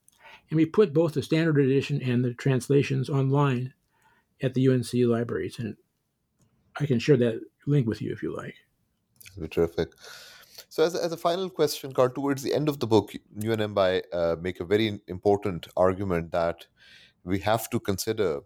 And 0.49 0.57
we 0.57 0.65
put 0.65 0.93
both 0.93 1.13
the 1.13 1.23
standard 1.23 1.57
edition 1.57 2.01
and 2.01 2.23
the 2.23 2.33
translations 2.33 3.09
online 3.09 3.73
at 4.43 4.53
the 4.53 4.67
UNC 4.67 4.89
libraries, 4.93 5.57
and 5.57 5.77
I 6.77 6.85
can 6.85 6.99
share 6.99 7.15
that 7.15 7.39
link 7.65 7.87
with 7.87 8.01
you 8.01 8.11
if 8.11 8.21
you 8.21 8.35
like. 8.35 8.55
That'd 9.29 9.41
be 9.41 9.47
terrific. 9.47 9.89
So, 10.69 10.83
as 10.83 10.95
a, 10.95 11.03
as 11.03 11.11
a 11.11 11.17
final 11.17 11.49
question, 11.49 11.93
Carl, 11.93 12.09
towards 12.09 12.43
the 12.43 12.53
end 12.53 12.69
of 12.69 12.79
the 12.79 12.87
book, 12.87 13.13
you 13.39 13.51
and 13.51 13.61
Mbaye 13.61 14.01
uh, 14.13 14.35
make 14.41 14.59
a 14.59 14.65
very 14.65 14.99
important 15.07 15.67
argument 15.77 16.31
that 16.31 16.65
we 17.23 17.39
have 17.39 17.69
to 17.69 17.79
consider 17.79 18.41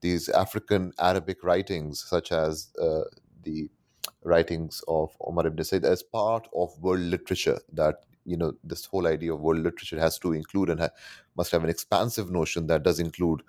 these 0.00 0.28
African 0.28 0.92
Arabic 0.98 1.44
writings, 1.44 2.04
such 2.08 2.32
as 2.32 2.70
uh, 2.80 3.02
the 3.42 3.68
writings 4.24 4.82
of 4.88 5.16
Omar 5.20 5.46
ibn 5.46 5.64
Said, 5.64 5.84
as 5.84 6.02
part 6.02 6.48
of 6.54 6.76
world 6.80 7.00
literature 7.00 7.58
that 7.72 7.96
you 8.24 8.36
know 8.36 8.52
this 8.62 8.84
whole 8.84 9.06
idea 9.06 9.34
of 9.34 9.40
world 9.40 9.58
literature 9.60 9.98
has 9.98 10.18
to 10.20 10.32
include 10.32 10.70
and 10.70 10.80
ha- 10.80 10.90
must 11.36 11.50
have 11.52 11.64
an 11.64 11.70
expansive 11.70 12.30
notion 12.30 12.66
that 12.68 12.82
does 12.82 13.00
include 13.00 13.42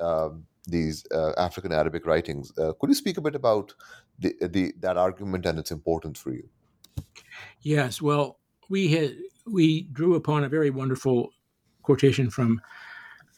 um, 0.00 0.44
these 0.66 1.04
uh, 1.12 1.32
African 1.38 1.72
Arabic 1.72 2.06
writings. 2.06 2.52
Uh, 2.58 2.72
could 2.80 2.90
you 2.90 2.94
speak 2.94 3.18
a 3.18 3.20
bit 3.20 3.36
about 3.36 3.72
the, 4.18 4.34
the 4.40 4.72
that 4.80 4.96
argument 4.96 5.46
and 5.46 5.58
its 5.58 5.70
importance 5.70 6.18
for 6.18 6.32
you? 6.32 6.48
Yes. 7.60 8.00
Well, 8.00 8.38
we 8.68 8.88
had 8.88 9.16
we 9.46 9.82
drew 9.92 10.14
upon 10.14 10.44
a 10.44 10.48
very 10.48 10.70
wonderful 10.70 11.30
quotation 11.82 12.30
from 12.30 12.60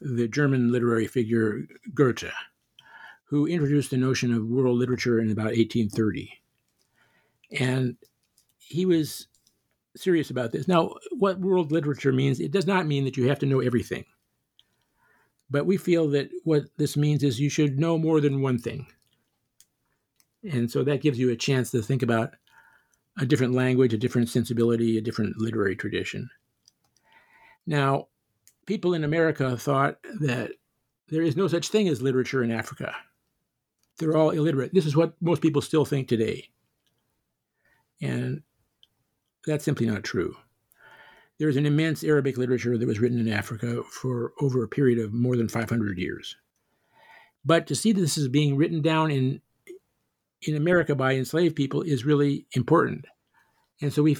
the 0.01 0.29
German 0.29 0.72
literary 0.72 1.07
figure 1.07 1.62
Goethe, 1.95 2.33
who 3.24 3.47
introduced 3.47 3.91
the 3.91 3.97
notion 3.97 4.33
of 4.33 4.47
world 4.47 4.79
literature 4.79 5.20
in 5.20 5.31
about 5.31 5.57
1830, 5.57 6.31
and 7.59 7.97
he 8.59 8.87
was 8.87 9.26
serious 9.97 10.31
about 10.31 10.53
this. 10.53 10.68
Now, 10.68 10.95
what 11.12 11.41
world 11.41 11.72
literature 11.72 12.12
means, 12.12 12.41
it 12.41 12.53
does 12.53 12.66
not 12.66 12.87
mean 12.87 13.05
that 13.05 13.16
you 13.16 13.29
have 13.29 13.39
to 13.41 13.47
know 13.47 13.61
everything. 13.61 14.05
But 15.51 15.66
we 15.66 15.76
feel 15.76 16.09
that 16.11 16.31
what 16.45 16.64
this 16.76 16.97
means 16.97 17.22
is 17.22 17.41
you 17.41 17.49
should 17.49 17.79
know 17.79 17.99
more 17.99 18.20
than 18.20 18.43
one 18.43 18.59
thing. 18.59 18.87
And 20.51 20.70
so 20.70 20.82
that 20.84 21.03
gives 21.03 21.18
you 21.18 21.30
a 21.30 21.36
chance 21.36 21.70
to 21.70 21.82
think 21.82 22.03
about 22.03 22.34
a 23.18 23.26
different 23.26 23.55
language, 23.55 23.92
a 23.92 23.99
different 23.99 24.28
sensibility, 24.28 24.96
a 24.96 25.03
different 25.03 25.38
literary 25.38 25.76
tradition. 25.76 26.30
Now, 27.66 28.09
people 28.66 28.94
in 28.94 29.05
America 29.05 29.57
thought 29.57 29.99
that 30.20 30.53
there 31.09 31.22
is 31.22 31.36
no 31.36 31.49
such 31.49 31.68
thing 31.68 31.88
as 31.88 32.01
literature 32.03 32.42
in 32.42 32.51
Africa. 32.51 32.94
They're 33.99 34.16
all 34.16 34.30
illiterate. 34.30 34.72
This 34.72 34.86
is 34.86 34.96
what 34.96 35.14
most 35.20 35.42
people 35.42 35.61
still 35.61 35.84
think 35.84 36.07
today. 36.07 36.49
And 38.01 38.42
that's 39.46 39.64
simply 39.64 39.86
not 39.86 40.05
true. 40.05 40.36
There's 41.38 41.57
an 41.57 41.66
immense 41.66 42.05
Arabic 42.05 42.36
literature 42.36 42.76
that 42.76 42.86
was 42.86 43.01
written 43.01 43.18
in 43.18 43.28
Africa 43.32 43.82
for 43.84 44.32
over 44.40 44.62
a 44.62 44.68
period 44.68 44.99
of 44.99 45.12
more 45.12 45.36
than 45.36 45.49
500 45.49 45.99
years. 45.99 46.36
But 47.44 47.66
to 47.68 47.74
see 47.74 47.92
this 47.92 48.18
as 48.18 48.28
being 48.28 48.57
written 48.57 48.82
down 48.82 49.11
in 49.11 49.40
in 50.43 50.57
America 50.57 50.95
by 50.95 51.14
enslaved 51.14 51.57
people 51.57 51.82
is 51.82 52.05
really 52.05 52.47
important. 52.53 53.05
And 53.80 53.93
so 53.93 54.03
we 54.03 54.16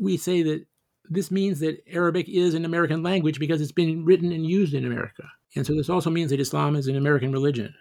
we 0.00 0.16
say 0.16 0.42
that 0.42 0.66
this 1.08 1.30
means 1.30 1.60
that 1.60 1.82
Arabic 1.90 2.28
is 2.28 2.54
an 2.54 2.64
American 2.64 3.02
language 3.02 3.38
because 3.38 3.60
it's 3.60 3.72
been 3.72 4.04
written 4.04 4.32
and 4.32 4.46
used 4.46 4.74
in 4.74 4.84
America. 4.84 5.24
And 5.54 5.66
so 5.66 5.74
this 5.74 5.88
also 5.88 6.10
means 6.10 6.30
that 6.30 6.40
Islam 6.40 6.76
is 6.76 6.88
an 6.88 6.96
American 6.96 7.32
religion. 7.32 7.74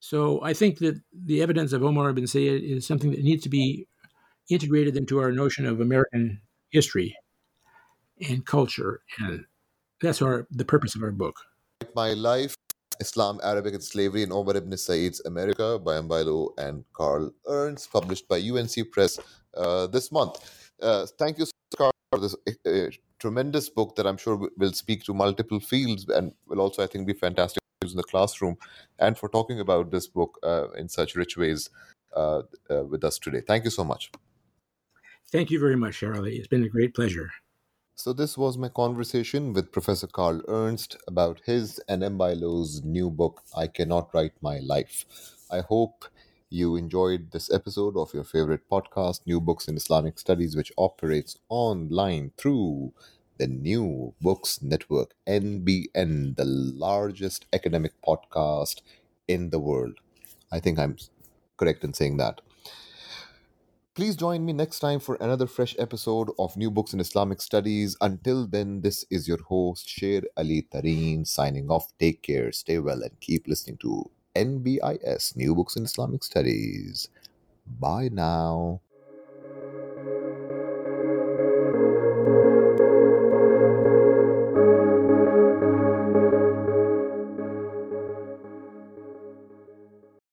So 0.00 0.42
I 0.42 0.52
think 0.52 0.78
that 0.78 1.00
the 1.12 1.40
evidence 1.42 1.72
of 1.72 1.82
Omar 1.82 2.10
ibn 2.10 2.26
Sayyid 2.26 2.62
is 2.62 2.86
something 2.86 3.10
that 3.12 3.22
needs 3.22 3.42
to 3.44 3.48
be 3.48 3.86
integrated 4.50 4.96
into 4.96 5.18
our 5.18 5.32
notion 5.32 5.66
of 5.66 5.80
American 5.80 6.40
history. 6.70 7.16
and 8.28 8.44
culture. 8.46 9.00
And 9.18 9.44
that's 10.00 10.22
our 10.22 10.46
the 10.50 10.64
purpose 10.64 10.94
of 10.94 11.02
our 11.02 11.10
book. 11.10 11.36
My 11.94 12.12
Life 12.12 12.53
Islam, 13.00 13.40
Arabic, 13.42 13.74
and 13.74 13.82
Slavery 13.82 14.22
in 14.22 14.32
Omar 14.32 14.56
ibn 14.56 14.76
Said's 14.76 15.20
America 15.24 15.78
by 15.78 15.94
Mbaye 15.94 16.26
Lo 16.26 16.54
and 16.58 16.84
Carl 16.92 17.30
Ernst, 17.46 17.92
published 17.92 18.28
by 18.28 18.38
UNC 18.38 18.90
Press 18.92 19.18
uh, 19.56 19.86
this 19.86 20.10
month. 20.12 20.70
Uh, 20.80 21.06
thank 21.18 21.38
you, 21.38 21.46
Carl, 21.76 21.92
for 22.10 22.18
this 22.18 22.34
uh, 22.66 22.90
tremendous 23.18 23.68
book 23.68 23.96
that 23.96 24.06
I'm 24.06 24.16
sure 24.16 24.48
will 24.56 24.72
speak 24.72 25.04
to 25.04 25.14
multiple 25.14 25.60
fields 25.60 26.08
and 26.08 26.32
will 26.46 26.60
also, 26.60 26.82
I 26.82 26.86
think, 26.86 27.06
be 27.06 27.14
fantastic 27.14 27.60
in 27.82 27.96
the 27.96 28.02
classroom, 28.02 28.56
and 28.98 29.18
for 29.18 29.28
talking 29.28 29.60
about 29.60 29.90
this 29.90 30.06
book 30.06 30.38
uh, 30.42 30.70
in 30.72 30.88
such 30.88 31.14
rich 31.16 31.36
ways 31.36 31.70
uh, 32.16 32.42
uh, 32.70 32.84
with 32.84 33.04
us 33.04 33.18
today. 33.18 33.42
Thank 33.46 33.64
you 33.64 33.70
so 33.70 33.84
much. 33.84 34.10
Thank 35.30 35.50
you 35.50 35.58
very 35.58 35.76
much, 35.76 36.00
SherAli. 36.00 36.38
It's 36.38 36.46
been 36.46 36.64
a 36.64 36.68
great 36.68 36.94
pleasure. 36.94 37.30
So, 37.96 38.12
this 38.12 38.38
was 38.38 38.56
my 38.56 38.68
conversation 38.68 39.52
with 39.52 39.72
Professor 39.72 40.06
Carl 40.06 40.42
Ernst 40.46 40.96
about 41.08 41.40
his 41.44 41.80
and 41.88 42.02
Mbaye 42.02 42.40
Lo's 42.40 42.82
new 42.84 43.10
book, 43.10 43.42
I 43.56 43.66
Cannot 43.66 44.14
Write 44.14 44.34
My 44.40 44.58
Life. 44.60 45.04
I 45.50 45.60
hope 45.60 46.04
you 46.50 46.76
enjoyed 46.76 47.30
this 47.30 47.52
episode 47.52 47.96
of 47.96 48.14
your 48.14 48.22
favorite 48.24 48.68
podcast, 48.70 49.26
New 49.26 49.40
Books 49.40 49.66
in 49.66 49.76
Islamic 49.76 50.18
Studies, 50.20 50.54
which 50.56 50.72
operates 50.76 51.38
online 51.48 52.30
through 52.36 52.92
the 53.38 53.46
New 53.48 54.14
Books 54.20 54.62
Network, 54.62 55.14
NBN, 55.26 56.36
the 56.36 56.44
largest 56.44 57.46
academic 57.52 57.92
podcast 58.06 58.82
in 59.26 59.50
the 59.50 59.58
world. 59.58 59.94
I 60.52 60.60
think 60.60 60.78
I'm 60.78 60.96
correct 61.56 61.82
in 61.84 61.92
saying 61.92 62.18
that. 62.18 62.40
Please 63.94 64.16
join 64.16 64.44
me 64.44 64.52
next 64.52 64.80
time 64.80 64.98
for 64.98 65.14
another 65.20 65.46
fresh 65.46 65.76
episode 65.78 66.28
of 66.36 66.56
New 66.56 66.68
Books 66.68 66.92
in 66.94 66.98
Islamic 66.98 67.40
Studies. 67.40 67.96
Until 68.00 68.44
then, 68.44 68.80
this 68.80 69.04
is 69.08 69.28
your 69.28 69.40
host, 69.40 69.88
Sher 69.88 70.22
Ali 70.36 70.66
Tareen, 70.68 71.24
signing 71.24 71.70
off. 71.70 71.92
Take 71.96 72.20
care, 72.22 72.50
stay 72.50 72.80
well, 72.80 73.02
and 73.02 73.20
keep 73.20 73.46
listening 73.46 73.76
to 73.78 74.10
NBIS, 74.34 75.36
New 75.36 75.54
Books 75.54 75.76
in 75.76 75.84
Islamic 75.84 76.24
Studies. 76.24 77.08
Bye 77.78 78.08
now. 78.10 78.80